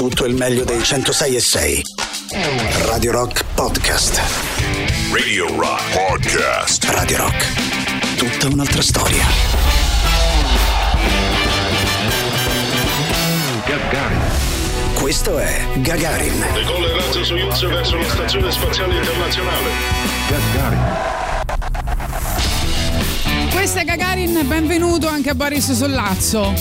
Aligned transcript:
tutto 0.00 0.24
il 0.24 0.34
meglio 0.34 0.64
dei 0.64 0.82
106 0.82 1.36
e 1.36 1.40
6. 1.40 1.82
Radio 2.86 3.12
Rock 3.12 3.44
Podcast. 3.52 4.18
Radio 5.12 5.54
Rock 5.54 5.92
Podcast. 5.92 6.84
Radio 6.84 7.18
Rock. 7.18 8.16
Tutta 8.16 8.46
un'altra 8.46 8.80
storia. 8.80 9.26
Gagarin. 13.66 14.20
Questo 14.94 15.36
è 15.36 15.66
Gagarin. 15.74 16.46
Decolla 16.54 16.86
il 16.86 16.92
razzo 16.94 17.22
Soyuz 17.22 17.66
verso 17.66 17.96
la 17.98 18.08
stazione 18.08 18.50
spaziale 18.52 18.96
internazionale. 18.96 19.68
Gagarin. 20.30 20.80
Questo 23.52 23.80
è 23.80 23.84
Gagarin, 23.84 24.48
benvenuto 24.48 25.08
anche 25.08 25.28
a 25.28 25.34
Boris 25.34 25.72
Sollazzo. 25.72 26.54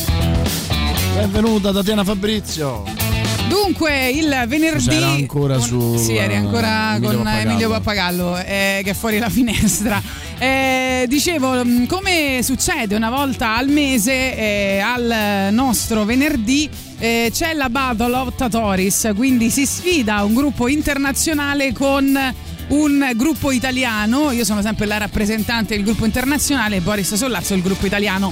Benvenuta 1.13 1.71
Tatiana 1.71 2.03
Fabrizio. 2.03 2.98
Dunque, 3.49 4.09
il 4.09 4.45
venerdì. 4.47 4.95
Era 4.95 5.07
ancora 5.09 5.59
su, 5.59 5.97
Sì, 5.97 6.15
eri 6.15 6.35
ancora 6.35 6.93
eh, 6.93 6.95
Emilio 6.97 7.09
con 7.17 7.23
Pappagallo. 7.23 7.49
Emilio 7.49 7.69
Pappagallo, 7.69 8.37
eh, 8.37 8.81
che 8.83 8.89
è 8.91 8.93
fuori 8.93 9.17
la 9.19 9.29
finestra. 9.29 10.01
Eh, 10.37 11.05
dicevo, 11.09 11.65
mh, 11.65 11.85
come 11.87 12.39
succede 12.43 12.95
una 12.95 13.09
volta 13.09 13.55
al 13.55 13.67
mese, 13.67 14.37
eh, 14.37 14.79
al 14.79 15.49
nostro 15.53 16.05
venerdì. 16.05 16.69
eh, 16.99 17.31
c'è 17.33 17.53
la 17.53 17.69
Battle 17.69 18.15
of 18.15 18.35
Tatoris, 18.35 19.11
quindi 19.15 19.49
si 19.49 19.65
sfida 19.65 20.23
un 20.23 20.33
gruppo 20.33 20.67
internazionale 20.67 21.73
con 21.73 22.17
un 22.69 23.11
gruppo 23.15 23.51
italiano. 23.51 24.31
Io 24.31 24.45
sono 24.45 24.61
sempre 24.61 24.85
la 24.85 24.97
rappresentante 24.97 25.75
del 25.75 25.83
gruppo 25.83 26.05
internazionale, 26.05 26.81
Boris 26.81 27.13
Sollazzo 27.15 27.53
il 27.55 27.61
gruppo 27.61 27.85
italiano. 27.85 28.31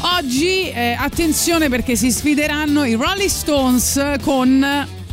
Oggi 0.00 0.70
eh, 0.70 0.96
attenzione 0.96 1.68
perché 1.68 1.96
si 1.96 2.12
sfideranno 2.12 2.84
i 2.84 2.94
Rolling 2.94 3.28
Stones 3.28 4.00
con 4.22 4.64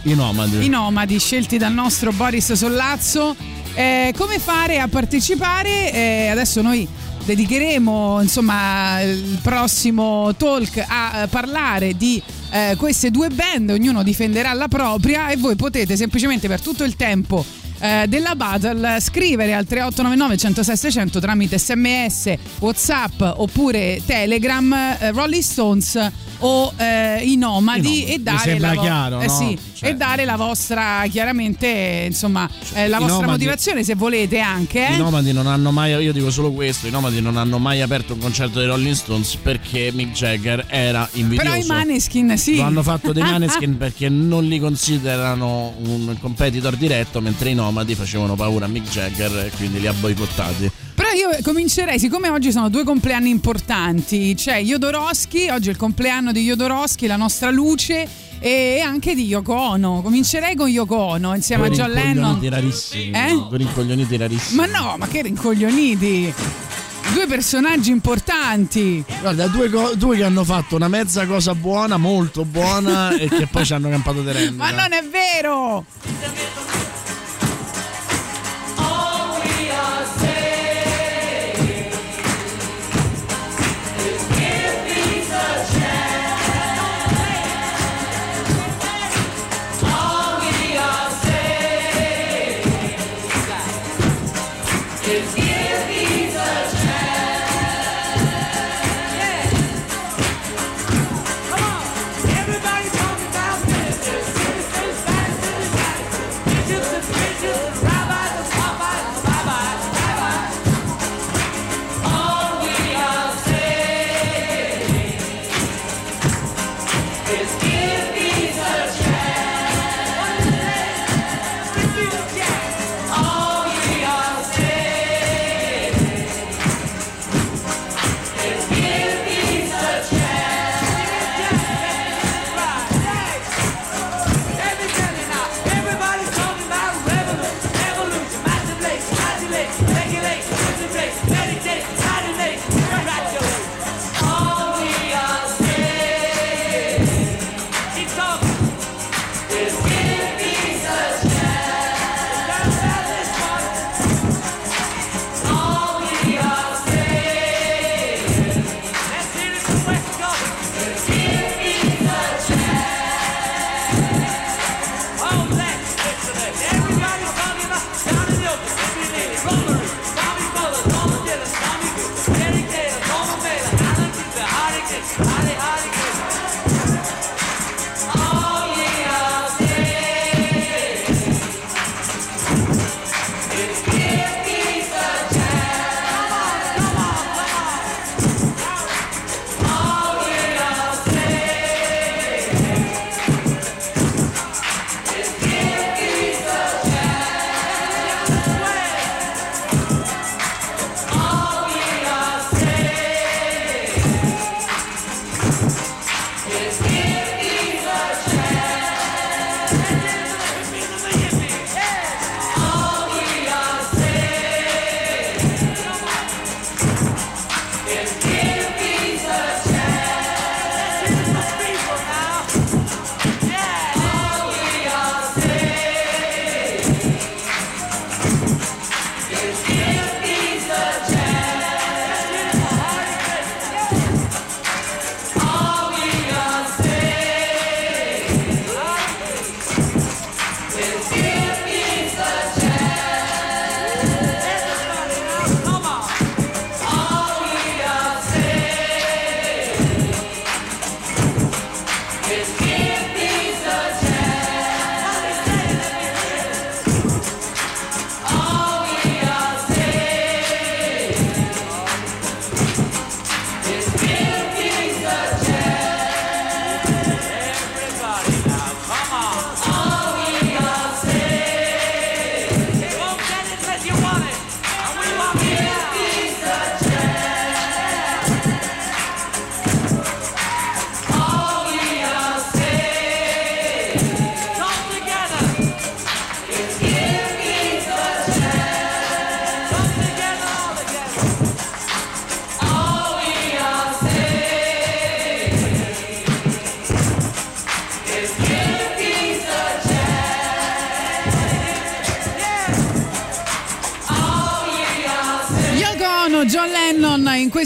I 0.04 0.14
nomadi. 0.14 0.64
i 0.64 0.70
nomadi 0.70 1.20
scelti 1.20 1.58
dal 1.58 1.74
nostro 1.74 2.12
Boris 2.12 2.54
Sollazzo. 2.54 3.36
Eh, 3.74 4.14
come 4.16 4.38
fare 4.38 4.78
a 4.80 4.88
partecipare? 4.88 5.92
Eh, 5.92 6.28
adesso 6.28 6.62
noi 6.62 6.88
dedicheremo 7.26 8.22
insomma 8.22 9.02
il 9.02 9.40
prossimo 9.42 10.36
talk 10.36 10.86
a 10.88 11.24
eh, 11.24 11.28
parlare 11.28 11.98
di 11.98 12.22
eh, 12.52 12.76
queste 12.78 13.10
due 13.10 13.30
band, 13.30 13.72
ognuno 13.72 14.04
difenderà 14.04 14.54
la 14.54 14.68
propria 14.68 15.30
e 15.30 15.38
voi 15.38 15.56
potete 15.56 15.98
semplicemente 15.98 16.48
per 16.48 16.62
tutto 16.62 16.84
il 16.84 16.96
tempo 16.96 17.44
eh, 17.80 18.06
della 18.08 18.36
battle 18.36 19.00
scrivere 19.00 19.54
al 19.54 19.66
3899 19.66 20.38
106 20.38 20.78
600 20.78 21.20
tramite 21.20 21.58
sms 21.58 22.34
whatsapp 22.60 23.22
oppure 23.22 24.02
telegram 24.06 24.74
eh, 24.74 25.12
Rolling 25.12 25.42
Stones 25.44 26.10
o 26.40 26.74
eh, 26.78 27.22
i 27.24 27.36
nomadi 27.36 27.36
I 27.36 27.38
nomadi. 27.38 28.06
e 28.06 28.18
Mi 28.18 28.24
dare 28.24 28.38
sembra 28.40 28.68
la 28.70 28.74
vo- 28.76 28.82
chiaro, 28.82 29.20
eh 29.22 29.28
no? 29.28 29.34
sì, 29.38 29.58
Cioè- 29.76 29.90
e 29.90 29.96
dare 29.96 30.24
la 30.24 30.38
vostra 30.38 31.04
chiaramente 31.10 32.06
insomma 32.08 32.50
eh, 32.74 32.88
la 32.88 32.98
vostra 32.98 33.16
nomadi- 33.26 33.44
motivazione 33.44 33.84
se 33.84 33.96
volete 33.96 34.40
anche 34.40 34.88
eh? 34.88 34.94
I 34.94 34.98
nomadi 34.98 35.34
non 35.34 35.48
hanno 35.48 35.72
mai, 35.72 35.92
io 35.92 36.14
dico 36.14 36.32
solo 36.32 36.52
questo, 36.54 36.88
i 36.88 36.92
nomadi 36.92 37.20
non 37.20 37.36
hanno 37.36 37.58
mai 37.60 37.82
aperto 37.82 38.14
un 38.14 38.20
concerto 38.20 38.60
dei 38.60 38.68
Rolling 38.68 38.96
Stones 38.96 39.36
perché 39.36 39.92
Mick 39.94 40.14
Jagger 40.14 40.66
era 40.70 41.08
invidioso. 41.14 41.50
però 41.50 41.62
i 41.62 41.68
Maneskin 41.68 42.38
sì 42.38 42.56
Lo 42.56 42.64
hanno 42.64 42.84
fatto 42.84 43.12
dei 43.12 43.24
Maneskin 43.36 43.78
perché 43.78 44.08
non 44.08 44.46
li 44.46 44.60
considerano 44.60 45.74
un 45.84 46.16
competitor 46.20 46.76
diretto, 46.78 47.20
mentre 47.22 47.50
i 47.50 47.54
nomadi 47.54 47.96
facevano 47.96 48.36
paura 48.36 48.66
a 48.66 48.68
Mick 48.70 48.90
Jagger 48.90 49.46
e 49.46 49.52
quindi 49.56 49.80
li 49.80 49.88
ha 49.88 49.94
boicottati. 49.94 50.72
Però 50.96 51.10
io 51.12 51.38
comincerei, 51.44 52.00
siccome 52.00 52.30
oggi 52.30 52.54
sono 52.54 52.70
due 52.70 52.86
compleanni 52.86 53.30
importanti, 53.30 54.34
c'è 54.36 54.62
Jodorowsky, 54.62 55.50
oggi 55.50 55.68
è 55.68 55.72
il 55.72 55.78
compleanno 55.78 56.32
di 56.32 56.44
Jodorowsky, 56.44 57.06
la 57.06 57.18
nostra 57.18 57.52
luce, 57.52 58.08
e 58.46 58.80
anche 58.80 59.16
di 59.16 59.26
Yoko 59.26 59.56
Ono. 59.56 60.04
Comincerei 60.04 60.56
con 60.56 60.70
Yoko 60.70 60.96
Ono 60.96 61.34
insieme 61.34 61.66
a 61.66 61.68
Due 61.70 61.78
John 61.78 61.90
Lennon. 61.90 62.40
Eh? 63.12 63.34
Due 63.50 63.58
rincoglioniti 63.58 64.18
rarissimi. 64.18 64.58
Ma 64.58 64.66
no, 64.68 64.96
ma 65.00 65.08
che 65.08 65.24
rincoglioniti! 65.24 66.32
Due 67.12 67.26
personaggi 67.26 67.90
importanti. 67.90 69.04
Guarda, 69.20 69.48
due, 69.48 69.68
co- 69.72 69.96
due 69.96 70.18
che 70.18 70.24
hanno 70.24 70.44
fatto 70.44 70.76
una 70.76 70.88
mezza 70.88 71.26
cosa 71.26 71.56
buona, 71.56 71.98
molto 71.98 72.46
buona, 72.46 73.10
e 73.18 73.28
che 73.30 73.48
poi 73.48 73.66
ci 73.66 73.74
hanno 73.74 73.90
campato 73.90 74.22
rendita. 74.24 74.64
Ma 74.64 74.70
non 74.70 74.94
è 74.94 75.04
vero! 75.04 75.84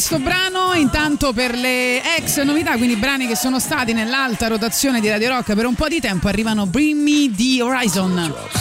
Questo 0.10 0.20
brano. 0.20 0.74
Intanto 0.74 1.34
per 1.34 1.54
le 1.56 2.02
ex 2.18 2.42
novità, 2.42 2.78
quindi 2.78 2.96
brani 2.96 3.28
che 3.28 3.36
sono 3.36 3.60
stati 3.60 3.94
nell'alta 3.94 4.48
rotazione 4.48 5.00
di 5.00 5.10
Radio 5.10 5.30
Rock 5.30 5.54
per 5.54 5.66
un 5.66 5.76
po' 5.76 5.88
di 5.88 6.00
tempo, 6.00 6.28
arrivano 6.28 6.66
Bring 6.66 7.00
Me 7.00 7.32
the 7.36 7.62
Horizon. 7.62 8.59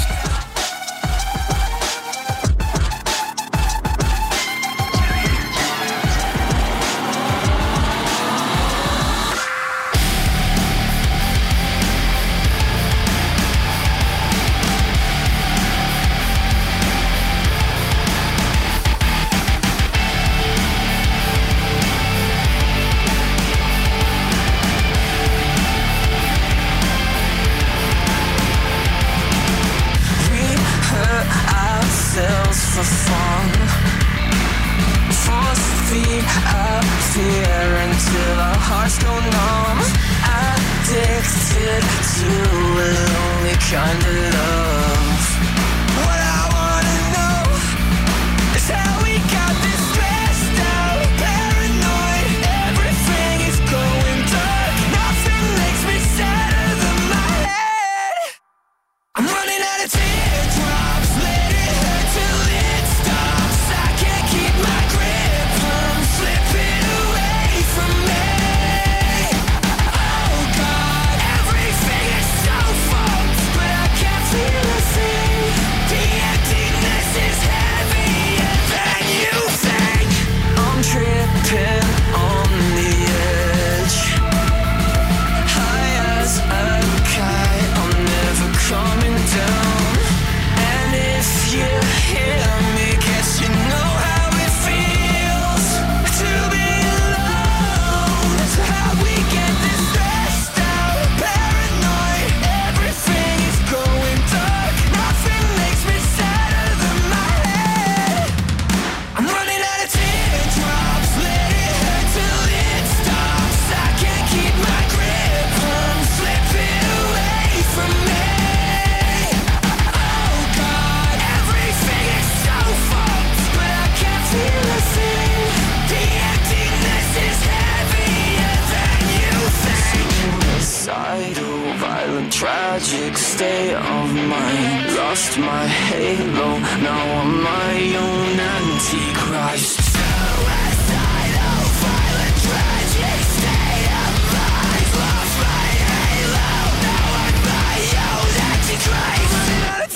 Lost 135.08 135.38
my 135.38 135.66
halo, 135.66 136.58
now 136.84 137.20
I'm 137.20 137.42
my 137.42 137.76
own 137.96 138.38
antichrist. 138.38 139.80
Suicidal, 139.80 141.64
violent, 141.80 142.36
tragic 142.44 143.20
state 143.32 143.88
of 144.04 144.14
mind. 144.36 144.88
Lost 145.00 145.34
my 145.48 145.68
halo, 145.88 146.52
now 146.84 147.08
I'm 147.24 147.40
my 147.48 147.80
own 148.04 148.36
antichrist. 148.52 149.32
Running 149.32 149.64
out 149.64 149.80
of 149.80 149.88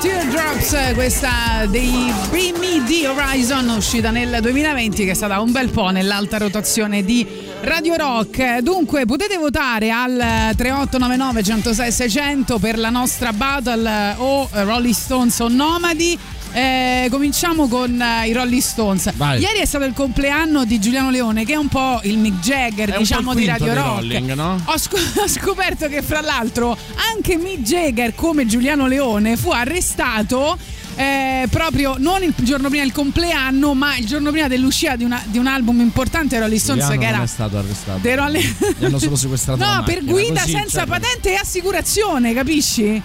Teardrops, 0.00 0.94
questa 0.94 1.66
dei 1.68 2.10
Bring 2.30 2.56
Me 2.56 2.82
the 2.86 3.06
Horizon, 3.06 3.68
uscita 3.68 4.10
nel 4.10 4.38
2020, 4.40 5.04
che 5.04 5.10
è 5.10 5.14
stata 5.14 5.38
un 5.42 5.52
bel 5.52 5.68
po' 5.68 5.90
nell'alta 5.90 6.38
rotazione 6.38 7.04
di 7.04 7.26
Radio 7.60 7.96
Rock. 7.96 8.60
Dunque 8.60 9.04
potete 9.04 9.36
votare 9.36 9.90
al 9.90 10.16
3899 10.56 11.42
106 11.42 11.92
600 11.92 12.58
per 12.58 12.78
la 12.78 12.88
nostra 12.88 13.34
battle 13.34 14.14
o 14.16 14.48
Rolling 14.50 14.94
Stones 14.94 15.38
o 15.40 15.48
Nomadi. 15.48 16.18
Eh, 16.52 17.06
cominciamo 17.10 17.68
con 17.68 18.00
eh, 18.00 18.26
i 18.28 18.32
Rolling 18.32 18.60
Stones. 18.60 19.12
Vai. 19.14 19.40
Ieri 19.40 19.58
è 19.60 19.64
stato 19.64 19.84
il 19.84 19.92
compleanno 19.92 20.64
di 20.64 20.80
Giuliano 20.80 21.10
Leone, 21.10 21.44
che 21.44 21.52
è 21.52 21.56
un 21.56 21.68
po' 21.68 22.00
il 22.04 22.18
Mick 22.18 22.40
Jagger, 22.40 22.90
È 22.90 22.98
diciamo, 22.98 23.34
di 23.34 23.44
Radio 23.46 23.72
Rock. 23.74 23.86
Rolling, 24.00 24.32
no? 24.34 24.60
Ho, 24.64 24.76
sc- 24.76 25.12
ho 25.18 25.28
scoperto 25.28 25.86
che, 25.88 26.02
fra 26.02 26.20
l'altro, 26.20 26.76
anche 27.14 27.36
Mick 27.36 27.60
Jagger, 27.60 28.14
come 28.14 28.46
Giuliano 28.46 28.86
Leone, 28.86 29.36
fu 29.36 29.50
arrestato. 29.50 30.58
eh, 30.96 31.46
proprio 31.50 31.94
non 31.98 32.22
il 32.24 32.34
giorno 32.38 32.68
prima 32.68 32.82
del 32.82 32.92
compleanno, 32.92 33.72
ma 33.74 33.96
il 33.96 34.06
giorno 34.06 34.30
prima 34.32 34.48
dell'uscita 34.48 34.96
di, 34.96 35.04
una- 35.04 35.22
di 35.26 35.38
un 35.38 35.46
album 35.46 35.80
importante 35.80 36.38
Rolling 36.38 36.60
Stones 36.60 36.82
Giuliano 36.84 37.00
che 37.00 37.06
non 37.10 37.14
era 37.20 37.24
è 37.24 37.28
stato 37.28 37.58
arrestato. 37.58 37.98
dei 38.02 38.14
Rolling 38.16 38.54
Gli 38.78 38.84
hanno 38.84 38.98
solo 38.98 39.16
sequestrato 39.16 39.62
No, 39.64 39.82
per 39.84 40.04
guida 40.04 40.40
così, 40.40 40.50
senza 40.52 40.78
cioè, 40.80 40.86
patente 40.88 41.30
e 41.30 41.34
assicurazione, 41.36 42.34
capisci? 42.34 43.00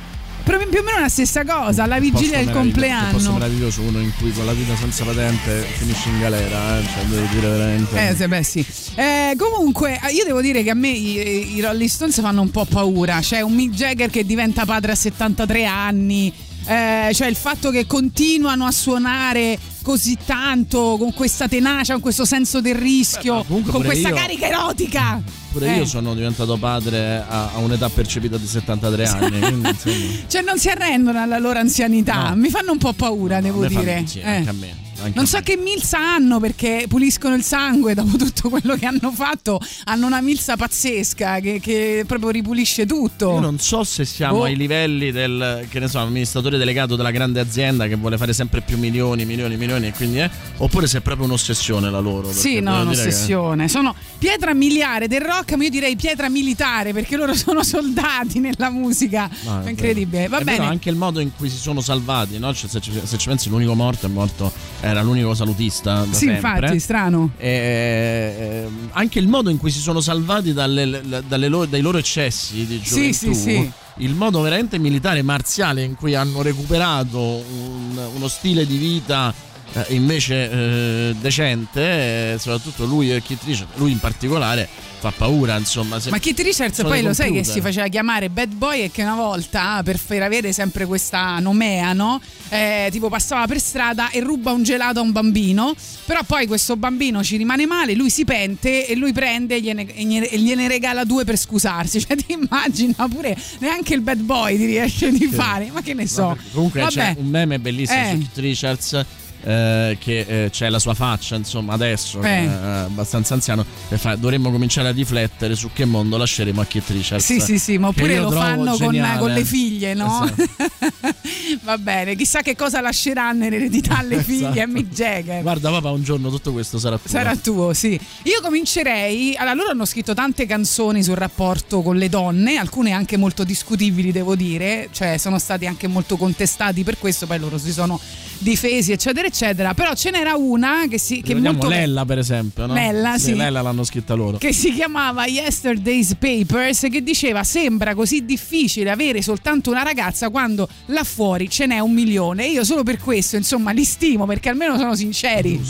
Proprio 0.45 0.69
più 0.69 0.79
o 0.79 0.83
meno 0.83 0.99
la 0.99 1.09
stessa 1.09 1.43
cosa, 1.43 1.83
alla 1.83 1.99
vigilia 1.99 2.37
del 2.37 2.45
meraviglioso- 2.45 2.75
che 2.75 2.87
posto 2.87 2.99
compleanno. 3.09 3.33
meraviglioso 3.33 3.81
uno 3.81 3.99
in 3.99 4.11
cui 4.17 4.31
con 4.31 4.45
la 4.45 4.53
vita 4.53 4.75
senza 4.75 5.03
patente 5.03 5.61
finisce 5.77 6.09
in 6.09 6.19
galera, 6.19 6.79
eh, 6.79 6.83
cioè 6.83 7.03
devo 7.05 7.25
dire 7.33 7.47
veramente. 7.49 8.09
Eh, 8.09 8.15
sì, 8.15 8.27
beh, 8.27 8.43
sì. 8.43 8.65
Eh, 8.95 9.35
comunque, 9.37 9.99
io 10.13 10.23
devo 10.23 10.41
dire 10.41 10.61
che 10.63 10.69
a 10.69 10.75
me 10.75 10.89
i, 10.89 11.55
i 11.55 11.61
Rolling 11.61 11.89
Stones 11.89 12.21
fanno 12.21 12.41
un 12.41 12.51
po' 12.51 12.65
paura. 12.65 13.19
C'è 13.21 13.41
un 13.41 13.53
Mick 13.53 13.73
Jagger 13.73 14.09
che 14.11 14.23
diventa 14.23 14.65
padre 14.65 14.91
a 14.91 14.95
73 14.95 15.65
anni. 15.65 16.31
eh, 16.67 17.11
cioè 17.13 17.27
il 17.27 17.35
fatto 17.35 17.69
che 17.71 17.85
continuano 17.87 18.65
a 18.65 18.71
suonare 18.71 19.57
così 19.83 20.17
tanto 20.25 20.95
con 20.97 21.13
questa 21.13 21.47
tenacia, 21.47 21.93
con 21.93 22.01
questo 22.01 22.25
senso 22.25 22.59
del 22.61 22.73
rischio, 22.75 23.43
Beh, 23.47 23.61
con 23.71 23.83
questa 23.83 24.09
io- 24.09 24.15
carica 24.15 24.47
erotica. 24.47 25.21
Pure 25.55 25.73
Eh. 25.73 25.77
io 25.77 25.85
sono 25.85 26.13
diventato 26.13 26.57
padre 26.57 27.23
a, 27.25 27.51
a 27.53 27.59
un'età 27.59 27.87
percepita 27.87 28.35
di 28.35 28.45
73 28.45 29.05
anni, 29.07 29.39
quindi. 29.39 30.23
Cioè 30.27 30.41
non 30.41 30.59
si 30.59 30.67
arrendono 30.67 31.21
alla 31.21 31.37
loro 31.37 31.59
anzianità, 31.59 32.27
No. 32.31 32.35
mi 32.35 32.49
fanno 32.49 32.73
un 32.73 32.77
po' 32.77 32.91
paura, 32.91 33.39
devo 33.39 33.59
me 33.61 33.69
fanno- 33.69 33.79
dire. 33.85 34.03
sì, 34.05 34.19
Eh. 34.19 34.29
anche 34.35 34.49
a 34.49 34.53
me. 34.53 34.75
Non 35.13 35.27
so 35.27 35.39
che 35.41 35.57
milza 35.57 35.97
hanno 35.99 36.39
perché 36.39 36.85
puliscono 36.87 37.35
il 37.35 37.43
sangue 37.43 37.93
dopo 37.93 38.17
tutto 38.17 38.49
quello 38.49 38.75
che 38.75 38.85
hanno 38.85 39.11
fatto. 39.11 39.59
Hanno 39.85 40.05
una 40.07 40.21
milza 40.21 40.55
pazzesca 40.55 41.39
che, 41.39 41.59
che 41.61 42.03
proprio 42.07 42.29
ripulisce 42.29 42.85
tutto. 42.85 43.31
Io 43.33 43.39
non 43.39 43.59
so 43.59 43.83
se 43.83 44.05
siamo 44.05 44.37
Boh. 44.39 44.43
ai 44.43 44.55
livelli 44.55 45.11
del 45.11 45.65
che 45.69 45.79
ne 45.79 45.87
so, 45.87 45.99
amministratore 45.99 46.57
delegato 46.57 46.95
della 46.95 47.11
grande 47.11 47.39
azienda 47.39 47.87
che 47.87 47.95
vuole 47.95 48.17
fare 48.17 48.33
sempre 48.33 48.61
più 48.61 48.77
milioni, 48.77 49.25
milioni, 49.25 49.57
milioni 49.57 49.87
e 49.87 49.93
quindi 49.93 50.19
eh, 50.19 50.29
oppure 50.57 50.87
se 50.87 50.99
è 50.99 51.01
proprio 51.01 51.25
un'ossessione 51.25 51.89
la 51.89 51.99
loro. 51.99 52.31
Sì, 52.31 52.59
no, 52.59 52.71
dire 52.83 52.95
che- 52.95 53.01
un'ossessione. 53.01 53.67
Sono 53.67 53.95
pietra 54.17 54.53
miliare 54.53 55.07
del 55.07 55.21
rock, 55.21 55.53
ma 55.53 55.63
io 55.63 55.69
direi 55.69 55.95
pietra 55.95 56.29
militare 56.29 56.93
perché 56.93 57.15
loro 57.15 57.33
sono 57.35 57.63
soldati 57.63 58.39
nella 58.39 58.69
musica. 58.69 59.29
No, 59.43 59.61
è 59.63 59.69
Incredibile. 59.69 60.27
vero. 60.27 60.29
Va 60.29 60.37
È 60.39 60.43
bene. 60.43 60.65
anche 60.65 60.89
il 60.89 60.95
modo 60.95 61.19
in 61.19 61.31
cui 61.35 61.49
si 61.49 61.57
sono 61.57 61.81
salvati, 61.81 62.37
no? 62.39 62.53
Cioè, 62.53 62.69
se, 62.69 62.79
ci, 62.81 62.91
se 63.03 63.17
ci 63.17 63.27
pensi, 63.27 63.49
l'unico 63.49 63.73
morto 63.75 64.05
è 64.05 64.09
morto, 64.09 64.51
era 64.81 64.94
l'unico 65.01 65.33
salutista. 65.33 66.03
Sì, 66.05 66.25
sempre. 66.27 66.35
infatti, 66.35 66.79
strano. 66.79 67.31
E, 67.37 68.63
ehm, 68.65 68.89
anche 68.91 69.19
il 69.19 69.27
modo 69.27 69.49
in 69.49 69.57
cui 69.57 69.71
si 69.71 69.79
sono 69.79 69.99
salvati 70.01 70.53
dalle- 70.53 71.01
dalle 71.27 71.47
loro- 71.47 71.65
dai 71.65 71.81
loro 71.81 71.97
eccessi 71.97 72.65
di 72.65 72.81
Sì, 72.83 72.89
gioventù, 73.11 73.33
sì, 73.33 73.33
sì. 73.33 73.71
il 73.97 74.13
modo 74.13 74.41
veramente 74.41 74.77
militare 74.77 75.21
marziale 75.21 75.83
in 75.83 75.95
cui 75.95 76.15
hanno 76.15 76.41
recuperato 76.41 77.19
un- 77.19 77.99
uno 78.15 78.27
stile 78.27 78.65
di 78.65 78.77
vita 78.77 79.33
eh, 79.73 79.85
invece 79.89 80.49
eh, 80.51 81.15
decente, 81.19 82.33
eh, 82.33 82.37
soprattutto 82.39 82.85
lui 82.85 83.13
e 83.13 83.21
Keith 83.21 83.43
Richards, 83.43 83.75
lui 83.77 83.91
in 83.91 83.99
particolare 83.99 84.67
fa 84.97 85.11
paura, 85.11 85.57
insomma. 85.57 85.99
Ma 86.09 86.17
Keith 86.19 86.39
Richards 86.39 86.81
poi 86.81 87.01
lo 87.01 87.13
sai 87.13 87.31
che 87.31 87.43
si 87.43 87.61
faceva 87.61 87.87
chiamare 87.89 88.29
Bad 88.29 88.53
Boy 88.53 88.83
e 88.83 88.91
che 88.91 89.03
una 89.03 89.15
volta, 89.15 89.81
per 89.83 89.97
far 89.97 90.21
avere 90.21 90.51
sempre 90.53 90.85
questa 90.85 91.37
nomea, 91.39 91.93
no? 91.93 92.19
Eh, 92.49 92.87
tipo 92.91 93.09
passava 93.09 93.45
per 93.45 93.59
strada 93.59 94.09
e 94.09 94.19
ruba 94.21 94.51
un 94.51 94.63
gelato 94.63 94.99
a 94.99 95.01
un 95.03 95.11
bambino, 95.11 95.75
però 96.05 96.23
poi 96.23 96.47
questo 96.47 96.75
bambino 96.77 97.21
ci 97.23 97.37
rimane 97.37 97.65
male, 97.65 97.93
lui 97.93 98.09
si 98.09 98.23
pente 98.23 98.87
e 98.87 98.95
lui 98.95 99.11
prende 99.13 99.55
e 99.55 99.61
gliene, 99.61 99.85
e 99.93 100.37
gliene- 100.39 100.67
regala 100.67 101.03
due 101.03 101.23
per 101.25 101.37
scusarsi. 101.37 101.99
Cioè 102.05 102.15
ti 102.15 102.33
immagina 102.33 103.07
pure 103.09 103.35
neanche 103.59 103.93
il 103.93 104.01
Bad 104.01 104.19
Boy 104.19 104.57
ti 104.57 104.65
riesce 104.65 105.11
di 105.11 105.27
fare, 105.27 105.69
ma 105.71 105.81
che 105.81 105.93
ne 105.93 106.07
so. 106.07 106.35
Comunque 106.53 106.79
Vabbè. 106.81 106.93
c'è 106.93 107.15
un 107.17 107.27
meme 107.27 107.59
bellissimo 107.59 107.99
Eh. 107.99 108.09
su 108.11 108.17
Keith 108.17 108.37
Richards. 108.37 109.05
Eh, 109.45 109.97
che 109.99 110.19
eh, 110.45 110.49
c'è 110.49 110.69
la 110.69 110.79
sua 110.79 110.93
faccia 110.95 111.35
insomma 111.35 111.73
adesso 111.73 112.21
Eh. 112.21 112.43
è 112.45 112.47
abbastanza 112.85 113.33
anziano 113.35 113.63
e 113.89 113.97
fa, 113.97 114.15
dovremmo 114.15 114.49
cominciare 114.51 114.87
a 114.87 114.91
riflettere 114.91 115.55
su 115.55 115.69
che 115.71 115.85
mondo 115.85 116.17
lasceremo 116.17 116.61
a 116.61 116.65
Keith 116.65 116.89
Richards 116.89 117.23
Sì, 117.25 117.39
sì, 117.39 117.59
sì, 117.59 117.77
ma 117.77 117.89
oppure 117.89 118.17
lo 118.17 118.31
fanno 118.31 118.75
con, 118.77 119.15
con 119.19 119.31
le 119.31 119.43
figlie, 119.45 119.93
no? 119.93 120.23
Esatto. 120.25 120.73
Va 121.63 121.77
bene, 121.77 122.15
chissà 122.15 122.41
che 122.41 122.55
cosa 122.55 122.81
lasceranno 122.81 123.45
in 123.45 123.53
eredità 123.53 123.99
alle 123.99 124.21
figlie 124.21 124.47
Esatto. 124.49 124.61
a 124.61 124.67
Mick 124.67 124.93
Jagger. 124.93 125.41
guarda 125.41 125.69
papà 125.69 125.91
un 125.91 126.03
giorno 126.03 126.29
tutto 126.29 126.51
questo 126.51 126.79
sarà 126.79 126.97
tuo 126.97 127.09
Sarà 127.09 127.35
tuo, 127.35 127.73
sì. 127.73 127.99
Io 128.23 128.39
comincerei. 128.41 129.35
Allora, 129.35 129.53
loro 129.53 129.69
hanno 129.71 129.85
scritto 129.85 130.13
tante 130.13 130.45
canzoni 130.45 131.03
sul 131.03 131.15
rapporto 131.15 131.81
con 131.81 131.97
le 131.97 132.09
donne, 132.09 132.57
alcune 132.57 132.91
anche 132.91 133.17
molto 133.17 133.43
discutibili, 133.43 134.11
devo 134.11 134.35
dire, 134.35 134.89
cioè 134.91 135.17
sono 135.17 135.39
stati 135.39 135.65
anche 135.65 135.87
molto 135.87 136.17
contestati 136.17 136.83
per 136.83 136.97
questo, 136.97 137.25
poi 137.27 137.39
loro 137.39 137.57
si 137.57 137.71
sono 137.71 137.99
difesi, 138.37 138.91
eccetera, 138.91 139.27
eccetera. 139.27 139.73
Però 139.73 139.93
ce 139.93 140.11
n'era 140.11 140.35
una 140.35 140.85
che, 140.89 140.99
si, 140.99 141.21
che 141.21 141.35
molto. 141.35 141.67
Lella 141.67 142.05
per 142.05 142.17
esempio 142.19 142.65
no? 142.65 142.73
Lella, 142.73 143.17
sì. 143.17 143.35
Lella 143.35 143.61
l'hanno 143.61 143.83
scritta 143.83 144.13
loro 144.13 144.37
che 144.37 144.53
si 144.53 144.71
chiamava 144.73 145.25
Yesterday's 145.25 146.15
Papers 146.19 146.87
che 146.91 147.01
diceva 147.01 147.43
sembra 147.43 147.93
così 147.95 148.25
difficile 148.25 148.89
avere 148.91 149.21
soltanto 149.21 149.69
una 149.71 149.83
ragazza 149.83 150.29
quando 150.29 150.67
là 150.87 151.03
fuori 151.03 151.49
ce 151.49 151.65
n'è 151.65 151.79
un 151.79 151.93
milione 151.93 152.45
e 152.45 152.51
io 152.51 152.63
solo 152.63 152.83
per 152.83 152.97
questo 152.97 153.35
insomma 153.35 153.71
li 153.71 153.83
stimo 153.83 154.25
perché 154.25 154.49
almeno 154.49 154.77
sono 154.77 154.95
sinceri 154.95 155.61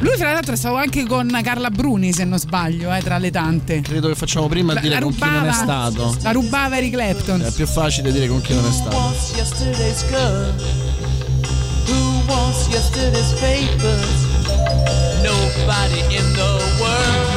lui 0.00 0.16
fra 0.16 0.32
l'altro 0.32 0.52
è 0.52 0.56
stato 0.56 0.76
anche 0.76 1.04
con 1.06 1.38
Carla 1.42 1.70
Bruni 1.70 2.12
se 2.12 2.24
non 2.24 2.38
sbaglio 2.38 2.92
eh, 2.94 3.00
tra 3.00 3.18
le 3.18 3.30
tante 3.30 3.80
credo 3.80 4.08
che 4.08 4.14
facciamo 4.14 4.46
prima 4.46 4.72
a 4.72 4.74
La- 4.74 4.80
dire 4.80 4.94
la 4.94 5.00
con 5.00 5.12
chi 5.14 5.20
non 5.20 5.28
è 5.30 5.38
rubava- 5.38 5.52
stato 5.52 6.16
la 6.22 6.30
rubava 6.32 6.76
Eric 6.76 6.92
Clapton 6.92 7.40
è 7.42 7.52
più 7.52 7.66
facile 7.66 8.12
dire 8.12 8.28
con 8.28 8.40
chi 8.42 8.54
non 8.54 8.66
è 8.66 8.70
stato 8.72 8.96
wants 12.28 12.68
yesterday's 12.68 13.32
papers? 13.40 14.26
Nobody 15.22 16.00
in 16.14 16.26
the 16.34 16.78
world. 16.80 17.35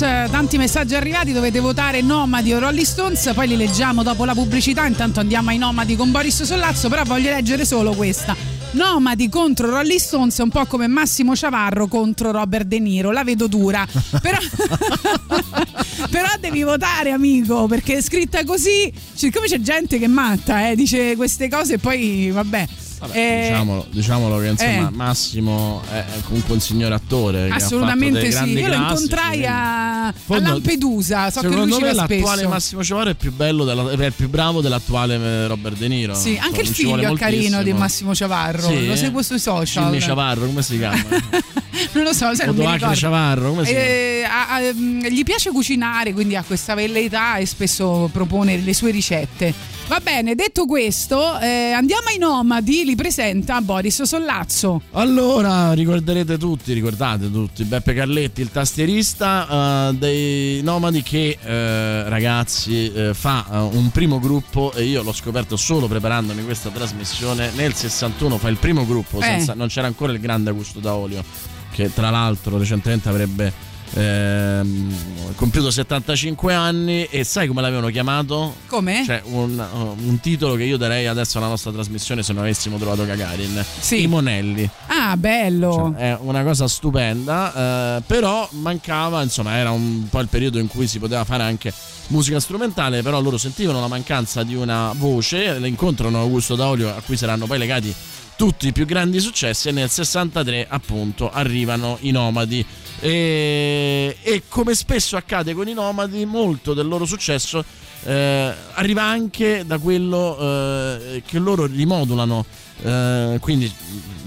Tanti 0.00 0.56
messaggi 0.56 0.94
arrivati, 0.94 1.32
dovete 1.32 1.60
votare 1.60 2.00
Nomadi 2.00 2.52
o 2.52 2.58
Rolling 2.58 2.86
Stones, 2.86 3.30
poi 3.34 3.48
li 3.48 3.56
leggiamo 3.56 4.02
dopo 4.02 4.24
la 4.24 4.34
pubblicità, 4.34 4.86
intanto 4.86 5.20
andiamo 5.20 5.50
ai 5.50 5.58
Nomadi 5.58 5.96
con 5.96 6.10
Boris 6.10 6.42
Sollazzo, 6.42 6.88
però 6.88 7.02
voglio 7.04 7.30
leggere 7.30 7.64
solo 7.64 7.94
questa. 7.94 8.34
Nomadi 8.72 9.28
contro 9.28 9.68
Rolling 9.68 9.98
Stones 9.98 10.38
è 10.38 10.42
un 10.42 10.48
po' 10.48 10.64
come 10.66 10.86
Massimo 10.86 11.34
Ciavarro 11.34 11.86
contro 11.86 12.30
Robert 12.30 12.66
De 12.66 12.78
Niro, 12.78 13.10
la 13.10 13.24
vedo 13.24 13.46
dura. 13.46 13.86
Però, 14.22 14.38
però 16.10 16.28
devi 16.40 16.62
votare, 16.62 17.10
amico, 17.10 17.66
perché 17.66 17.98
è 17.98 18.02
scritta 18.02 18.44
così. 18.44 18.92
Siccome 19.12 19.46
c'è 19.46 19.60
gente 19.60 19.98
che 19.98 20.04
è 20.04 20.08
matta, 20.08 20.68
eh, 20.68 20.76
dice 20.76 21.16
queste 21.16 21.48
cose 21.48 21.74
e 21.74 21.78
poi 21.78 22.30
vabbè. 22.30 22.68
Vabbè, 23.00 23.16
Eh, 23.16 23.40
diciamolo, 23.48 23.86
diciamolo 23.90 24.38
che 24.38 24.46
insomma 24.48 24.88
eh. 24.88 24.92
Massimo 24.92 25.82
è 25.90 26.04
comunque 26.24 26.52
un 26.54 26.60
signor 26.60 26.92
attore 26.92 27.48
Assolutamente 27.48 28.30
sì. 28.30 28.44
Io 28.50 28.68
lo 28.68 28.74
incontrai 28.74 29.46
a, 29.46 30.06
a 30.08 30.14
Fondo- 30.24 30.50
Lampedusa, 30.50 31.30
so 31.30 31.40
che 31.40 31.48
lui 31.48 31.72
ci 31.72 31.80
va 31.80 31.92
l'attuale 31.94 32.36
spesso. 32.36 32.48
Massimo 32.48 32.84
Ciavaro 32.84 33.10
è 33.10 33.14
più 33.14 33.32
bello 33.32 33.64
della- 33.64 33.90
è 33.90 34.04
il 34.06 34.12
più 34.12 34.28
bravo 34.28 34.60
dell'attuale 34.60 35.14
eh, 35.16 35.46
Robert 35.46 35.76
De 35.78 35.88
Niro. 35.88 36.14
Sì, 36.14 36.30
Insomma, 36.30 36.46
anche 36.46 36.60
il 36.60 36.66
non 36.66 36.74
ci 36.74 36.84
vuole 36.84 37.02
figlio 37.02 37.14
è 37.14 37.18
carino 37.18 37.62
di. 37.62 37.72
Massimo 37.72 38.14
Ciavarro, 38.14 38.68
Sì? 38.68 38.86
lo 38.86 38.96
seguo 38.96 39.22
sui 39.22 39.38
social. 39.38 39.84
Jimmy 39.84 40.00
Ciavarro, 40.00 40.44
come 40.46 40.60
si 40.62 40.76
chiama? 40.76 41.02
non 41.92 42.04
lo 42.04 42.12
so, 42.12 42.34
sai, 42.34 42.46
non 42.46 42.54
mi 42.56 42.70
ricordo. 42.70 42.94
Ciavarro, 42.94 43.48
come 43.50 43.64
si 43.64 43.70
chiama? 43.72 43.86
Eh, 43.86 44.22
ha- 44.28 44.48
ha- 44.56 44.72
mm, 44.74 45.00
gli 45.06 45.22
piace 45.22 45.50
cucinare, 45.50 46.12
quindi 46.12 46.36
ha 46.36 46.42
questa 46.42 46.74
velleità 46.74 47.36
e 47.36 47.46
spesso 47.46 48.10
propone 48.12 48.58
le 48.58 48.74
sue 48.74 48.90
ricette. 48.90 49.54
Va 49.90 49.98
bene, 49.98 50.36
detto 50.36 50.66
questo, 50.66 51.36
eh, 51.40 51.72
andiamo 51.72 52.06
ai 52.10 52.18
nomadi, 52.18 52.84
li 52.84 52.94
presenta 52.94 53.60
Boris 53.60 54.02
Sollazzo. 54.02 54.82
Allora, 54.92 55.72
ricorderete 55.72 56.38
tutti, 56.38 56.72
ricordate 56.72 57.28
tutti, 57.28 57.64
Beppe 57.64 57.92
Carletti, 57.92 58.40
il 58.40 58.52
tastierista 58.52 59.88
eh, 59.88 59.94
dei 59.94 60.62
Nomadi 60.62 61.02
che, 61.02 61.36
eh, 61.42 62.08
ragazzi, 62.08 62.92
eh, 62.92 63.14
fa 63.14 63.44
eh, 63.50 63.56
un 63.56 63.90
primo 63.90 64.20
gruppo 64.20 64.72
e 64.74 64.84
io 64.84 65.02
l'ho 65.02 65.12
scoperto 65.12 65.56
solo 65.56 65.88
preparandomi 65.88 66.44
questa 66.44 66.68
trasmissione. 66.70 67.50
Nel 67.56 67.74
61 67.74 68.38
fa 68.38 68.46
il 68.48 68.58
primo 68.58 68.86
gruppo, 68.86 69.18
Eh. 69.18 69.24
senza- 69.24 69.54
non 69.54 69.66
c'era 69.66 69.88
ancora 69.88 70.12
il 70.12 70.20
grande 70.20 70.50
Augusto 70.50 70.78
Daolio, 70.78 71.24
che 71.72 71.92
tra 71.92 72.10
l'altro 72.10 72.58
recentemente 72.58 73.08
avrebbe 73.08 73.52
ehm, 73.94 75.34
compiuto 75.34 75.70
75 75.70 76.54
anni 76.54 77.04
e 77.04 77.24
sai 77.24 77.46
come 77.46 77.60
l'avevano 77.60 77.88
chiamato? 77.88 78.56
Come? 78.66 79.02
Cioè 79.04 79.22
un, 79.26 79.62
un 80.04 80.20
titolo 80.20 80.54
che 80.54 80.64
io 80.64 80.76
darei 80.76 81.06
adesso 81.06 81.38
alla 81.38 81.48
nostra 81.48 81.72
trasmissione 81.72 82.22
se 82.22 82.32
non 82.32 82.42
avessimo 82.42 82.76
trovato 82.78 83.04
Gagarin. 83.04 83.64
Sì. 83.78 84.02
I 84.02 84.06
Monelli. 84.06 84.68
ah, 84.88 85.16
bello. 85.16 85.92
Cioè, 85.96 86.12
è 86.12 86.18
una 86.20 86.42
cosa 86.42 86.68
stupenda, 86.68 87.96
eh, 87.96 88.02
però 88.06 88.48
mancava, 88.52 89.22
insomma, 89.22 89.56
era 89.56 89.70
un 89.70 90.08
po' 90.08 90.20
il 90.20 90.28
periodo 90.28 90.58
in 90.58 90.68
cui 90.68 90.86
si 90.86 90.98
poteva 90.98 91.24
fare 91.24 91.42
anche 91.42 91.72
musica 92.08 92.40
strumentale, 92.40 93.02
però 93.02 93.20
loro 93.20 93.38
sentivano 93.38 93.80
la 93.80 93.88
mancanza 93.88 94.42
di 94.42 94.54
una 94.54 94.92
voce, 94.96 95.58
le 95.58 95.68
incontrano 95.68 96.20
Augusto 96.20 96.54
Daolio 96.54 96.88
a 96.88 97.00
cui 97.04 97.16
saranno 97.16 97.46
poi 97.46 97.58
legati 97.58 97.94
tutti 98.40 98.68
i 98.68 98.72
più 98.72 98.86
grandi 98.86 99.20
successi 99.20 99.68
e 99.68 99.70
nel 99.70 99.90
63 99.90 100.66
appunto 100.66 101.30
arrivano 101.30 101.98
i 102.00 102.10
Nomadi. 102.10 102.64
E, 102.98 104.16
e 104.22 104.42
come 104.48 104.74
spesso 104.74 105.18
accade 105.18 105.52
con 105.52 105.68
i 105.68 105.74
Nomadi 105.74 106.24
molto 106.24 106.72
del 106.72 106.88
loro 106.88 107.04
successo 107.04 107.62
eh, 108.02 108.54
arriva 108.72 109.02
anche 109.02 109.64
da 109.66 109.76
quello 109.76 110.38
eh, 110.38 111.22
che 111.26 111.38
loro 111.38 111.66
rimodulano 111.66 112.46
Eh, 112.82 113.36
quindi 113.40 113.70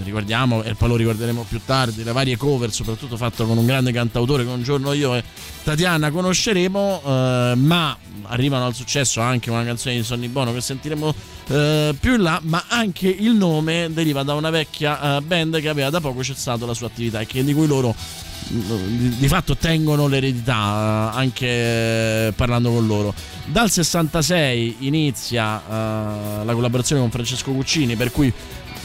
ricordiamo, 0.03 0.63
e 0.63 0.75
poi 0.75 0.89
lo 0.89 0.95
ricorderemo 0.95 1.45
più 1.47 1.59
tardi, 1.65 2.03
le 2.03 2.11
varie 2.11 2.37
cover, 2.37 2.71
soprattutto 2.71 3.17
fatto 3.17 3.45
con 3.45 3.57
un 3.57 3.65
grande 3.65 3.91
cantautore 3.91 4.43
che 4.43 4.49
un 4.49 4.63
giorno 4.63 4.93
io 4.93 5.15
e 5.15 5.23
Tatiana 5.63 6.11
conosceremo, 6.11 7.01
eh, 7.03 7.53
ma 7.55 7.97
arrivano 8.23 8.65
al 8.65 8.73
successo 8.73 9.21
anche 9.21 9.49
una 9.49 9.63
canzone 9.63 9.95
di 9.95 10.03
Sonny 10.03 10.27
Bono 10.27 10.53
che 10.53 10.61
sentiremo 10.61 11.13
eh, 11.47 11.95
più 11.99 12.13
in 12.13 12.21
là, 12.21 12.39
ma 12.43 12.65
anche 12.67 13.07
il 13.07 13.33
nome 13.33 13.89
deriva 13.91 14.23
da 14.23 14.33
una 14.33 14.49
vecchia 14.49 15.17
eh, 15.17 15.21
band 15.21 15.59
che 15.59 15.69
aveva 15.69 15.89
da 15.89 15.99
poco 15.99 16.23
cessato 16.23 16.65
la 16.65 16.73
sua 16.73 16.87
attività 16.87 17.19
e 17.19 17.25
che 17.25 17.43
di 17.43 17.53
cui 17.53 17.67
loro 17.67 17.95
di, 18.47 19.27
fatto 19.27 19.55
tengono 19.55 20.07
l'eredità 20.07 21.11
eh, 21.13 21.17
anche 21.19 21.47
eh, 22.27 22.33
parlando 22.35 22.71
con 22.71 22.85
loro. 22.87 23.13
Dal 23.45 23.69
66 23.69 24.77
inizia 24.79 25.61
eh, 25.61 26.45
la 26.45 26.53
collaborazione 26.53 27.01
con 27.01 27.11
Francesco 27.11 27.51
Cuccini, 27.51 27.95
per 27.95 28.11
cui 28.11 28.31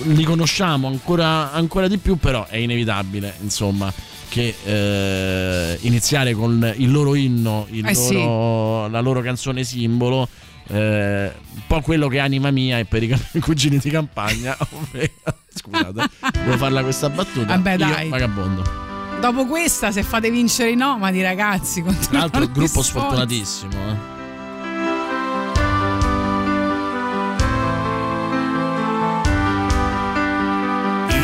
li 0.03 0.23
conosciamo 0.25 0.87
ancora, 0.89 1.53
ancora 1.53 1.89
di 1.89 1.99
più, 1.99 2.17
però 2.17 2.47
è 2.47 2.57
inevitabile, 2.57 3.35
insomma, 3.41 3.93
che 4.29 4.55
eh, 4.65 5.79
iniziare 5.83 6.33
con 6.35 6.73
il 6.77 6.91
loro 6.91 7.15
inno, 7.15 7.67
il 7.71 7.87
Eh 7.87 7.95
sì. 7.95 8.15
loro- 8.15 8.89
la 8.89 9.01
loro 9.01 9.21
canzone 9.23 9.65
simbolo. 9.65 10.29
eh, 10.71 11.33
un 11.55 11.63
po' 11.67 11.81
quello 11.81 12.09
che 12.09 12.19
anima 12.19 12.51
mia 12.51 12.79
e 12.79 12.85
per 12.85 13.03
i 13.03 13.17
cugini 13.41 13.79
di 13.79 13.89
campagna 13.91 14.55
scusate 15.55 16.09
devo 16.45 16.57
farla 16.59 16.83
questa 16.83 17.09
battuta 17.09 17.55
Vabbè, 17.57 17.71
Io, 17.73 17.77
dai. 17.79 18.09
vagabondo 18.11 18.88
Dopo 19.21 19.47
questa, 19.47 19.91
se 19.91 20.03
fate 20.05 20.31
vincere 20.31 20.71
i 20.71 20.75
nomadi, 20.77 21.21
ragazzi, 21.23 21.83
tra 21.83 22.19
l'altro 22.19 22.43
gli 22.45 22.53
gruppo 22.53 22.83
sforzi. 22.83 22.89
sfortunatissimo 22.89 23.73
eh. 23.73 24.17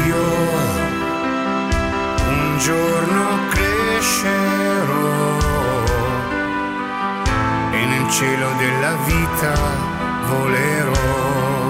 Io 0.07 0.25
un 2.29 2.59
giorno 2.59 3.39
crescerò 3.51 4.93
e 7.73 7.85
nel 7.87 8.11
cielo 8.11 8.49
della 8.59 8.97
vita 9.07 9.55
volerò. 10.29 11.64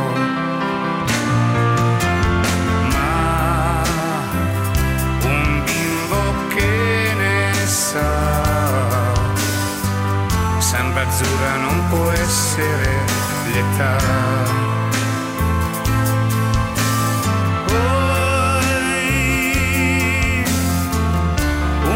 Ne 7.95 8.01
sa, 8.01 9.13
samba 10.59 11.01
azzurra 11.03 11.57
non 11.57 11.89
può 11.89 12.11
essere 12.11 12.91
l'età. 13.53 13.97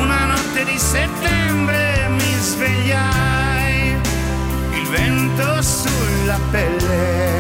Una 0.01 0.25
notte 0.27 0.65
di 0.65 0.79
settembre 0.79 2.09
mi 2.09 2.35
svegliai, 2.41 4.01
il 4.73 4.89
vento 4.89 5.63
sulla 5.63 6.39
pelle, 6.51 7.38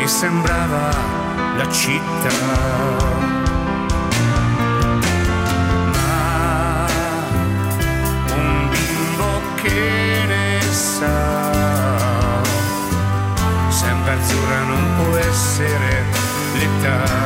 mi 0.00 0.08
sembrava 0.08 0.88
la 1.58 1.70
città. 1.70 2.32
Ma 5.92 6.86
un 8.34 8.68
bimbo 8.70 9.40
che 9.56 10.24
ne 10.26 10.60
sa, 10.72 12.40
sempre 13.68 14.12
azzurra 14.12 14.60
non 14.62 14.84
può 14.96 15.16
essere 15.16 16.04
l'età. 16.54 17.19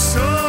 so 0.00 0.39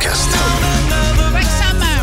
Podcast. 0.00 0.34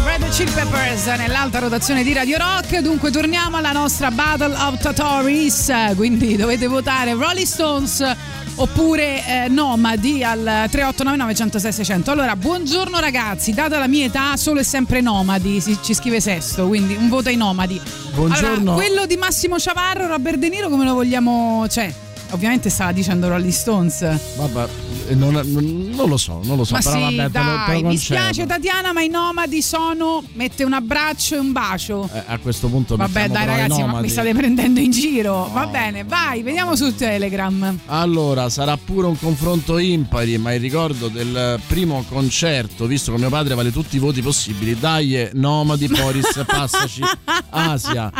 Red 0.05 0.29
Chili 0.29 0.51
Peppers 0.51 1.07
nell'alta 1.17 1.57
rotazione 1.57 2.03
di 2.03 2.13
Radio 2.13 2.37
Rock. 2.37 2.77
Dunque 2.77 3.09
torniamo 3.09 3.57
alla 3.57 3.71
nostra 3.71 4.11
Battle 4.11 4.53
of 4.55 4.79
Totoris. 4.79 5.73
Quindi 5.95 6.35
dovete 6.35 6.67
votare 6.67 7.13
Rolling 7.13 7.47
Stones 7.47 8.05
oppure 8.53 9.25
eh, 9.25 9.47
Nomadi 9.47 10.23
al 10.23 10.37
3899 10.69 11.33
106 11.33 11.71
600. 11.71 12.11
Allora, 12.11 12.35
buongiorno 12.35 12.99
ragazzi, 12.99 13.51
data 13.53 13.79
la 13.79 13.87
mia 13.87 14.05
età 14.05 14.37
solo 14.37 14.59
e 14.59 14.63
sempre 14.63 15.01
Nomadi, 15.01 15.59
si- 15.59 15.79
ci 15.81 15.95
scrive 15.95 16.21
Sesto, 16.21 16.67
quindi 16.67 16.93
un 16.93 17.09
voto 17.09 17.29
ai 17.29 17.35
Nomadi. 17.35 17.81
Buongiorno. 18.13 18.73
Allora, 18.73 18.73
quello 18.75 19.07
di 19.07 19.17
Massimo 19.17 19.57
Ciavarro, 19.57 20.05
Robert 20.05 20.37
De 20.37 20.49
Niro, 20.49 20.69
come 20.69 20.85
lo 20.85 20.93
vogliamo... 20.93 21.65
Cioè, 21.67 21.91
ovviamente 22.31 22.69
stava 22.69 22.91
dicendo 22.91 23.27
Rolling 23.27 23.51
Stones. 23.51 23.99
Vabbè, 24.37 24.67
eh, 25.09 25.15
non, 25.15 25.33
non- 25.33 26.07
lo 26.07 26.17
so, 26.17 26.39
non 26.43 26.57
lo 26.57 26.63
so. 26.63 26.73
ma 26.75 26.79
però 26.79 26.95
sì, 26.95 27.01
vabbè, 27.01 27.15
te 27.15 27.21
lo- 27.23 27.29
te 27.31 27.39
lo 27.39 27.65
dai, 27.67 27.83
mi 27.83 27.97
spiace 27.97 28.45
Tatiana, 28.45 28.93
ma 28.93 29.01
i 29.01 29.09
nomadi 29.09 29.61
sono 29.61 30.23
mette 30.33 30.63
un 30.63 30.73
abbraccio 30.73 31.35
e 31.35 31.39
un 31.39 31.51
bacio. 31.51 32.09
Eh, 32.13 32.23
a 32.27 32.37
questo 32.37 32.67
punto 32.67 32.95
Vabbè, 32.95 33.29
dai 33.29 33.45
ragazzi, 33.45 33.83
ma 33.83 33.99
mi 34.01 34.09
state 34.09 34.33
prendendo 34.33 34.79
in 34.79 34.91
giro. 34.91 35.49
Va 35.53 35.67
bene, 35.67 36.03
vai, 36.03 36.41
vediamo 36.43 36.75
su 36.75 36.95
Telegram. 36.95 37.79
Allora, 37.87 38.49
sarà 38.49 38.77
pure 38.77 39.07
un 39.07 39.17
confronto 39.19 39.77
impari, 39.77 40.37
ma 40.37 40.53
il 40.53 40.59
ricordo 40.61 41.07
del 41.07 41.59
primo 41.67 42.03
concerto, 42.07 42.85
visto 42.85 43.11
che 43.11 43.17
mio 43.17 43.29
padre 43.29 43.55
vale 43.55 43.71
tutti 43.71 43.95
i 43.95 43.99
voti 43.99 44.21
possibili, 44.21 44.77
dai, 44.79 45.29
Nomadi, 45.33 45.87
Boris, 45.87 46.43
passaci, 46.45 47.01
Asia. 47.49 48.11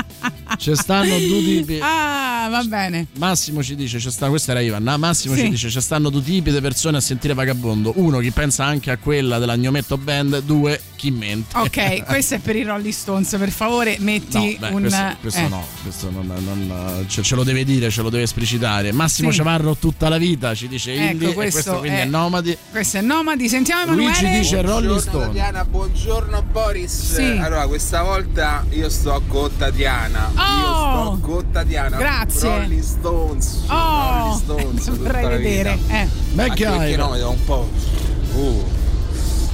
Ci 0.58 0.76
stanno 0.76 1.18
due 1.18 1.44
tipi. 1.44 1.80
Ah, 1.82 2.48
va 2.50 2.64
bene. 2.64 3.08
Massimo 3.18 3.62
ci 3.64 3.76
dice, 3.76 4.00
ci 4.00 4.10
sta, 4.10 4.30
questa 4.30 4.52
era 4.52 4.62
Ivan, 4.62 4.88
ah, 4.88 4.98
Massimo 4.98 5.36
Sì. 5.36 5.42
ci 5.42 5.50
dice, 5.50 5.70
ci 5.70 5.82
stanno 5.82 6.10
due 6.10 6.22
tipi 6.24 6.52
di 6.52 6.62
persone 6.62 6.98
a 6.98 7.02
sentire 7.02 7.34
Vagabondo. 7.34 7.94
Uno, 7.96 8.20
chi 8.20 8.32
pensa 8.32 8.64
anche 8.66 8.92
a 8.92 8.98
quella 8.98 9.38
della 9.40 9.56
Gnometto 9.58 9.98
Band, 9.98 10.42
due, 10.42 10.80
chi 10.96 11.12
mente. 11.12 11.58
Ok, 11.58 12.04
questo 12.08 12.36
è 12.36 12.40
per 12.40 12.56
i 12.56 12.64
Rolling 12.64 12.94
Stones, 12.94 13.36
per 13.38 13.50
favore 13.52 13.98
metti 14.00 14.38
No, 14.38 14.68
beh, 14.68 14.74
un... 14.74 14.80
questo, 14.82 15.16
questo 15.22 15.40
eh. 15.40 15.48
no, 15.48 15.66
questo 15.84 16.10
non, 16.12 16.26
non- 16.26 17.06
ce, 17.08 17.22
ce 17.22 17.36
lo 17.36 17.44
deve 17.44 17.64
dire, 17.64 17.90
ce 17.90 18.02
lo 18.02 18.10
deve 18.10 18.24
esplicitare. 18.24 18.92
Massimo 18.92 19.30
Sì. 19.32 19.38
Ciavarro 19.38 19.76
tutta 19.76 20.10
la 20.10 20.18
vita 20.18 20.54
ci 20.56 20.68
dice 20.68 20.94
Ecco, 20.94 21.12
Indie 21.12 21.30
e 21.30 21.34
questo 21.34 21.54
questo 21.62 21.80
quindi 21.80 21.98
è- 22.00 22.02
è 22.04 22.06
Nomadi. 22.06 22.58
Questo 22.72 22.98
è 22.98 23.02
Nomadi, 23.02 23.50
sentiamo 23.50 23.84
Emanuele. 23.94 24.20
Luigi 24.22 24.40
dice 24.40 24.62
Rolling 24.62 24.66
Buongiorno 24.92 25.00
Stone. 25.00 25.26
Tatiana, 25.28 25.66
buongiorno 25.66 26.42
Boris. 26.52 27.14
Sì. 27.16 27.22
Allora, 27.24 27.68
questa 27.68 28.02
volta 28.04 28.66
io 28.72 28.90
sto 28.90 29.22
con 29.28 29.50
Tatiana. 29.58 30.32
Oh! 30.38 30.60
Io 30.60 31.16
sto 31.16 31.18
con 31.22 31.52
Tatiana. 31.52 31.98
Grazie. 31.98 32.50
Rolling 32.50 32.82
Stones. 32.82 33.64
Oh, 33.68 34.18
Rolling 34.18 34.38
Stones. 34.38 34.90
vorrei 34.98 35.28
vedere. 35.28 35.78
Eh. 35.88 36.08
Perché 36.36 36.96
no, 36.96 37.18
da 37.18 37.28
un 37.28 37.44
po'. 37.44 37.70
Uh. 38.34 38.64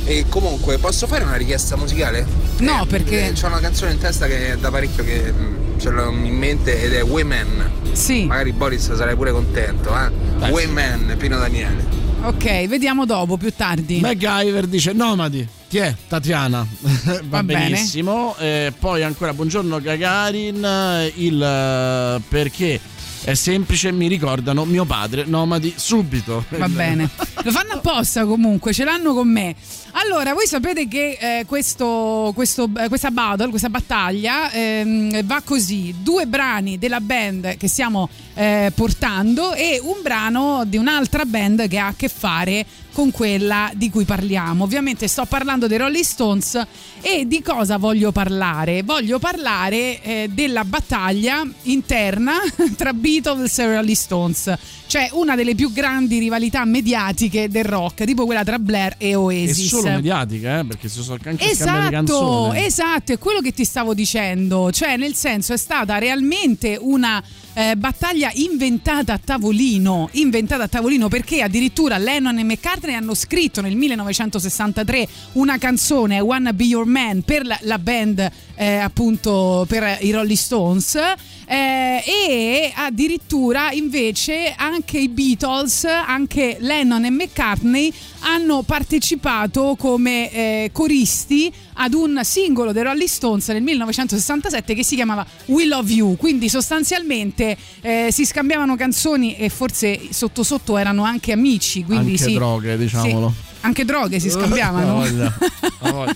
E 0.05 0.25
comunque, 0.27 0.77
posso 0.79 1.07
fare 1.07 1.23
una 1.23 1.35
richiesta 1.37 1.77
musicale? 1.77 2.25
No, 2.59 2.85
perché- 2.87 3.31
C'ho 3.39 3.47
una 3.47 3.59
canzone 3.59 3.93
in 3.93 3.99
testa 3.99 4.25
che 4.27 4.51
è 4.51 4.57
da 4.57 4.69
parecchio 4.69 5.03
che 5.03 5.31
mm, 5.31 5.79
ce 5.79 5.89
l'ho 5.89 6.09
in 6.11 6.35
mente 6.35 6.81
ed 6.83 6.93
è 6.93 7.03
Women. 7.03 7.71
Sì, 7.93 8.25
Magari 8.25 8.51
Boris 8.51 8.93
sarei 8.93 9.15
pure 9.15 9.31
contento, 9.31 9.95
eh? 9.97 10.11
Dai. 10.39 10.51
Women, 10.51 11.15
Pino 11.17 11.37
Daniele. 11.37 11.85
ok, 12.23 12.67
vediamo 12.67 13.05
dopo, 13.05 13.37
più 13.37 13.53
tardi. 13.55 14.01
MacGyver 14.01 14.67
dice 14.67 14.91
Nomadi. 14.91 15.47
È 15.79 15.95
Tatiana? 16.07 16.65
Va, 16.79 17.19
Va 17.23 17.43
benissimo. 17.43 18.35
Eh, 18.37 18.71
poi 18.77 19.01
ancora 19.01 19.33
buongiorno 19.33 19.81
Gagarin. 19.81 21.11
Il 21.15 21.41
eh, 21.41 22.21
perché 22.29 22.79
è 23.23 23.33
semplice, 23.33 23.91
mi 23.91 24.07
ricordano 24.07 24.65
mio 24.65 24.85
padre, 24.85 25.23
Nomadi 25.25 25.73
subito. 25.75 26.45
Va 26.49 26.67
bene, 26.67 27.09
lo 27.43 27.51
fanno 27.51 27.73
apposta 27.73 28.25
comunque, 28.25 28.71
ce 28.71 28.83
l'hanno 28.83 29.13
con 29.13 29.27
me. 29.27 29.55
Allora, 29.95 30.33
voi 30.33 30.47
sapete 30.47 30.87
che 30.87 31.17
eh, 31.19 31.45
questo, 31.45 32.31
questo- 32.33 32.69
eh, 32.77 32.87
questa 32.87 33.11
battle, 33.11 33.49
questa 33.49 33.69
battaglia 33.69 34.51
ehm, 34.51 35.23
va 35.23 35.41
così: 35.45 35.93
due 36.01 36.25
brani 36.25 36.79
della 36.79 36.99
band 36.99 37.57
che 37.57 37.67
stiamo 37.67 38.09
eh, 38.33 38.71
portando 38.73 39.53
e 39.53 39.79
un 39.81 39.97
brano 40.01 40.63
di 40.65 40.77
un'altra 40.77 41.25
band 41.25 41.67
che 41.67 41.77
ha 41.77 41.87
a 41.87 41.93
che 41.95 42.09
fare 42.09 42.65
con 42.91 43.11
quella 43.11 43.71
di 43.75 43.89
cui 43.89 44.03
parliamo. 44.05 44.63
Ovviamente 44.63 45.07
sto 45.07 45.25
parlando 45.25 45.67
dei 45.67 45.77
Rolling 45.77 46.03
Stones 46.03 46.59
e 47.01 47.25
di 47.27 47.41
cosa 47.41 47.77
voglio 47.77 48.11
parlare? 48.11 48.83
Voglio 48.83 49.19
parlare 49.19 50.01
eh, 50.01 50.29
della 50.31 50.63
battaglia 50.63 51.43
interna 51.63 52.33
tra 52.75 52.93
Beatles 52.93 53.57
e 53.59 53.75
Rolling 53.75 53.95
Stones, 53.95 54.53
cioè 54.87 55.09
una 55.13 55.35
delle 55.35 55.55
più 55.55 55.71
grandi 55.71 56.19
rivalità 56.19 56.65
mediatiche 56.65 57.49
del 57.49 57.65
rock, 57.65 58.03
tipo 58.05 58.25
quella 58.25 58.43
tra 58.43 58.57
Blair 58.59 58.95
e 58.97 59.09
E 59.09 59.15
Oasis. 59.15 59.69
Solo 59.83 59.95
mediatica, 59.95 60.59
eh, 60.59 60.65
perché 60.65 60.87
si 60.89 61.01
sono 61.01 61.19
anche 61.23 61.49
Esatto, 61.49 62.53
esatto, 62.53 63.13
è 63.13 63.17
quello 63.17 63.41
che 63.41 63.51
ti 63.51 63.65
stavo 63.65 63.93
dicendo, 63.93 64.71
cioè 64.71 64.97
nel 64.97 65.13
senso 65.15 65.53
è 65.53 65.57
stata 65.57 65.97
realmente 65.97 66.77
una 66.79 67.23
eh, 67.53 67.75
battaglia 67.75 68.31
inventata 68.33 69.13
a 69.13 69.19
tavolino, 69.23 70.09
inventata 70.13 70.63
a 70.63 70.67
tavolino 70.67 71.07
perché 71.07 71.41
addirittura 71.41 71.97
Lennon 71.97 72.39
e 72.39 72.43
McCartney 72.43 72.95
hanno 72.95 73.13
scritto 73.13 73.61
nel 73.61 73.75
1963 73.75 75.07
una 75.33 75.57
canzone 75.57 76.19
Wanna 76.19 76.53
Be 76.53 76.63
Your 76.63 76.85
Man 76.85 77.21
per 77.21 77.45
la, 77.45 77.57
la 77.61 77.77
band 77.77 78.31
eh, 78.55 78.75
appunto 78.75 79.65
per 79.67 79.99
i 80.01 80.11
Rolling 80.11 80.37
Stones 80.37 80.95
eh, 80.95 82.03
e 82.05 82.71
addirittura 82.75 83.71
invece 83.71 84.53
anche 84.55 84.97
i 84.97 85.09
Beatles, 85.09 85.83
anche 85.85 86.57
Lennon 86.59 87.05
e 87.05 87.09
McCartney 87.09 87.93
hanno 88.21 88.63
partecipato 88.63 89.75
come 89.77 90.31
eh, 90.31 90.69
coristi 90.71 91.53
ad 91.73 91.93
un 91.93 92.21
singolo 92.23 92.71
dei 92.71 92.83
Rolling 92.83 93.07
Stones 93.07 93.47
nel 93.49 93.61
1967 93.61 94.73
che 94.73 94.83
si 94.83 94.95
chiamava 94.95 95.25
We 95.45 95.65
Love 95.65 95.91
You, 95.91 96.15
quindi 96.17 96.49
sostanzialmente 96.49 97.57
eh, 97.81 98.07
si 98.11 98.25
scambiavano 98.25 98.75
canzoni 98.75 99.35
e 99.35 99.49
forse 99.49 99.99
sotto 100.11 100.43
sotto 100.43 100.77
erano 100.77 101.03
anche 101.03 101.31
amici, 101.31 101.83
quindi 101.83 102.11
Anche 102.11 102.23
sì. 102.23 102.33
droghe, 102.33 102.77
diciamolo. 102.77 103.33
Sì, 103.35 103.51
anche 103.63 103.85
droghe 103.85 104.19
si 104.19 104.29
scambiavano. 104.29 104.93
voglia, 104.95 105.33
la 105.79 105.91
voglia. 105.91 106.15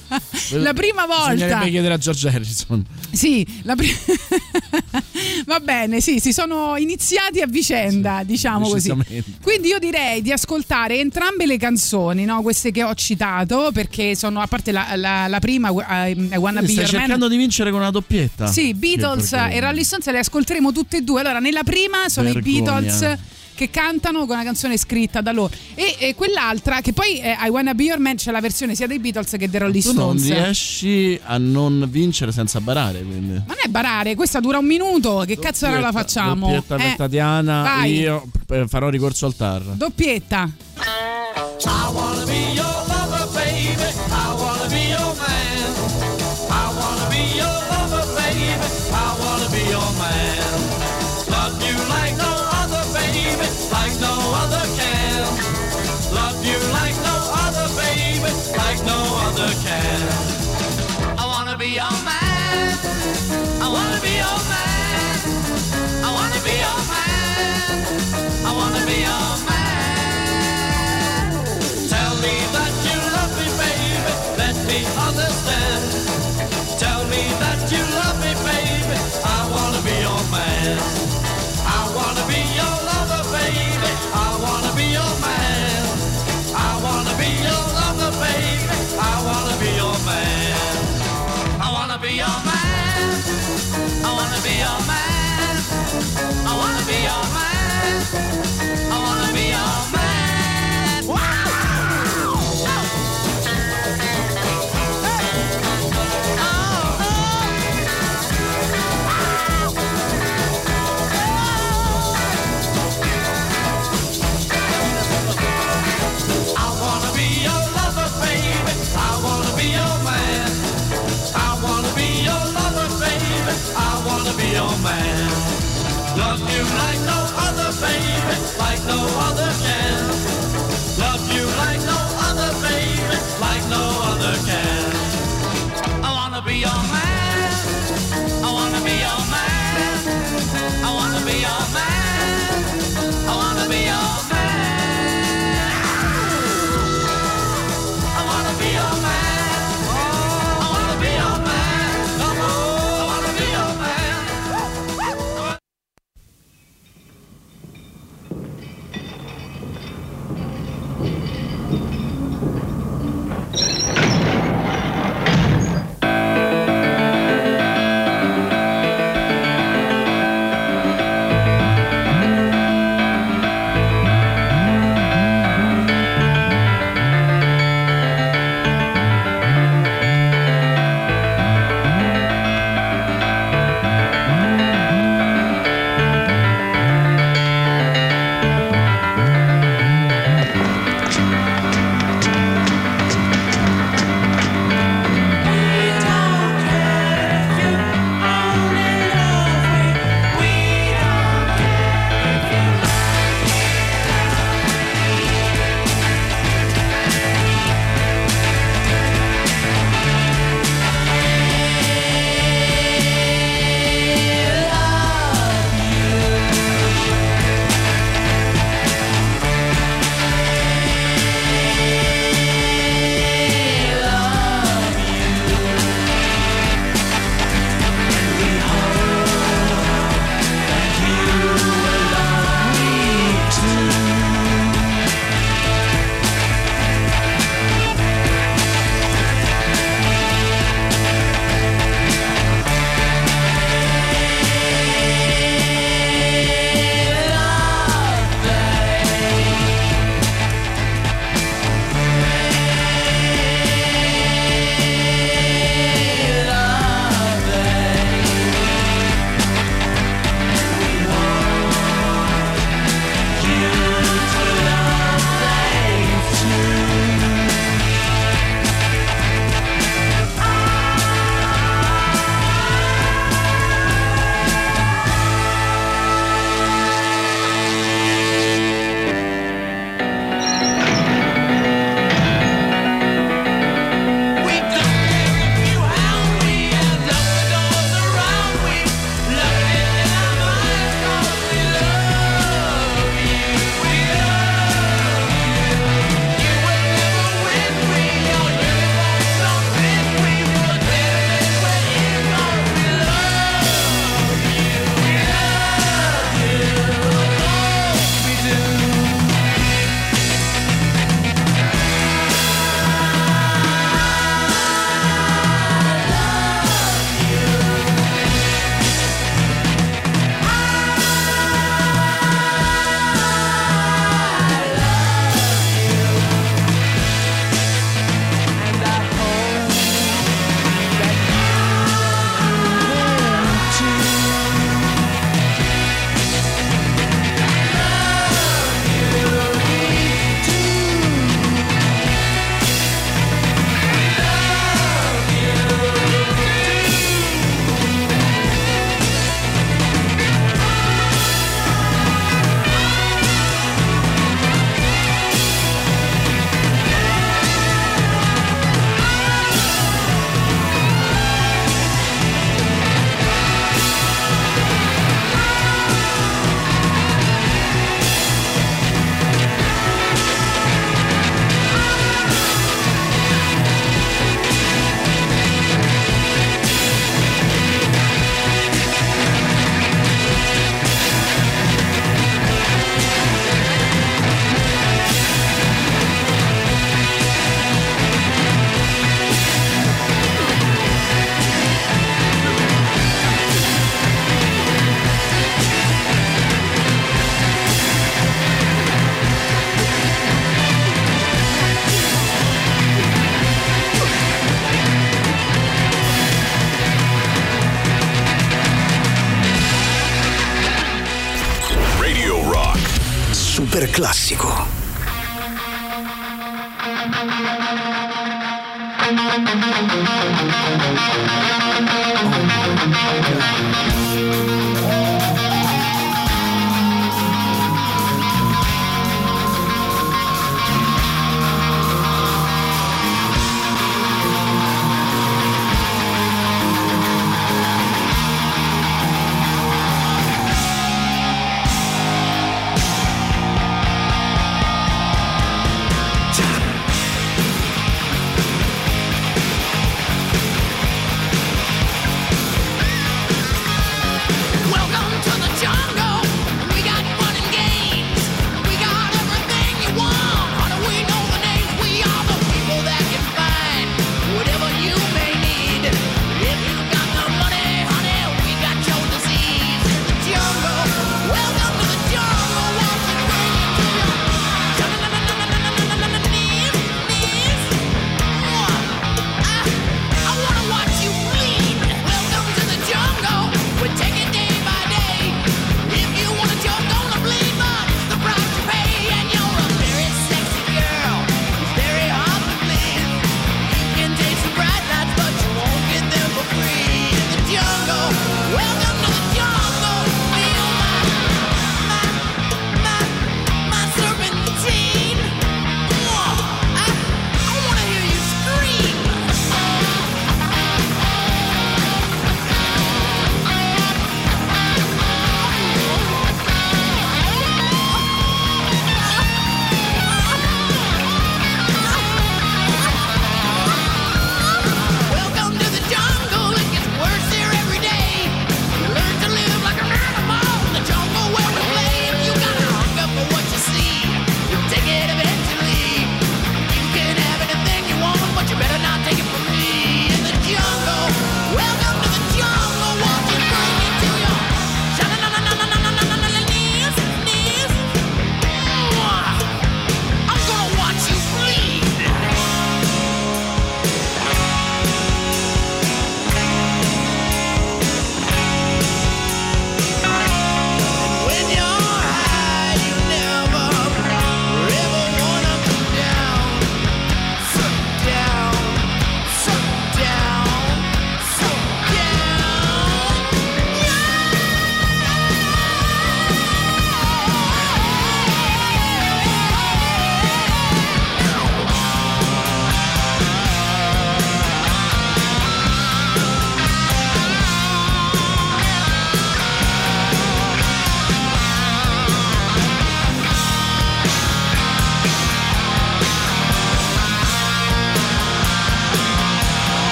La 0.62 0.74
prima 0.74 1.06
volta. 1.06 1.34
Bisognerebbe 1.34 1.70
chiedere 1.70 1.94
a 1.94 1.98
George 1.98 2.28
Harrison. 2.30 2.86
Sì, 3.12 3.46
la 3.64 3.76
pri- 3.76 3.96
va 5.46 5.60
bene, 5.60 6.02
sì, 6.02 6.20
si 6.20 6.32
sono 6.34 6.76
iniziati 6.78 7.42
a 7.42 7.48
vicenda, 7.48 8.24
diciamo 8.24 8.68
così. 8.70 8.94
Quindi 9.42 9.70
io 9.70 9.80
direi 9.80 10.22
di 10.22 10.32
ascoltare 10.32 11.00
entrambe 11.00 11.46
le 11.46 11.58
canzoni, 11.58 12.26
no? 12.26 12.42
queste 12.42 12.72
che 12.72 12.84
ho 12.84 12.94
citato, 12.96 13.72
perché 13.74 14.16
sono, 14.16 14.40
a 14.42 14.48
parte 14.48 14.72
la, 14.72 14.94
la- 14.96 15.28
la 15.28 15.40
prima, 15.40 15.70
I, 15.70 16.12
I 16.34 16.36
Wanna 16.38 16.62
Be 16.62 16.68
Stai 16.68 16.84
Your 16.84 16.92
Man. 16.92 17.00
cercando 17.02 17.28
di 17.28 17.38
vincere 17.38 17.72
con 17.72 17.80
una 17.80 17.92
doppietta. 17.92 18.48
Sì, 18.48 18.74
Beatles 18.74 19.34
e 19.34 19.60
Rolling 19.60 19.86
Stones 19.86 20.10
le 20.12 20.20
ascolteremo 20.20 20.72
tutte 20.72 20.98
e 20.98 21.02
due. 21.02 21.22
Allora, 21.22 21.40
nella 21.40 21.64
prima 21.64 22.10
sono 22.10 22.32
Vergogna. 22.32 22.58
i 22.58 22.62
Beatles 22.62 23.18
che 23.58 23.72
cantano 23.72 24.20
con 24.28 24.36
una 24.36 24.44
canzone 24.44 24.78
scritta 24.78 25.20
da 25.22 25.32
loro 25.32 25.52
e, 25.74 25.96
e 25.98 26.14
quell'altra 26.14 26.80
che 26.82 26.94
poi 26.94 27.18
è 27.18 27.36
I 27.42 27.50
Wanna 27.50 27.74
Be 27.74 27.84
Your 27.86 27.98
Man 28.00 28.16
c'è 28.16 28.30
la 28.32 28.40
versione 28.40 28.76
sia 28.76 28.86
dei 28.86 29.00
Beatles 29.00 29.32
che 29.38 29.50
dei 29.50 29.60
Rolling 29.60 29.84
Tu 29.84 29.94
non 29.94 30.18
Stones. 30.20 30.40
riesci 30.44 31.20
a 31.24 31.38
non 31.40 31.88
vincere 31.90 32.32
senza 32.32 32.62
barare, 32.62 33.02
quindi. 33.02 33.34
Ma 33.34 33.44
non 33.48 33.58
è 33.64 33.68
barare, 33.68 34.14
questa 34.16 34.40
dura 34.40 34.60
un 34.60 34.66
minuto. 34.66 35.24
Che 35.26 35.40
cazzo 35.40 35.66
ora 35.66 35.80
la 35.80 35.90
Doppietta- 35.92 36.00
facciamo? 36.22 36.46
Doppietta 36.54 36.76
per 36.76 36.86
Eh, 36.86 36.96
Tatiana, 36.96 37.62
vai. 37.64 37.94
io 37.94 38.28
eh, 38.50 38.68
farò 38.68 38.90
ricorso 38.90 39.26
al 39.26 39.36
TAR. 39.36 39.62
Doppietta. 39.62 40.50
I 40.80 41.92
wanna 41.92 42.26
be 42.26 42.54
your 42.54 42.87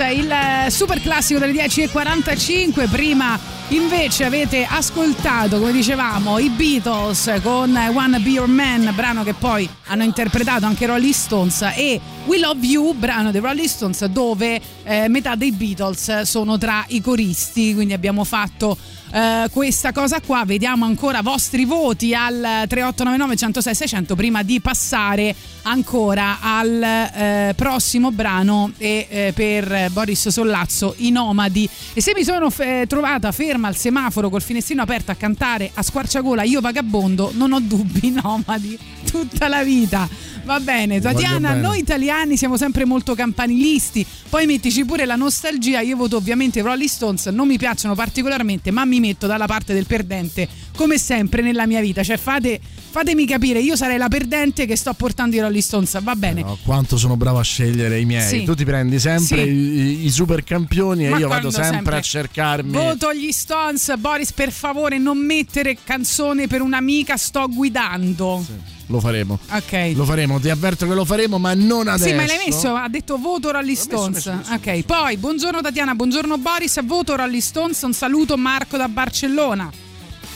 Il 0.00 0.30
eh, 0.30 0.70
super 0.70 1.02
classico 1.02 1.40
delle 1.40 1.52
10.45. 1.52 2.88
Prima 2.88 3.36
invece 3.70 4.24
avete 4.24 4.64
ascoltato, 4.64 5.58
come 5.58 5.72
dicevamo, 5.72 6.38
i 6.38 6.50
Beatles 6.50 7.40
con 7.42 7.74
Wanna 7.74 8.20
Be 8.20 8.28
Your 8.28 8.46
Man, 8.46 8.92
brano 8.94 9.24
che 9.24 9.34
poi 9.34 9.68
hanno 9.86 10.04
interpretato 10.04 10.66
anche 10.66 10.86
Rolling 10.86 11.12
Stones, 11.12 11.62
e 11.74 12.00
We 12.26 12.38
Love 12.38 12.64
You, 12.64 12.94
brano 12.94 13.32
dei 13.32 13.40
Rolling 13.40 13.66
Stones, 13.66 14.04
dove 14.04 14.60
eh, 14.84 15.08
metà 15.08 15.34
dei 15.34 15.50
Beatles 15.50 16.20
sono 16.22 16.56
tra 16.58 16.84
i 16.88 17.00
coristi. 17.00 17.74
Quindi 17.74 17.92
abbiamo 17.92 18.22
fatto 18.22 18.76
eh, 19.12 19.48
questa 19.50 19.92
cosa 19.92 20.20
qua. 20.20 20.44
Vediamo 20.44 20.84
ancora 20.84 21.22
vostri 21.22 21.64
voti 21.64 22.14
al 22.14 22.34
3899 22.68 23.36
106 23.36 23.74
600 23.74 24.14
prima 24.16 24.42
di 24.42 24.60
passare 24.60 25.34
ancora 25.62 26.38
al 26.40 26.82
eh, 26.82 27.52
prossimo 27.54 28.10
brano 28.10 28.72
e 28.78 29.06
eh, 29.08 29.32
per 29.34 29.90
Boris 29.90 30.28
Sollazzo 30.28 30.94
i 30.98 31.10
nomadi 31.10 31.68
e 31.92 32.00
se 32.00 32.12
mi 32.14 32.24
sono 32.24 32.50
fe- 32.50 32.86
trovata 32.88 33.30
ferma 33.32 33.68
al 33.68 33.76
semaforo 33.76 34.30
col 34.30 34.42
finestrino 34.42 34.82
aperto 34.82 35.10
a 35.10 35.14
cantare 35.14 35.70
a 35.74 35.82
squarciagola 35.82 36.42
io 36.42 36.60
vagabondo 36.60 37.32
non 37.34 37.52
ho 37.52 37.60
dubbi 37.60 38.10
nomadi 38.10 38.78
tutta 39.10 39.48
la 39.48 39.62
vita 39.62 40.08
va 40.44 40.58
bene 40.60 41.00
Tatiana 41.00 41.50
bene. 41.50 41.60
noi 41.60 41.80
italiani 41.80 42.36
siamo 42.36 42.56
sempre 42.56 42.86
molto 42.86 43.14
campanilisti 43.14 44.06
poi 44.28 44.46
mettici 44.46 44.84
pure 44.84 45.04
la 45.04 45.16
nostalgia 45.16 45.80
io 45.80 45.96
voto 45.96 46.16
ovviamente 46.16 46.60
i 46.60 46.62
Rolling 46.62 46.88
Stones 46.88 47.26
non 47.26 47.46
mi 47.46 47.58
piacciono 47.58 47.94
particolarmente 47.94 48.70
ma 48.70 48.84
mi 48.86 48.97
metto 49.00 49.26
dalla 49.26 49.46
parte 49.46 49.74
del 49.74 49.86
perdente 49.86 50.48
come 50.76 50.98
sempre 50.98 51.42
nella 51.42 51.66
mia 51.66 51.80
vita 51.80 52.02
cioè 52.02 52.16
fate, 52.16 52.60
fatemi 52.90 53.26
capire 53.26 53.58
io 53.60 53.74
sarei 53.76 53.98
la 53.98 54.08
perdente 54.08 54.64
che 54.66 54.76
sto 54.76 54.92
portando 54.94 55.36
i 55.36 55.40
Rolling 55.40 55.62
Stones 55.62 56.00
va 56.02 56.14
bene 56.14 56.42
No, 56.42 56.56
quanto 56.64 56.96
sono 56.96 57.16
bravo 57.16 57.38
a 57.38 57.42
scegliere 57.42 57.98
i 58.00 58.04
miei. 58.04 58.26
Sì. 58.28 58.44
Tu 58.44 58.54
ti 58.54 58.64
prendi 58.64 58.98
sempre 59.00 59.44
Sì. 59.44 59.50
i, 59.50 60.04
i 60.06 60.10
super 60.10 60.42
campioni 60.44 61.06
e 61.06 61.10
Ma 61.10 61.18
io 61.18 61.28
vado 61.28 61.50
sempre, 61.50 61.74
sempre? 61.74 61.96
a 61.96 62.00
cercarmi. 62.00 62.70
Voto 62.72 63.12
gli 63.12 63.30
Stones, 63.32 63.94
Boris, 63.98 64.32
per 64.32 64.52
favore, 64.52 64.98
non 64.98 65.18
mettere 65.18 65.76
canzone 65.82 66.46
per 66.46 66.60
un'amica, 66.62 67.16
sto 67.16 67.48
guidando. 67.48 68.44
Lo 68.88 69.00
faremo. 69.00 69.38
Ok. 69.50 69.92
Lo 69.94 70.04
faremo, 70.04 70.40
ti 70.40 70.48
avverto 70.48 70.86
che 70.86 70.94
lo 70.94 71.04
faremo, 71.04 71.38
ma 71.38 71.54
non 71.54 71.88
adesso. 71.88 72.08
Sì, 72.08 72.14
ma 72.14 72.26
l'hai 72.26 72.38
messo? 72.46 72.74
Ha 72.74 72.88
detto 72.88 73.18
voto 73.18 73.50
Rolling 73.50 73.76
Stones. 73.76 74.26
ok, 74.26 74.82
poi 74.84 75.16
buongiorno 75.16 75.60
Tatiana, 75.60 75.94
buongiorno 75.94 76.38
Boris, 76.38 76.82
voto 76.84 77.14
Rolling 77.14 77.42
Stones. 77.42 77.80
Un 77.82 77.92
saluto 77.92 78.36
Marco 78.36 78.76
da 78.76 78.88
Barcellona. 78.88 79.70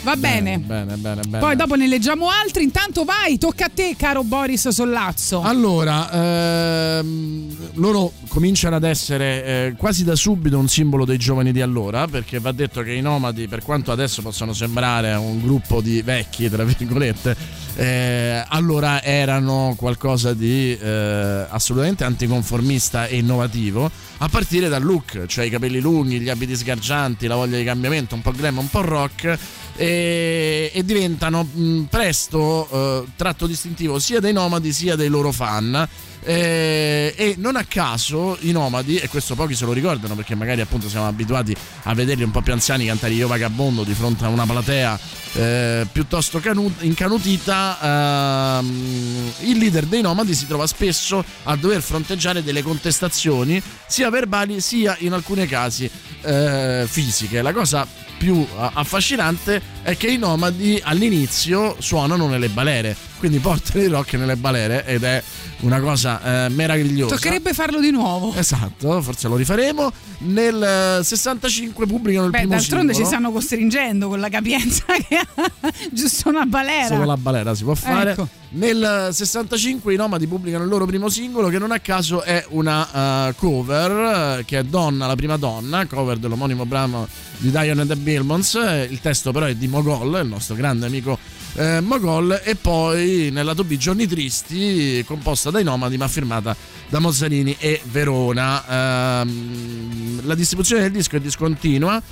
Va 0.03 0.17
bene. 0.17 0.59
Bene, 0.59 0.97
bene, 0.97 1.21
bene. 1.29 1.39
Poi 1.39 1.55
dopo 1.55 1.77
ne 1.77 1.87
leggiamo 1.87 2.29
altri. 2.29 2.65
Intanto 2.65 3.05
vai, 3.05 3.39
tocca 3.39 3.67
a 3.67 3.71
te, 3.73 3.95
caro 3.97 4.25
Boris 4.25 4.69
Sollazzo. 4.69 5.43
Allora, 5.43 6.99
ehm, 6.99 7.57
loro 7.75 8.13
cominciano 8.27 8.75
ad 8.77 8.83
essere 8.83 9.45
eh, 9.45 9.75
quasi 9.77 10.03
da 10.03 10.17
subito 10.17 10.59
un 10.59 10.67
simbolo 10.67 11.05
dei 11.05 11.19
giovani 11.19 11.53
di 11.53 11.61
allora, 11.61 12.09
perché 12.09 12.41
va 12.41 12.51
detto 12.51 12.83
che 12.83 12.93
i 12.93 13.01
nomadi, 13.01 13.47
per 13.47 13.63
quanto 13.63 13.93
adesso 13.93 14.23
possano 14.23 14.53
sembrare 14.53 15.15
un 15.15 15.41
gruppo 15.41 15.81
di 15.81 16.03
vecchi, 16.03 16.51
tra 16.51 16.65
virgolette, 16.65 17.37
eh, 17.77 18.45
allora 18.49 19.03
erano 19.03 19.75
qualcosa 19.77 20.35
di 20.35 20.77
eh, 20.77 21.47
assolutamente 21.49 22.05
anticonformista 22.05 23.07
e 23.07 23.19
innovativo, 23.19 23.91
a 24.19 24.29
partire 24.29 24.69
dal 24.69 24.83
look, 24.83 25.27
cioè 25.27 25.45
i 25.45 25.51
capelli 25.51 25.81
lunghi, 25.81 26.21
gli 26.21 26.29
abiti 26.29 26.55
sgargianti, 26.55 27.27
la 27.27 27.35
voglia 27.35 27.57
di 27.57 27.65
cambiamento, 27.65 28.15
un 28.15 28.23
po' 28.23 28.33
glam, 28.33 28.59
un 28.59 28.69
po' 28.69 28.83
rock. 28.83 29.39
E, 29.75 30.71
e 30.71 30.85
diventano 30.85 31.49
mh, 31.51 31.85
presto 31.85 32.69
eh, 32.71 33.09
tratto 33.17 33.47
distintivo 33.47 33.99
sia 33.99 34.21
dei 34.21 34.35
nomadi 34.35 34.71
sia 34.71 34.97
dei 34.97 35.09
loro 35.09 35.33
fan. 35.33 35.89
Eh, 36.25 37.15
e 37.17 37.35
non 37.39 37.57
a 37.57 37.65
caso 37.65 38.37
i 38.41 38.53
nomadi, 38.53 38.97
e 38.97 39.09
questo 39.09 39.35
pochi 39.35 39.55
se 39.55 39.65
lo 39.65 39.73
ricordano 39.73 40.15
perché 40.15 40.35
magari 40.35 40.61
appunto 40.61 40.89
siamo 40.89 41.07
abituati 41.07 41.55
a 41.85 41.95
vederli 41.95 42.23
un 42.23 42.31
po' 42.31 42.43
più 42.43 42.53
anziani 42.53 42.87
cantare 42.87 43.15
Io 43.15 43.27
Vagabondo 43.27 43.83
di 43.83 43.93
fronte 43.93 44.25
a 44.25 44.29
una 44.29 44.47
platea 44.47 44.99
eh, 45.35 45.87
piuttosto 45.91 46.39
canu- 46.41 46.83
incanutita, 46.83 48.59
ehm, 48.61 49.33
il 49.41 49.59
leader 49.59 49.87
dei 49.87 50.03
nomadi 50.03 50.35
si 50.35 50.47
trova 50.47 50.67
spesso 50.67 51.25
a 51.45 51.57
dover 51.57 51.81
fronteggiare 51.81 52.43
delle 52.43 52.63
contestazioni 52.63 53.61
sia 53.87 54.11
verbali 54.11 54.61
sia 54.61 54.97
in 55.01 55.13
alcuni 55.13 55.47
casi 55.47 55.91
eh, 56.23 56.85
fisiche. 56.87 57.43
La 57.43 57.53
cosa 57.53 57.87
più 58.19 58.47
affascinante 58.55 59.61
è 59.83 59.97
che 59.97 60.07
i 60.07 60.17
nomadi 60.17 60.81
all'inizio 60.85 61.75
suonano 61.81 62.29
nelle 62.29 62.49
balere, 62.49 62.95
quindi 63.19 63.39
portano 63.39 63.83
il 63.83 63.91
rock 63.91 64.15
nelle 64.15 64.37
balere 64.37 64.87
ed 64.87 65.03
è 65.03 65.21
una 65.63 65.81
cosa 65.81 66.45
eh, 66.45 66.49
meravigliosa. 66.51 67.15
Toccherebbe 67.15 67.53
farlo 67.53 67.81
di 67.81 67.91
nuovo. 67.91 68.35
Esatto, 68.35 69.01
forse 69.03 69.29
lo 69.29 69.37
rifaremo. 69.37 69.93
Nel 70.19 70.99
eh, 71.01 71.05
65 71.05 71.87
pubblicano 71.87 72.27
il 72.27 72.31
Beh, 72.31 72.39
primo 72.39 72.55
d'altronde 72.55 72.95
ci 72.95 73.05
stanno 73.05 73.33
costringendo 73.33 74.09
con 74.09 74.21
la 74.21 74.29
capienza 74.29 74.85
che 75.09 75.17
ha 75.17 75.73
giusto 75.91 76.29
una 76.29 76.45
balera. 76.47 76.87
Solo 76.87 77.05
la 77.05 77.17
balera 77.17 77.55
si 77.55 77.65
può 77.65 77.75
fare. 77.75 78.13
Ecco. 78.13 78.29
Nel 78.55 79.09
65 79.13 79.95
i 79.95 79.97
Nomadi 79.97 80.27
pubblicano 80.27 80.65
il 80.65 80.69
loro 80.69 80.85
primo 80.85 81.09
singolo 81.09 81.49
che 81.49 81.59
non 81.59 81.71
a 81.71 81.79
caso 81.79 82.23
è 82.23 82.45
una 82.51 83.29
eh, 83.29 83.35
cover 83.37 84.41
eh, 84.41 84.45
che 84.45 84.59
è 84.59 84.65
Donna, 84.65 85.07
la 85.07 85.17
prima 85.17 85.39
donna, 85.39 85.87
cover 85.87 86.19
dell'omonimo 86.19 86.67
brano 86.67 87.09
di 87.39 87.51
Diane 87.51 87.81
and 87.81 87.89
the 87.89 87.97
Billmons. 87.97 88.55
Eh, 88.57 88.89
Il 88.91 89.01
testo 89.01 89.33
però 89.33 89.47
è 89.47 89.55
di 89.55 89.69
Mogol, 89.69 90.21
il 90.23 90.29
nostro 90.29 90.55
grande 90.55 90.85
amico 90.85 91.19
eh, 91.55 91.81
Mogol. 91.81 92.41
E 92.45 92.55
poi 92.57 93.31
nella 93.33 93.55
B 93.55 93.77
Giorni 93.77 94.07
Tristi, 94.07 95.03
composta 95.07 95.51
dai 95.53 95.63
Nomadi 95.63 95.97
ma 95.97 96.09
firmata 96.09 96.57
da 96.89 96.99
Mozzarini 96.99 97.57
e 97.59 97.81
Verona. 97.85 99.21
Ehm, 99.21 100.27
la 100.27 100.35
distribuzione 100.35 100.83
del 100.83 100.91
disco 100.91 101.17
è 101.17 101.21
discontinua 101.21 102.03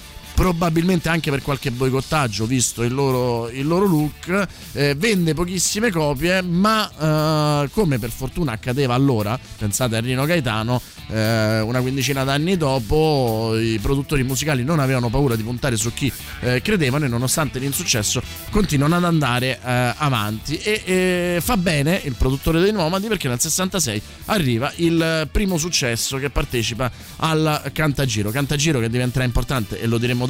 probabilmente 0.41 1.11
anche 1.11 1.31
per 1.31 1.43
qualche 1.43 1.71
boicottaggio 1.71 2.47
visto 2.47 2.83
il 2.83 2.95
loro, 2.95 3.51
il 3.51 3.67
loro 3.67 3.85
look 3.85 4.47
eh, 4.73 4.95
vende 4.95 5.35
pochissime 5.35 5.91
copie 5.91 6.41
ma 6.41 7.65
eh, 7.65 7.69
come 7.69 7.99
per 7.99 8.09
fortuna 8.09 8.53
accadeva 8.53 8.95
allora 8.95 9.39
pensate 9.59 9.97
a 9.97 10.01
Rino 10.01 10.25
Gaetano 10.25 10.81
eh, 11.09 11.61
una 11.61 11.83
quindicina 11.83 12.25
d'anni 12.25 12.57
dopo 12.57 13.55
i 13.59 13.79
produttori 13.83 14.23
musicali 14.23 14.65
non 14.65 14.79
avevano 14.79 15.11
paura 15.11 15.37
di 15.37 15.43
puntare 15.43 15.77
su 15.77 15.93
chi 15.93 16.11
eh, 16.41 16.63
credevano 16.63 17.05
e 17.05 17.09
nonostante 17.09 17.59
l'insuccesso 17.59 18.23
continuano 18.51 18.97
ad 18.97 19.05
andare 19.05 19.59
eh, 19.63 19.95
avanti. 19.97 20.57
E 20.57 21.39
fa 21.43 21.57
bene 21.57 22.01
il 22.05 22.15
produttore 22.15 22.61
dei 22.61 22.73
Nomadi 22.73 23.09
perché 23.09 23.29
nel 23.29 23.41
66 23.41 24.03
arriva 24.27 24.73
il 24.77 25.29
primo 25.31 25.59
successo 25.59 26.17
che 26.19 26.31
partecipa 26.31 26.91
al 27.17 27.71
Cantagiro. 27.73 28.31
Cantagiro 28.31 28.79
che 28.79 28.89
diventerà 28.89 29.25
importante 29.25 29.81
e 29.81 29.87
lo 29.87 29.99
diremo 29.99 30.27
dopo 30.27 30.30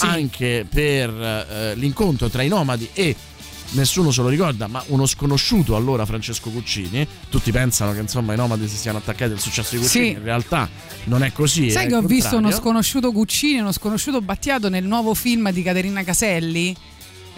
anche 0.00 0.66
per 0.68 1.10
eh, 1.10 1.74
l'incontro 1.76 2.28
tra 2.28 2.42
i 2.42 2.48
Nomadi 2.48 2.88
e 2.92 3.14
nessuno 3.70 4.10
se 4.12 4.22
lo 4.22 4.28
ricorda, 4.28 4.66
ma 4.68 4.82
uno 4.88 5.06
sconosciuto 5.06 5.74
allora 5.76 6.06
Francesco 6.06 6.50
Cuccini. 6.50 7.06
Tutti 7.28 7.50
pensano 7.50 7.92
che 7.92 8.00
insomma 8.00 8.32
i 8.32 8.36
nomadi 8.36 8.68
si 8.68 8.76
siano 8.76 8.98
attaccati 8.98 9.32
al 9.32 9.40
successo 9.40 9.74
di 9.74 9.80
Cuccini, 9.82 10.06
Sì. 10.06 10.10
in 10.12 10.22
realtà 10.22 10.68
non 11.04 11.22
è 11.22 11.32
così. 11.32 11.70
Sai 11.70 11.86
è 11.86 11.88
che 11.88 11.94
ho 11.96 12.00
il 12.00 12.06
visto 12.06 12.28
uno 12.36 12.48
contrario. 12.48 12.58
sconosciuto 12.64 13.12
Guccini, 13.12 13.58
uno 13.60 13.72
sconosciuto 13.72 14.20
Battiato 14.20 14.68
nel 14.68 14.84
nuovo 14.84 15.14
film 15.14 15.50
di 15.50 15.62
Caterina 15.62 16.02
Caselli? 16.04 16.74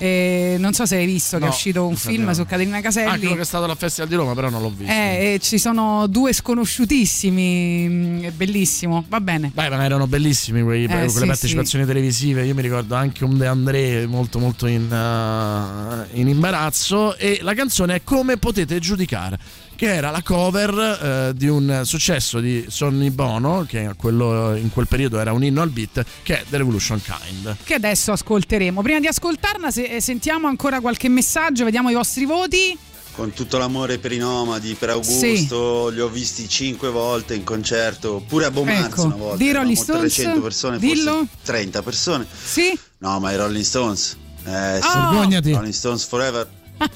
Eh, 0.00 0.56
non 0.60 0.72
so 0.74 0.86
se 0.86 0.96
hai 0.96 1.06
visto 1.06 1.38
che 1.38 1.44
No, 1.44 1.50
è 1.50 1.52
uscito 1.52 1.84
un 1.86 1.96
film 1.96 2.26
sapevo. 2.26 2.34
su 2.34 2.46
Caterina 2.46 2.76
Ah, 2.76 2.80
Caselli. 2.80 3.18
quello 3.18 3.34
che 3.34 3.40
è 3.40 3.44
stato 3.44 3.64
alla 3.64 3.74
Festival 3.74 4.08
di 4.08 4.14
Roma, 4.14 4.32
però 4.34 4.48
non 4.48 4.62
l'ho 4.62 4.72
visto. 4.76 4.92
Eh, 4.92 5.34
e 5.34 5.38
ci 5.42 5.58
sono 5.58 6.06
due 6.06 6.32
sconosciutissimi, 6.32 7.86
mm, 7.88 8.22
è 8.22 8.30
bellissimo, 8.30 9.04
va 9.08 9.20
bene. 9.20 9.50
Beh, 9.52 9.68
ma 9.70 9.84
erano 9.84 10.06
bellissimi 10.06 10.62
quei- 10.62 10.84
Eh, 10.84 10.86
quelle 10.88 11.08
sì, 11.08 11.26
partecipazioni 11.26 11.84
televisive. 11.84 12.44
Io 12.46 12.54
mi 12.54 12.62
ricordo 12.62 12.94
anche 12.94 13.24
un 13.24 13.36
De 13.38 13.46
André 13.46 14.06
molto, 14.06 14.38
molto 14.38 14.66
in, 14.66 14.82
uh, 14.90 16.16
in 16.18 16.28
imbarazzo. 16.28 17.16
E 17.16 17.40
la 17.42 17.54
canzone 17.54 17.96
è 17.96 18.00
Come 18.04 18.36
potete 18.36 18.78
giudicare, 18.78 19.38
che 19.78 19.94
era 19.94 20.10
la 20.10 20.22
cover 20.22 21.28
eh, 21.30 21.32
di 21.36 21.46
un 21.46 21.82
successo 21.84 22.40
di 22.40 22.66
Sonny 22.68 23.10
Bono, 23.10 23.64
che 23.68 23.92
quello- 23.96 24.56
in 24.56 24.70
quel 24.72 24.88
periodo 24.88 25.20
era 25.20 25.32
un 25.32 25.44
inno 25.44 25.62
al 25.62 25.70
beat, 25.70 26.04
che 26.24 26.40
è 26.40 26.44
The 26.50 26.56
Revolution 26.56 27.00
Kind. 27.00 27.56
Che 27.62 27.74
adesso 27.74 28.10
ascolteremo. 28.10 28.82
Prima 28.82 28.98
di 28.98 29.06
ascoltarla, 29.06 29.70
se- 29.70 29.84
eh, 29.84 30.00
sentiamo 30.00 30.48
ancora 30.48 30.80
qualche 30.80 31.08
messaggio, 31.08 31.62
vediamo 31.62 31.90
i 31.90 31.94
vostri 31.94 32.24
voti. 32.24 32.76
Con 33.12 33.32
tutto 33.32 33.56
l'amore 33.58 33.98
per 33.98 34.10
i 34.10 34.16
nomadi, 34.18 34.74
per 34.74 34.90
Augusto, 34.90 35.90
li 35.90 36.00
ho 36.00 36.08
visti 36.08 36.48
cinque 36.48 36.88
volte 36.90 37.34
in 37.36 37.44
concerto, 37.44 38.20
pure 38.26 38.46
a 38.46 38.50
Bomarzo 38.50 38.84
Ecco, 38.86 39.04
una 39.04 39.14
volta. 39.14 39.36
di 39.36 39.52
Rolling 39.52 39.76
Stones? 39.76 40.12
300 40.14 40.40
persone, 40.40 40.78
Dillo. 40.80 41.12
forse 41.18 41.28
30 41.44 41.82
persone. 41.82 42.26
Sì? 42.44 42.76
No, 42.98 43.20
ma 43.20 43.30
i 43.30 43.36
Rolling 43.36 43.64
Stones. 43.64 44.16
Eh, 44.44 44.78
sì. 44.82 44.86
Oh! 44.96 45.00
Vergognati. 45.10 45.52
Rolling 45.52 45.72
Stones 45.72 46.04
forever. 46.04 46.48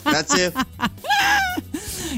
Grazie. 0.02 0.52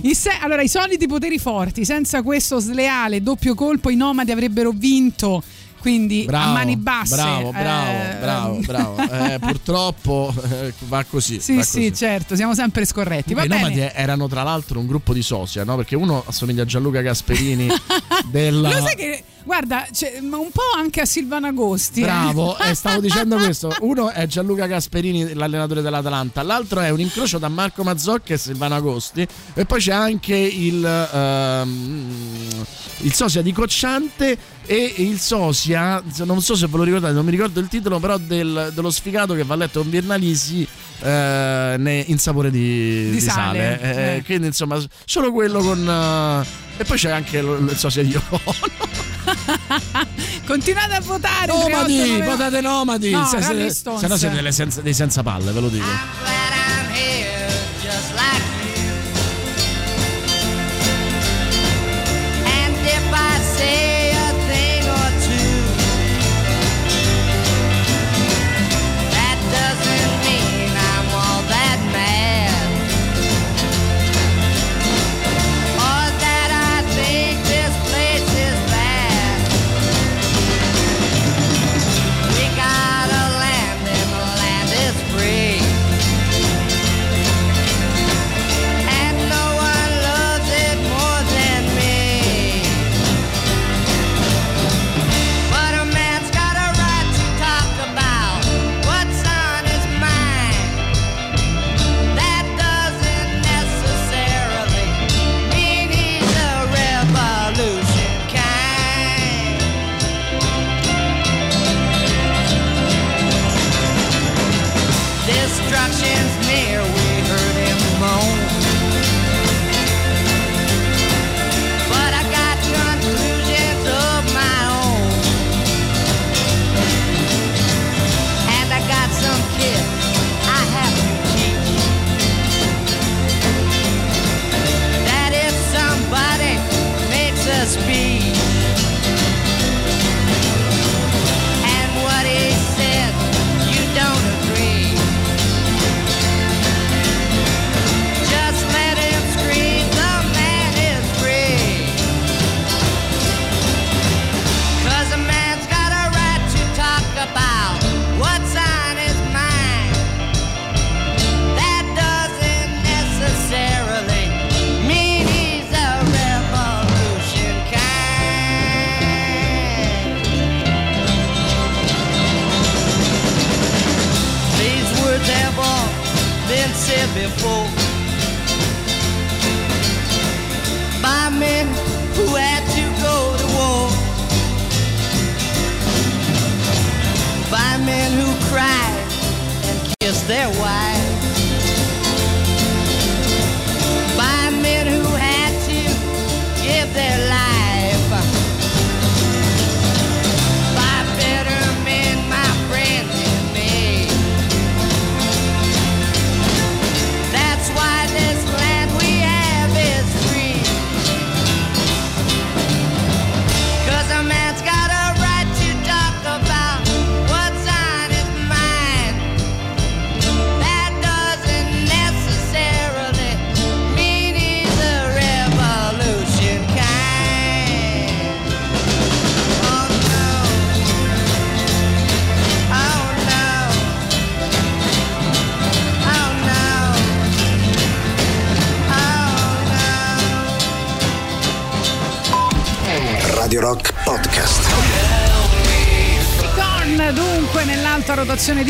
I 0.02 0.14
se- 0.14 0.36
allora, 0.40 0.62
i 0.62 0.68
soliti 0.68 1.06
poteri 1.06 1.38
forti, 1.38 1.84
senza 1.84 2.22
questo 2.22 2.58
sleale 2.58 3.22
doppio 3.22 3.54
colpo, 3.54 3.90
i 3.90 3.96
nomadi 3.96 4.32
avrebbero 4.32 4.70
vinto 4.74 5.42
quindi 5.84 6.24
Bravo, 6.24 6.48
a 6.48 6.52
mani 6.54 6.76
basse. 6.78 7.14
bravo, 7.14 7.50
bravo, 7.50 7.90
eh, 7.90 8.16
bravo, 8.18 8.58
bravo. 8.64 8.96
Eh, 9.02 9.38
purtroppo 9.38 10.34
eh, 10.50 10.72
va 10.86 11.04
così. 11.04 11.40
Sì, 11.40 11.56
va 11.56 11.62
sì, 11.62 11.88
così. 11.90 11.94
certo, 11.94 12.36
siamo 12.36 12.54
sempre 12.54 12.86
scorretti. 12.86 13.32
I 13.32 13.46
nomadi 13.46 13.80
erano 13.80 14.26
tra 14.26 14.42
l'altro 14.42 14.80
un 14.80 14.86
gruppo 14.86 15.12
di 15.12 15.20
socia, 15.20 15.62
no? 15.62 15.76
Perché 15.76 15.94
uno 15.94 16.24
assomiglia 16.26 16.62
a 16.62 16.64
Gianluca 16.64 17.02
Gasperini 17.02 17.68
della... 18.30 18.70
Lo 18.72 18.80
sai 18.80 18.96
che, 18.96 19.24
guarda, 19.44 19.86
c'è- 19.92 20.20
ma 20.22 20.38
un 20.38 20.50
po' 20.50 20.62
anche 20.74 21.02
a 21.02 21.04
Silvana 21.04 21.48
Agosti. 21.48 22.00
eh. 22.00 22.04
Bravo, 22.04 22.56
eh, 22.58 22.74
stavo 22.74 23.00
dicendo 23.00 23.36
questo. 23.36 23.70
Uno 23.82 24.08
è 24.08 24.26
Gianluca 24.26 24.64
Gasperini, 24.66 25.34
l'allenatore 25.34 25.82
dell'Atalanta, 25.82 26.42
l'altro 26.42 26.80
è 26.80 26.88
un 26.88 27.00
incrocio 27.00 27.36
da 27.36 27.48
Marco 27.48 27.82
Mazzocchi 27.82 28.32
e 28.32 28.38
Silvano 28.38 28.74
Agosti. 28.76 29.26
E 29.52 29.66
poi 29.66 29.80
c'è 29.80 29.92
anche 29.92 30.34
il, 30.34 30.82
ehm, 30.82 32.64
il 33.00 33.12
sosia 33.12 33.42
di 33.42 33.52
Cocciante 33.52 34.38
e 34.66 34.94
il 34.98 35.18
sosia, 35.20 36.02
non 36.24 36.40
so 36.40 36.54
se 36.54 36.66
ve 36.66 36.76
lo 36.76 36.82
ricordate, 36.84 37.12
non 37.12 37.24
mi 37.24 37.30
ricordo 37.30 37.60
il 37.60 37.68
titolo, 37.68 37.98
però 38.00 38.16
del- 38.18 38.70
dello 38.74 38.90
sfigato 38.90 39.34
che 39.34 39.42
va 39.44 39.54
a 39.54 39.56
letto 39.58 39.80
con 39.80 39.90
Viernalisi 39.90 40.66
eh, 41.00 42.04
in 42.06 42.18
sapore 42.18 42.50
di, 42.50 43.04
Di 43.04 43.10
di 43.10 43.20
sale, 43.20 43.78
sale. 43.78 43.80
Eh, 43.80 44.16
eh. 44.16 44.22
Quindi 44.24 44.46
insomma, 44.46 44.80
solo 45.04 45.32
quello 45.32 45.60
con... 45.60 45.86
eh, 46.76 46.80
e 46.80 46.84
poi 46.84 46.96
c'è 46.96 47.10
anche 47.10 47.38
il, 47.38 47.68
il 47.70 47.76
sosia 47.76 48.02
di 48.02 48.10
Yoko 48.10 48.40
Continuate 50.46 50.94
a 50.94 51.00
votare. 51.00 51.46
Nomadi, 51.46 51.96
3899. 51.96 52.24
votate 52.30 52.60
nomadi. 52.60 53.10
No, 53.10 53.24
se, 53.26 53.40
se, 53.42 53.70
se 53.70 54.06
no 54.08 54.16
siete 54.16 54.34
delle 54.34 54.52
senza- 54.52 54.80
dei 54.80 54.94
senza 54.94 55.22
palle, 55.22 55.52
ve 55.52 55.60
lo 55.60 55.68
dico. 55.68 55.84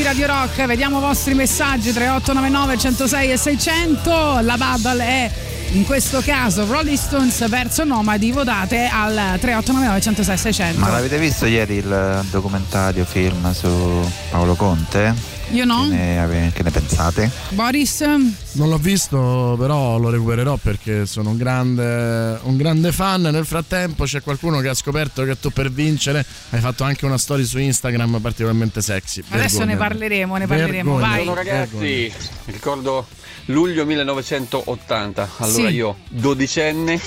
Radio 0.04 0.26
Rock 0.26 0.66
vediamo 0.66 0.98
i 0.98 1.00
vostri 1.00 1.32
messaggi 1.32 1.90
3899 1.90 2.76
106 2.78 3.30
e 3.30 3.36
600 3.38 4.40
la 4.42 4.56
battle 4.58 5.02
è 5.02 5.30
in 5.70 5.86
questo 5.86 6.20
caso 6.20 6.66
Rolling 6.66 6.98
Stones 6.98 7.48
verso 7.48 7.84
Nomadi 7.84 8.30
votate 8.30 8.86
al 8.86 9.38
3899 9.40 10.00
106 10.02 10.36
600 10.36 10.78
Ma 10.78 10.90
l'avete 10.90 11.18
visto 11.18 11.46
ieri 11.46 11.76
il 11.76 12.24
documentario 12.30 13.06
film 13.06 13.50
su 13.54 14.06
Paolo 14.30 14.54
Conte? 14.56 15.33
Io 15.54 15.64
no 15.64 15.88
Che 15.88 15.94
ne, 15.94 16.50
che 16.54 16.62
ne 16.62 16.70
pensate? 16.70 17.30
Boris 17.50 18.00
Non 18.00 18.68
l'ho 18.68 18.78
visto, 18.78 19.56
però 19.58 19.98
lo 19.98 20.10
recupererò 20.10 20.56
perché 20.56 21.06
sono 21.06 21.30
un 21.30 21.36
grande, 21.36 22.38
un 22.42 22.56
grande 22.56 22.92
fan. 22.92 23.22
Nel 23.22 23.44
frattempo 23.46 24.04
c'è 24.04 24.22
qualcuno 24.22 24.60
che 24.60 24.68
ha 24.68 24.74
scoperto 24.74 25.24
che 25.24 25.38
tu 25.38 25.50
per 25.50 25.70
vincere 25.70 26.24
hai 26.50 26.60
fatto 26.60 26.84
anche 26.84 27.04
una 27.06 27.18
storia 27.18 27.44
su 27.44 27.58
Instagram 27.58 28.20
particolarmente 28.20 28.80
sexy. 28.82 29.22
adesso 29.30 29.60
ne 29.60 29.66
Vergogna. 29.76 29.88
parleremo 29.88 30.36
ne 30.36 30.46
parleremo 30.46 30.96
Vergogna. 30.96 31.14
vai 31.14 31.24
Buongiorno 31.24 31.50
ragazzi, 31.50 32.12
ricordo 32.46 33.06
luglio 33.46 33.84
1980, 33.84 35.28
allora 35.38 35.68
Sì. 35.68 35.74
io 35.74 35.96
dodicenne 36.08 37.00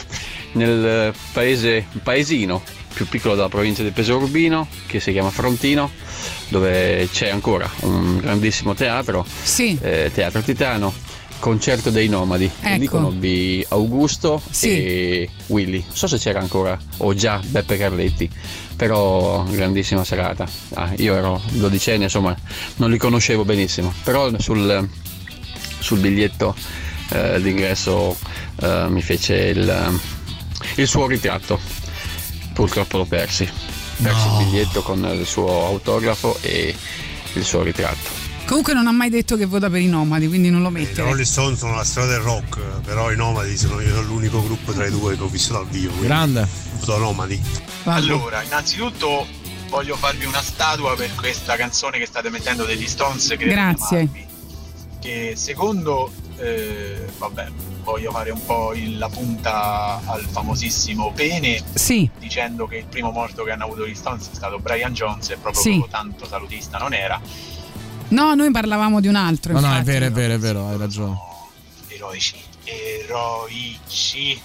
nel 0.53 1.13
paese, 1.33 1.85
paesino 2.03 2.61
più 2.93 3.07
piccolo 3.07 3.35
della 3.35 3.49
provincia 3.49 3.83
di 3.83 3.91
Pesaro 3.91 4.19
Urbino 4.19 4.67
che 4.87 4.99
si 4.99 5.11
chiama 5.11 5.29
Frontino 5.29 5.89
dove 6.49 7.07
c'è 7.11 7.29
ancora 7.29 7.69
un 7.81 8.17
grandissimo 8.17 8.73
teatro, 8.73 9.25
sì 9.43 9.77
eh, 9.81 10.11
Teatro 10.13 10.41
Titano 10.41 10.93
concerto 11.39 11.91
dei 11.91 12.07
Nomadi. 12.09 12.49
E 12.61 12.77
lì 12.77 12.85
Ecco. 12.85 12.97
conobbi 12.97 13.63
Augusto 13.69 14.41
Sì. 14.49 14.69
e 14.69 15.29
Willy. 15.47 15.83
Non 15.85 15.95
so 15.95 16.07
se 16.07 16.17
c'era 16.17 16.39
ancora 16.39 16.77
o 16.97 17.13
già 17.13 17.39
Beppe 17.45 17.77
Carletti, 17.77 18.27
però 18.75 19.43
grandissima 19.43 20.03
serata. 20.03 20.47
Ah, 20.73 20.91
io 20.97 21.15
ero 21.15 21.39
dodicenne, 21.51 22.05
insomma, 22.05 22.35
non 22.77 22.89
li 22.89 22.97
conoscevo 22.97 23.45
benissimo, 23.45 23.93
però 24.03 24.31
sul, 24.39 24.89
sul 25.79 25.99
biglietto 25.99 26.55
eh, 27.09 27.39
d'ingresso 27.39 28.17
eh, 28.61 28.85
mi 28.89 29.03
fece 29.03 29.35
il, 29.35 29.99
il 30.77 30.87
suo 30.87 31.05
ritratto. 31.05 31.59
Purtroppo 32.53 32.97
l'ho 32.97 33.05
persi. 33.05 33.47
Persi 34.01 34.27
il 34.27 34.45
biglietto 34.45 34.81
con 34.81 35.03
il 35.03 35.25
suo 35.25 35.65
autografo 35.65 36.37
e 36.41 36.75
il 37.33 37.43
suo 37.43 37.63
ritratto. 37.63 38.25
Comunque 38.45 38.73
non 38.73 38.87
ha 38.87 38.91
mai 38.91 39.09
detto 39.09 39.35
che 39.35 39.45
vota 39.45 39.69
per 39.69 39.81
i 39.81 39.87
nomadi, 39.87 40.27
quindi 40.27 40.49
non 40.49 40.61
lo 40.61 40.69
I 40.69 40.71
mette. 40.71 41.01
Rolling 41.01 41.25
Stone 41.25 41.57
sono 41.57 41.75
la 41.75 41.83
storia 41.83 42.11
del 42.11 42.21
rock, 42.21 42.59
però 42.81 43.11
i 43.11 43.15
Nomadi 43.17 43.57
sono 43.57 43.81
io 43.81 43.89
sono 43.89 44.07
l'unico 44.07 44.41
gruppo 44.41 44.71
tra 44.71 44.85
i 44.85 44.89
due 44.89 45.17
che 45.17 45.23
ho 45.23 45.27
visto 45.27 45.51
dal 45.51 45.67
vivo. 45.67 45.99
Grande. 45.99 46.47
Voto 46.79 46.97
Nomadi. 46.97 47.41
Allora, 47.83 48.41
innanzitutto 48.43 49.27
voglio 49.69 49.97
farvi 49.97 50.25
una 50.25 50.41
statua 50.41 50.95
per 50.95 51.13
questa 51.15 51.57
canzone 51.57 51.97
che 51.97 52.05
state 52.05 52.29
mettendo 52.29 52.63
degli 52.63 52.87
Stones. 52.87 53.35
Grazie. 53.35 54.07
Che 55.01 55.33
secondo, 55.35 56.09
eh, 56.39 57.05
vabbè, 57.17 57.47
voglio 57.83 58.11
fare 58.11 58.29
un 58.31 58.45
po' 58.45 58.73
il- 58.73 58.97
la 58.97 59.09
punta 59.09 60.01
al 60.05 60.21
famosissimo 60.25 61.11
Pene. 61.13 61.63
Sì. 61.73 62.09
Dicendo 62.19 62.67
che 62.67 62.77
il 62.77 62.85
primo 62.85 63.11
morto 63.11 63.43
che 63.43 63.51
hanno 63.51 63.63
avuto 63.65 63.87
gli 63.87 63.95
Stones 63.95 64.29
è 64.29 64.33
stato 64.35 64.59
Brian 64.59 64.93
Jones 64.93 65.29
e 65.29 65.37
proprio 65.37 65.61
Sì. 65.61 65.83
tanto 65.89 66.25
salutista 66.27 66.77
non 66.77 66.93
era. 66.93 67.19
No, 68.09 68.33
noi 68.35 68.51
parlavamo 68.51 68.99
di 69.01 69.07
un 69.07 69.15
altro. 69.15 69.53
No, 69.53 69.59
no, 69.59 69.65
è 69.67 69.69
infatti. 69.79 69.89
vero, 69.91 70.05
è 70.05 70.11
vero, 70.11 70.33
è 70.33 70.37
vero, 70.39 70.67
hai 70.69 70.77
ragione. 70.77 71.17
Eroici. 71.89 72.35
Eroici. 72.63 74.39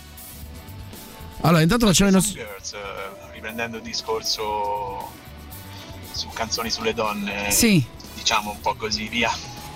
Allora, 1.42 1.62
intanto 1.62 1.86
facciamo 1.86 2.10
i 2.10 2.12
nostri. 2.12 2.34
Girls, 2.34 2.72
eh, 2.72 2.78
riprendendo 3.32 3.76
il 3.76 3.82
discorso 3.82 5.10
su 6.12 6.28
canzoni 6.32 6.70
sulle 6.70 6.94
donne. 6.94 7.50
Sì. 7.50 7.84
Diciamo 8.14 8.50
un 8.52 8.60
po' 8.60 8.74
così, 8.74 9.08
via. 9.08 9.30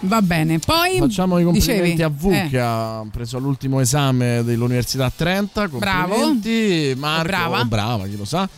Va 0.06 0.22
bene. 0.22 0.58
Poi 0.58 0.98
Facciamo 0.98 1.38
i 1.38 1.44
complimenti 1.44 1.82
dicevi? 1.94 2.02
a 2.02 2.08
V 2.08 2.32
Eh, 2.32 2.48
che 2.50 2.60
ha 2.60 3.04
preso 3.10 3.38
l'ultimo 3.38 3.80
esame 3.80 4.42
dell'Università 4.44 5.06
a 5.06 5.12
Trenta. 5.14 5.66
Bravo. 5.68 6.14
Complimenti. 6.14 6.94
Marco, 6.98 7.26
brava. 7.26 7.60
o 7.60 7.64
brava, 7.64 8.06
chi 8.06 8.16
lo 8.16 8.24
sa. 8.24 8.48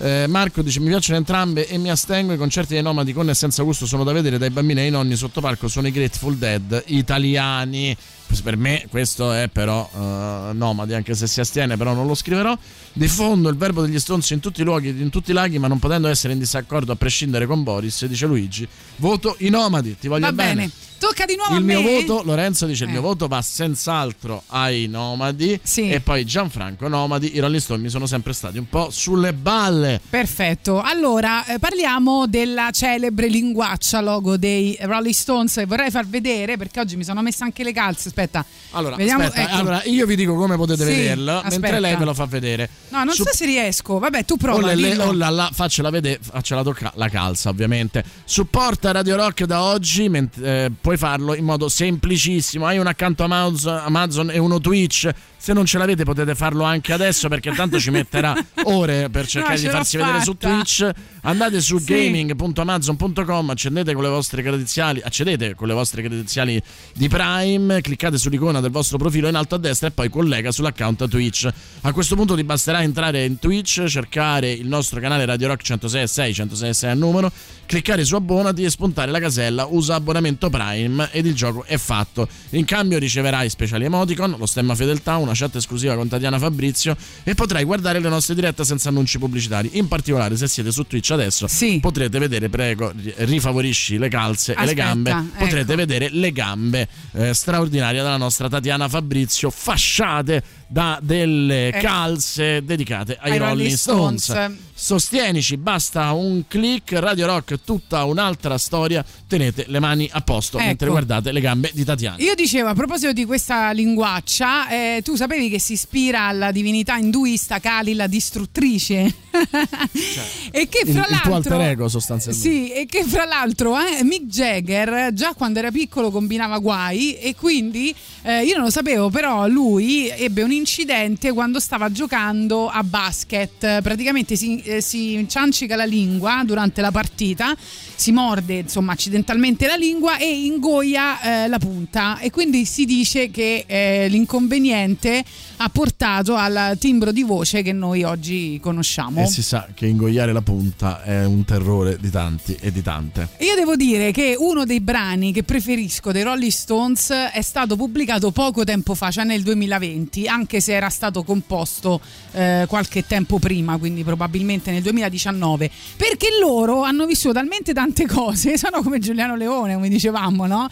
Eh, 0.00 0.26
Marco 0.28 0.62
dice: 0.62 0.78
Mi 0.80 0.88
piacciono 0.88 1.18
entrambe 1.18 1.66
e 1.66 1.76
mi 1.78 1.90
astengo. 1.90 2.32
I 2.32 2.36
concerti 2.36 2.74
dei 2.74 2.82
nomadi 2.82 3.12
con 3.12 3.28
e 3.28 3.34
senza 3.34 3.62
gusto 3.62 3.84
sono 3.86 4.04
da 4.04 4.12
vedere 4.12 4.38
dai 4.38 4.50
bambini 4.50 4.80
ai 4.80 4.90
nonni 4.90 5.16
sotto 5.16 5.40
palco. 5.40 5.66
Sono 5.68 5.88
i 5.88 5.90
Grateful 5.92 6.36
Dead 6.36 6.82
italiani. 6.86 7.96
Per 8.42 8.56
me 8.56 8.86
questo 8.88 9.32
è 9.32 9.48
però 9.48 9.88
eh, 9.92 10.52
nomadi, 10.52 10.94
anche 10.94 11.14
se 11.14 11.26
si 11.26 11.40
astiene, 11.40 11.76
però 11.76 11.92
non 11.94 12.06
lo 12.06 12.14
scriverò. 12.14 12.56
Diffondo 12.92 13.48
il 13.48 13.56
verbo 13.56 13.82
degli 13.82 13.98
stronzi 13.98 14.32
in 14.34 14.40
tutti 14.40 14.60
i 14.60 14.64
luoghi, 14.64 14.88
in 14.88 15.10
tutti 15.10 15.30
i 15.30 15.34
laghi, 15.34 15.58
ma 15.58 15.66
non 15.68 15.78
potendo 15.78 16.08
essere 16.08 16.32
in 16.32 16.38
disaccordo 16.38 16.92
a 16.92 16.96
prescindere 16.96 17.46
con 17.46 17.62
Boris, 17.62 18.04
dice 18.06 18.26
Luigi. 18.26 18.66
Voto 18.96 19.36
i 19.40 19.48
nomadi, 19.50 19.96
ti 19.98 20.08
voglio 20.08 20.26
Va 20.26 20.32
bene. 20.32 20.54
bene. 20.54 20.70
Tocca 20.98 21.26
di 21.26 21.36
nuovo 21.36 21.52
Il 21.54 21.58
a 21.58 21.64
me. 21.64 21.76
mio 21.80 21.90
voto, 22.06 22.22
Lorenzo 22.24 22.66
dice: 22.66 22.82
il 22.82 22.88
Eh. 22.90 22.92
mio 22.94 23.02
voto 23.02 23.28
va 23.28 23.40
senz'altro 23.40 24.42
ai 24.48 24.88
Nomadi. 24.88 25.60
E 25.76 26.00
poi 26.00 26.24
Gianfranco 26.24 26.88
Nomadi. 26.88 27.36
I 27.36 27.38
Rolling 27.38 27.60
Stone 27.62 27.80
mi 27.80 27.88
sono 27.88 28.06
sempre 28.06 28.32
stati 28.32 28.58
un 28.58 28.68
po' 28.68 28.90
sulle 28.90 29.32
balle. 29.32 30.00
Perfetto, 30.10 30.80
allora 30.80 31.46
eh, 31.46 31.60
parliamo 31.60 32.26
della 32.26 32.70
celebre 32.72 33.28
linguaccia 33.28 34.00
logo 34.00 34.36
dei 34.36 34.76
Rolling 34.80 35.14
Stones 35.14 35.58
e 35.58 35.66
vorrei 35.66 35.90
far 35.92 36.04
vedere 36.08 36.56
perché 36.56 36.80
oggi 36.80 36.96
mi 36.96 37.04
sono 37.04 37.22
messa 37.22 37.44
anche 37.44 37.62
le 37.62 37.72
calze, 37.72 38.10
aspetta. 38.18 38.44
Allora, 38.72 38.96
Vediamo, 38.96 39.24
aspetta, 39.24 39.48
ecco. 39.48 39.56
allora, 39.56 39.82
io 39.84 40.04
vi 40.06 40.16
dico 40.16 40.34
come 40.34 40.56
potete 40.56 40.84
Sì, 40.84 40.90
vederlo, 40.90 41.32
mentre 41.42 41.48
aspetta. 41.56 41.78
lei 41.78 41.96
ve 41.96 42.04
lo 42.04 42.14
fa 42.14 42.26
vedere. 42.26 42.68
No, 42.90 43.04
non 43.04 43.14
Su- 43.14 43.22
so 43.24 43.30
se 43.32 43.46
riesco, 43.46 43.98
vabbè 43.98 44.24
tu 44.24 44.36
prova. 44.36 44.58
Oh, 44.62 44.66
le- 44.66 44.74
dillo. 44.74 45.04
oh 45.04 45.12
là, 45.12 45.50
faccela 45.52 45.88
vedere, 45.90 46.18
faccela 46.20 46.62
toccare 46.62 46.92
la 46.96 47.08
calza, 47.08 47.48
ovviamente. 47.48 48.04
Supporta 48.24 48.90
Radio 48.90 49.16
Rock 49.16 49.44
da 49.44 49.62
oggi, 49.62 50.08
ment- 50.08 50.38
eh, 50.42 50.70
puoi 50.80 50.96
farlo 50.96 51.34
in 51.34 51.44
modo 51.44 51.68
semplicissimo. 51.68 52.66
Hai 52.66 52.78
un 52.78 52.86
account 52.86 53.20
Amazon, 53.20 53.80
Amazon 53.84 54.30
e 54.30 54.38
uno 54.38 54.60
Twitch. 54.60 55.08
Se 55.40 55.52
non 55.52 55.64
ce 55.66 55.78
l'avete 55.78 56.02
potete 56.04 56.34
farlo 56.34 56.64
anche 56.64 56.92
adesso 56.92 57.28
perché 57.28 57.52
tanto 57.54 57.78
ci 57.78 57.90
metterà 57.90 58.34
ore 58.64 59.08
per 59.08 59.26
cercare 59.28 59.54
No, 59.54 59.60
di 59.62 59.68
farsi 59.68 59.96
vedere 59.96 60.20
su. 60.22 60.36
Twitch. 60.36 60.90
Andate 61.22 61.60
su 61.60 61.78
Sì. 61.78 61.84
gaming.amazon.com, 61.84 63.50
accendete 63.50 63.92
con 63.94 64.02
le 64.02 64.08
vostre 64.08 64.42
credenziali, 64.42 65.00
accedete 65.02 65.54
con 65.54 65.68
le 65.68 65.74
vostre 65.74 66.02
credenziali 66.02 66.60
di 66.94 67.08
Prime, 67.08 67.80
cliccate 67.80 68.07
sull'icona 68.16 68.60
del 68.60 68.70
vostro 68.70 68.96
profilo 68.96 69.28
in 69.28 69.34
alto 69.34 69.56
a 69.56 69.58
destra 69.58 69.88
e 69.88 69.90
poi 69.90 70.08
collega 70.08 70.50
sull'account 70.50 71.08
Twitch. 71.08 71.48
A 71.82 71.92
questo 71.92 72.14
punto 72.14 72.34
ti 72.34 72.44
basterà 72.44 72.82
entrare 72.82 73.24
in 73.24 73.38
Twitch, 73.38 73.84
cercare 73.86 74.50
il 74.50 74.66
nostro 74.66 75.00
canale 75.00 75.24
Radio 75.26 75.48
Rock 75.48 75.62
106.6, 75.62 76.30
106.6 76.30 76.86
a 76.86 76.94
numero, 76.94 77.30
cliccare 77.66 78.04
su 78.04 78.14
abbonati 78.14 78.64
e 78.64 78.70
spuntare 78.70 79.10
la 79.10 79.20
casella 79.20 79.66
usa 79.68 79.96
abbonamento 79.96 80.48
Prime 80.48 81.08
ed 81.12 81.26
il 81.26 81.34
gioco 81.34 81.64
è 81.64 81.76
fatto. 81.76 82.28
In 82.50 82.64
cambio 82.64 82.98
riceverai 82.98 83.48
speciali 83.50 83.84
emoticon, 83.84 84.36
lo 84.38 84.46
stemma 84.46 84.74
fedeltà, 84.74 85.16
una 85.16 85.32
chat 85.34 85.56
esclusiva 85.56 85.94
con 85.94 86.08
Tatiana 86.08 86.38
Fabrizio 86.38 86.96
e 87.24 87.34
potrai 87.34 87.64
guardare 87.64 87.98
le 87.98 88.08
nostre 88.08 88.34
dirette 88.34 88.64
senza 88.64 88.88
annunci 88.88 89.18
pubblicitari. 89.18 89.70
In 89.74 89.88
particolare 89.88 90.36
se 90.36 90.48
siete 90.48 90.70
su 90.70 90.86
Twitch 90.86 91.10
adesso 91.10 91.46
potrete 91.80 92.18
vedere, 92.18 92.48
prego, 92.48 92.92
ri- 92.96 93.14
rifavorisci 93.16 93.98
le 93.98 94.08
calze 94.08 94.52
e 94.52 94.56
le 94.56 94.60
Aspetta, 94.62 94.82
gambe, 94.82 95.10
ecco. 95.10 95.38
potrete 95.38 95.74
vedere 95.74 96.08
le 96.10 96.32
gambe 96.32 96.88
eh, 97.12 97.34
straordinarie 97.34 97.97
della 98.02 98.16
nostra 98.16 98.48
Tatiana 98.48 98.88
Fabrizio 98.88 99.50
fasciate 99.50 100.42
da 100.68 100.98
delle 101.02 101.68
Eh. 101.68 101.80
calze 101.80 102.62
dedicate 102.64 103.16
ai, 103.20 103.32
Ai 103.32 103.38
Rolling 103.38 103.56
Rolling 103.58 103.76
Stones. 103.76 104.22
Stones. 104.22 104.58
Sostienici, 104.74 105.56
basta 105.56 106.12
un 106.12 106.44
click, 106.46 106.92
Radio 106.92 107.26
Rock, 107.26 107.58
tutta 107.64 108.04
un'altra 108.04 108.56
storia. 108.58 109.04
Tenete 109.26 109.64
le 109.66 109.80
mani 109.80 110.08
a 110.12 110.20
posto 110.20 110.58
Ecco. 110.58 110.66
mentre 110.66 110.88
guardate 110.90 111.32
le 111.32 111.40
gambe 111.40 111.70
di 111.74 111.84
Tatiana. 111.84 112.16
Io 112.18 112.34
dicevo 112.36 112.68
a 112.68 112.74
proposito 112.74 113.12
di 113.12 113.24
questa 113.24 113.72
linguaccia, 113.72 114.68
eh, 114.68 115.00
tu 115.02 115.16
sapevi 115.16 115.48
che 115.48 115.58
si 115.58 115.72
ispira 115.72 116.26
alla 116.28 116.52
divinità 116.52 116.94
induista 116.96 117.58
Kali, 117.58 117.94
la 117.94 118.06
distruttrice? 118.06 119.12
e 120.52 120.68
che 120.68 120.82
il, 120.84 120.92
fra 120.92 121.04
il 121.04 121.10
l'altro 121.10 121.20
tuo 121.22 121.34
alter 121.34 121.60
ego 121.60 121.88
sostanzialmente. 121.88 122.48
Sì, 122.48 122.70
e 122.72 122.86
che 122.86 123.04
fra 123.04 123.24
l'altro 123.24 123.76
eh, 123.78 124.04
Mick 124.04 124.26
Jagger 124.26 125.12
già 125.12 125.34
quando 125.34 125.58
era 125.58 125.70
piccolo 125.70 126.10
combinava 126.10 126.58
guai 126.58 127.18
e 127.18 127.34
quindi 127.34 127.94
eh, 128.22 128.44
io 128.44 128.54
non 128.54 128.64
lo 128.64 128.70
sapevo, 128.70 129.10
però 129.10 129.46
lui 129.48 130.08
ebbe 130.08 130.42
un 130.42 130.52
incidente 130.58 131.32
quando 131.32 131.60
stava 131.60 131.90
giocando 131.90 132.68
a 132.68 132.82
basket. 132.82 133.80
Praticamente 133.80 134.36
si, 134.36 134.60
eh, 134.62 134.80
si 134.80 135.24
ciancica 135.28 135.76
la 135.76 135.84
lingua 135.84 136.42
durante 136.44 136.80
la 136.80 136.90
partita, 136.90 137.56
si 137.94 138.12
morde 138.12 138.58
insomma 138.58 138.92
accidentalmente 138.92 139.66
la 139.66 139.76
lingua 139.76 140.18
e 140.18 140.44
ingoia 140.44 141.20
eh, 141.44 141.48
la 141.48 141.58
punta 141.58 142.18
e 142.18 142.30
quindi 142.30 142.64
si 142.64 142.84
dice 142.84 143.30
che 143.30 143.64
eh, 143.66 144.08
l'inconveniente 144.08 145.24
ha 145.56 145.68
portato 145.70 146.34
al 146.34 146.76
timbro 146.78 147.12
di 147.12 147.22
voce 147.22 147.62
che 147.62 147.72
noi 147.72 148.02
oggi 148.02 148.58
conosciamo. 148.60 149.22
E 149.22 149.26
si 149.26 149.42
sa 149.42 149.68
che 149.74 149.86
ingoiare 149.86 150.32
la 150.32 150.42
punta 150.42 151.02
è 151.02 151.24
un 151.24 151.44
terrore 151.44 151.96
di 152.00 152.10
tanti 152.10 152.56
e 152.60 152.70
di 152.72 152.82
tante. 152.82 153.28
Io 153.38 153.54
devo 153.54 153.76
dire 153.76 154.12
che 154.12 154.34
uno 154.38 154.64
dei 154.64 154.80
brani 154.80 155.32
che 155.32 155.42
preferisco 155.42 156.12
dei 156.12 156.22
Rolling 156.22 156.50
Stones 156.50 157.10
è 157.10 157.42
stato 157.42 157.76
pubblicato 157.76 158.30
poco 158.30 158.64
tempo 158.64 158.94
fa, 158.94 159.10
cioè 159.10 159.24
nel 159.24 159.42
2020, 159.42 160.26
anche 160.26 160.47
se 160.56 160.72
era 160.72 160.88
stato 160.88 161.22
composto 161.22 162.00
eh, 162.32 162.64
qualche 162.66 163.06
tempo 163.06 163.38
prima, 163.38 163.76
quindi 163.76 164.02
probabilmente 164.02 164.70
nel 164.70 164.82
2019, 164.82 165.70
perché 165.96 166.28
loro 166.40 166.82
hanno 166.82 167.06
vissuto 167.06 167.34
talmente 167.34 167.72
tante 167.72 168.06
cose, 168.08 168.56
sono 168.56 168.82
come 168.82 168.98
Giuliano 168.98 169.36
Leone, 169.36 169.74
come 169.74 169.88
dicevamo, 169.88 170.46
no? 170.46 170.68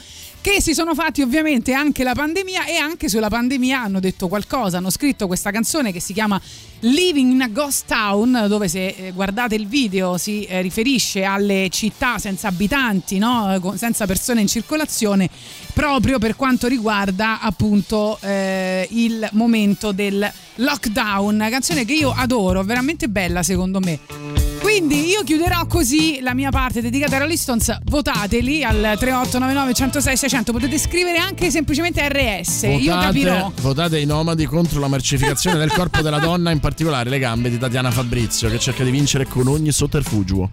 Che 0.47 0.63
si 0.63 0.75
sono 0.75 0.95
fatti 0.95 1.23
ovviamente 1.23 1.73
anche 1.73 2.05
la 2.05 2.15
pandemia 2.15 2.67
e 2.67 2.77
anche 2.77 3.09
sulla 3.09 3.27
pandemia 3.27 3.83
hanno 3.83 3.99
detto 3.99 4.29
qualcosa, 4.29 4.77
hanno 4.77 4.91
scritto 4.91 5.27
questa 5.27 5.51
canzone 5.51 5.91
che 5.91 5.99
si 5.99 6.13
chiama 6.13 6.41
Living 6.83 7.33
in 7.33 7.43
a 7.43 7.49
Ghost 7.49 7.87
Town, 7.89 8.45
dove 8.47 8.69
se 8.69 8.87
eh, 8.87 9.11
guardate 9.11 9.57
il 9.57 9.67
video 9.67 10.19
si 10.19 10.45
eh, 10.45 10.61
riferisce 10.61 11.25
alle 11.25 11.67
città 11.73 12.19
senza 12.19 12.47
abitanti, 12.47 13.19
no? 13.19 13.55
Eh, 13.55 13.77
senza 13.77 14.07
persone 14.07 14.41
in 14.41 14.47
circolazione, 14.47 15.29
proprio 15.75 16.21
per 16.21 16.37
quanto 16.37 16.69
riguarda 16.69 17.41
appunto 17.41 18.17
eh, 18.21 18.87
il 18.93 19.29
momento 19.33 19.91
del 19.91 20.33
lockdown, 20.55 21.45
canzone 21.51 21.85
che 21.85 21.95
io 21.95 22.15
adoro, 22.17 22.63
veramente 22.63 23.09
bella 23.09 23.43
secondo 23.43 23.81
me. 23.81 24.56
Quindi 24.77 25.09
io 25.09 25.25
chiuderò 25.25 25.65
così 25.65 26.19
la 26.21 26.35
mia 26.35 26.51
parte 26.51 26.83
dedicata 26.83 27.15
ai 27.15 27.21
Rolling 27.21 27.39
Stones. 27.39 27.79
Votateli 27.85 28.63
al 28.63 28.75
3899 28.75 29.73
106 29.73 30.17
600. 30.19 30.53
Potete 30.53 30.79
scrivere 30.79 31.17
anche 31.17 31.51
semplicemente 31.51 32.07
RS. 32.07 32.65
io 32.79 32.95
capirò. 32.99 33.51
votate 33.63 33.99
i 33.99 34.05
nomadi 34.05 34.45
contro 34.45 34.79
la 34.79 34.89
mercificazione 34.89 35.57
del 35.57 35.73
corpo 35.73 36.03
della 36.03 36.19
donna, 36.19 36.51
in 36.51 36.61
particolare 36.61 37.09
le 37.09 37.19
gambe 37.19 37.49
di 37.49 37.57
Tatiana 37.57 37.91
Fabrizio, 37.91 38.51
che 38.51 38.59
cerca 38.59 38.85
di 38.85 38.91
vincere 38.91 39.27
con 39.27 39.47
ogni 39.49 39.73
sotterfugio. 39.73 40.51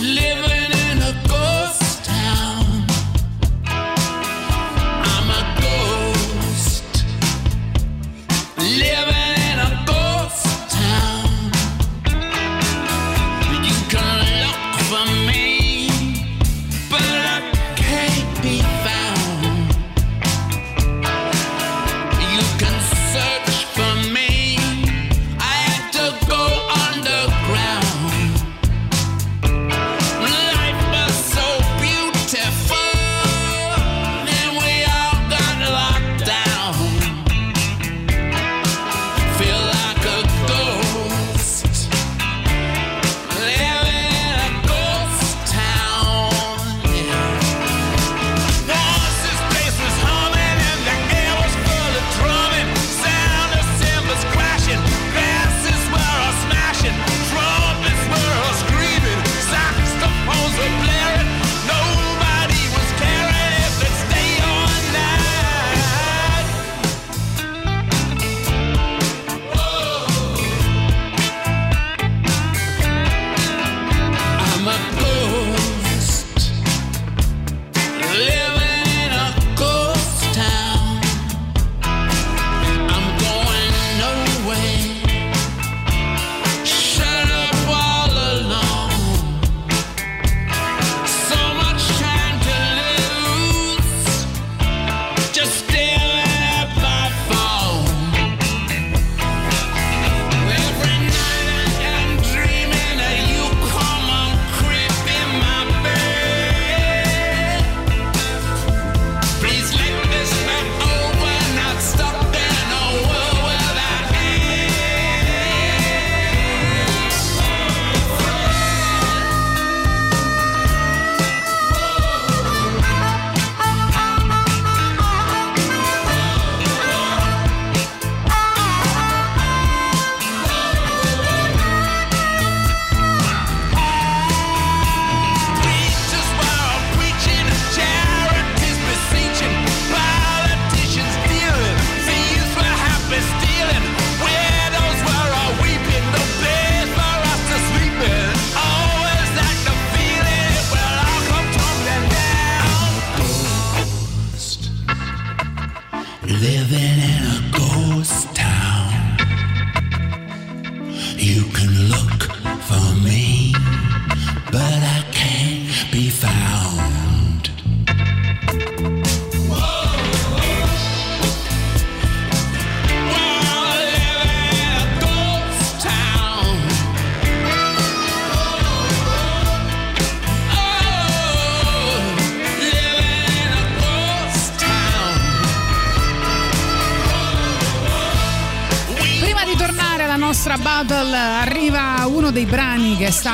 Living 0.00 0.57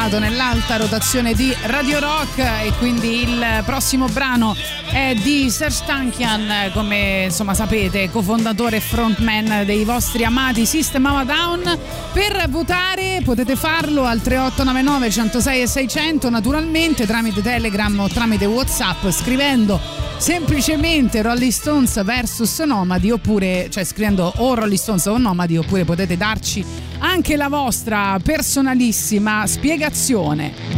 stato 0.05 0.19
nell'alta 0.19 0.77
rotazione 0.77 1.33
di 1.33 1.55
Radio 1.63 1.99
Rock 1.99 2.39
e 2.39 2.73
quindi 2.79 3.23
il 3.23 3.63
prossimo 3.65 4.07
brano 4.09 4.55
è 4.91 5.15
di 5.15 5.49
Serge 5.49 5.83
Tankian 5.87 6.71
come 6.75 7.25
insomma 7.25 7.55
sapete 7.55 8.11
cofondatore 8.11 8.77
e 8.77 8.81
frontman 8.81 9.65
dei 9.65 9.85
vostri 9.85 10.25
amati 10.25 10.67
System 10.67 11.07
of 11.07 11.25
Down. 11.25 11.79
Per 12.13 12.47
votare 12.51 13.23
potete 13.25 13.57
farlo 13.57 14.05
al 14.05 14.21
3899 14.21 15.11
106 15.11 15.63
e 15.63 15.67
600 15.67 16.29
naturalmente 16.29 17.07
tramite 17.07 17.41
Telegram 17.41 17.99
o 18.01 18.09
tramite 18.09 18.45
Whatsapp 18.45 19.09
scrivendo 19.09 19.81
semplicemente 20.19 21.23
Rolling 21.23 21.51
Stones 21.51 22.03
versus 22.05 22.59
Nomadi 22.59 23.11
oppure 23.11 23.69
cioè 23.71 23.85
scrivendo 23.85 24.31
o 24.37 24.55
Rolling 24.55 24.79
Stones 24.79 25.07
o 25.07 25.17
Nomadi 25.17 25.57
oppure 25.57 25.85
potete 25.85 26.19
darci 26.19 26.84
anche 27.15 27.37
la 27.37 27.49
vostra 27.49 28.19
personalissima 28.21 29.47
spiegazione. 29.47 30.74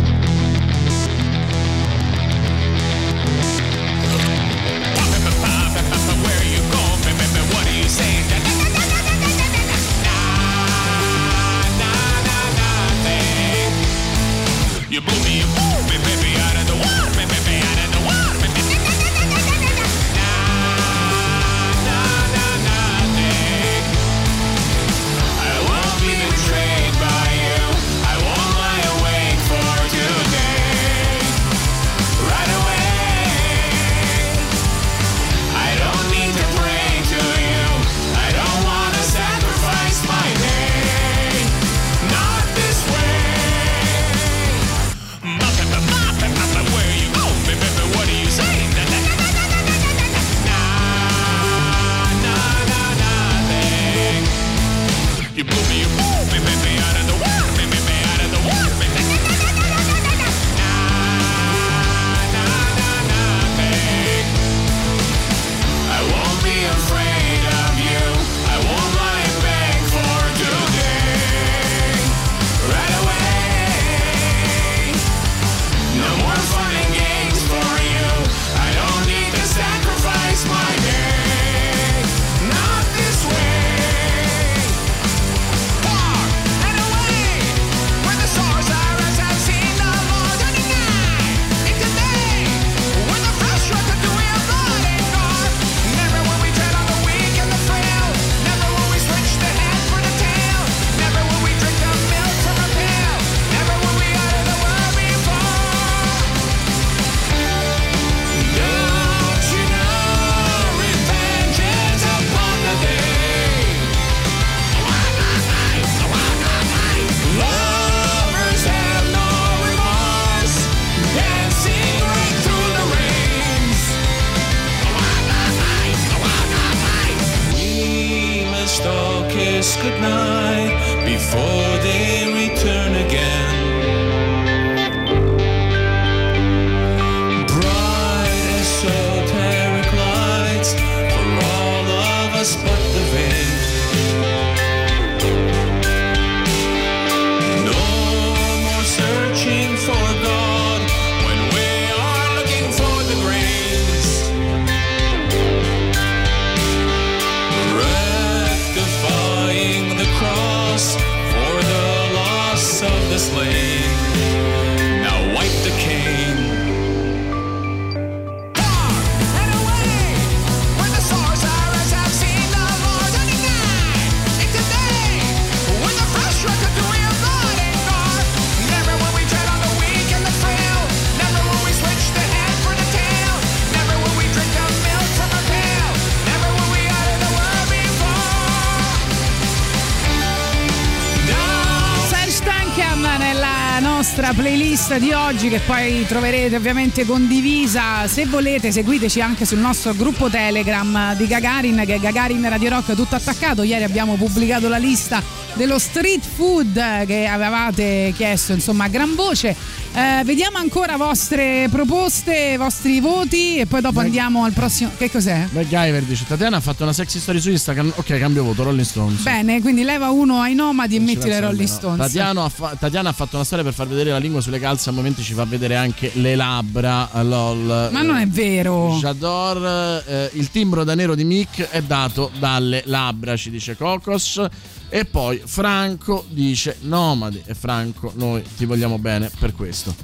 Oggi 195.27 195.49
che 195.49 195.59
poi 195.59 196.07
troverete 196.07 196.55
ovviamente 196.55 197.05
condivisa. 197.05 198.07
Se 198.07 198.27
volete 198.27 198.71
seguiteci 198.71 199.21
anche 199.21 199.45
sul 199.45 199.59
nostro 199.59 199.93
gruppo 199.93 200.29
Telegram 200.29 201.17
di 201.17 201.27
Gagarin 201.27 201.83
che 201.85 201.95
è 201.95 201.99
Gagarin 201.99 202.49
Radio 202.49 202.71
Rock 202.71 202.95
tutto 202.95 203.17
attaccato. 203.17 203.65
Ieri 203.65 203.83
abbiamo 203.83 204.15
pubblicato 204.15 204.69
la 204.69 204.77
lista 204.77 205.21
dello 205.55 205.81
street 205.81 206.25
food 206.25 207.07
che 207.07 207.27
avevate 207.27 208.13
chiesto 208.15 208.53
insomma 208.53 208.85
a 208.85 208.89
gran 208.89 209.17
voce 209.17 209.57
Eh, 209.97 210.25
vediamo 210.25 210.59
ancora 210.59 210.99
vostre 210.99 211.69
proposte 211.71 212.59
vostri 212.59 213.01
voti 213.01 213.57
e 213.57 213.65
poi 213.65 213.81
dopo 213.81 214.01
andiamo 214.01 214.45
al 214.45 214.53
prossimo 214.53 214.91
che 214.95 215.11
cos'è? 215.11 215.49
MacGyver 215.51 216.03
dice 216.03 216.27
Tatiana 216.29 216.59
ha 216.59 216.61
fatto 216.61 216.83
una 216.83 216.93
sexy 216.93 217.19
story 217.19 217.41
su 217.41 217.49
Instagram 217.49 217.95
ok 217.97 218.19
cambio 218.19 218.45
voto 218.45 218.65
Rolling 218.65 218.85
Stones 218.85 219.23
Bene, 219.23 219.63
quindi 219.63 219.85
leva 219.85 220.11
uno 220.11 220.43
ai 220.43 220.55
nomadi 220.55 220.97
e 220.97 221.01
metti 221.01 221.27
le 221.27 221.41
Rolling. 221.41 221.67
Stones. 221.67 221.97
Tatiano 221.99 222.45
ha 222.45 222.49
fa- 222.51 222.77
Tatiana 222.79 223.09
ha 223.09 223.13
fatto 223.13 223.37
una 223.37 223.45
storia 223.47 223.65
per 223.65 223.73
far 223.73 223.89
vedere 223.89 224.11
la 224.11 224.19
lingua 224.19 224.43
sulle 224.43 224.59
calze 224.61 224.91
a 224.91 224.93
momenti 224.93 225.23
ci 225.23 225.33
fa 225.33 225.47
vedere 225.47 225.77
anche 225.77 226.11
le 226.17 226.37
labbra. 226.37 227.09
Lol. 227.23 227.89
Ma 227.91 228.03
non 228.03 228.17
è 228.19 228.27
vero. 228.27 228.99
J'adore. 229.01 230.05
eh, 230.07 230.31
il 230.35 230.51
timbro 230.51 230.85
da 230.85 230.95
nero 230.95 231.15
di 231.15 231.25
Mick 231.25 231.71
è 231.71 231.81
dato 231.81 232.31
dalle 232.39 232.83
labbra, 232.85 233.35
ci 233.35 233.49
dice 233.49 233.77
Cocos. 233.79 234.45
E 234.89 235.05
poi 235.05 235.43
Franco 235.45 236.25
dice 236.29 236.77
Nomadi. 236.81 237.43
E 237.45 237.55
Franco, 237.55 238.13
noi 238.15 238.43
ti 238.57 238.65
vogliamo 238.65 238.99
bene 238.99 239.31
per 239.39 239.55
questo. 239.55 239.95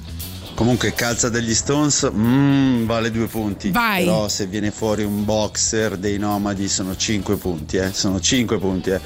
Comunque 0.55 0.93
calza 0.93 1.29
degli 1.29 1.53
Stones 1.55 2.07
mm, 2.13 2.85
vale 2.85 3.09
due 3.09 3.27
punti. 3.27 3.71
Vai. 3.71 4.03
Però 4.03 4.27
se 4.27 4.45
viene 4.45 4.71
fuori 4.71 5.03
un 5.03 5.25
boxer 5.25 5.97
dei 5.97 6.19
nomadi 6.19 6.67
sono 6.67 6.95
5 6.95 7.37
punti, 7.37 7.77
eh. 7.77 7.91
Sono 7.91 8.19
5 8.19 8.59
punti, 8.59 8.91
eh. 8.91 9.01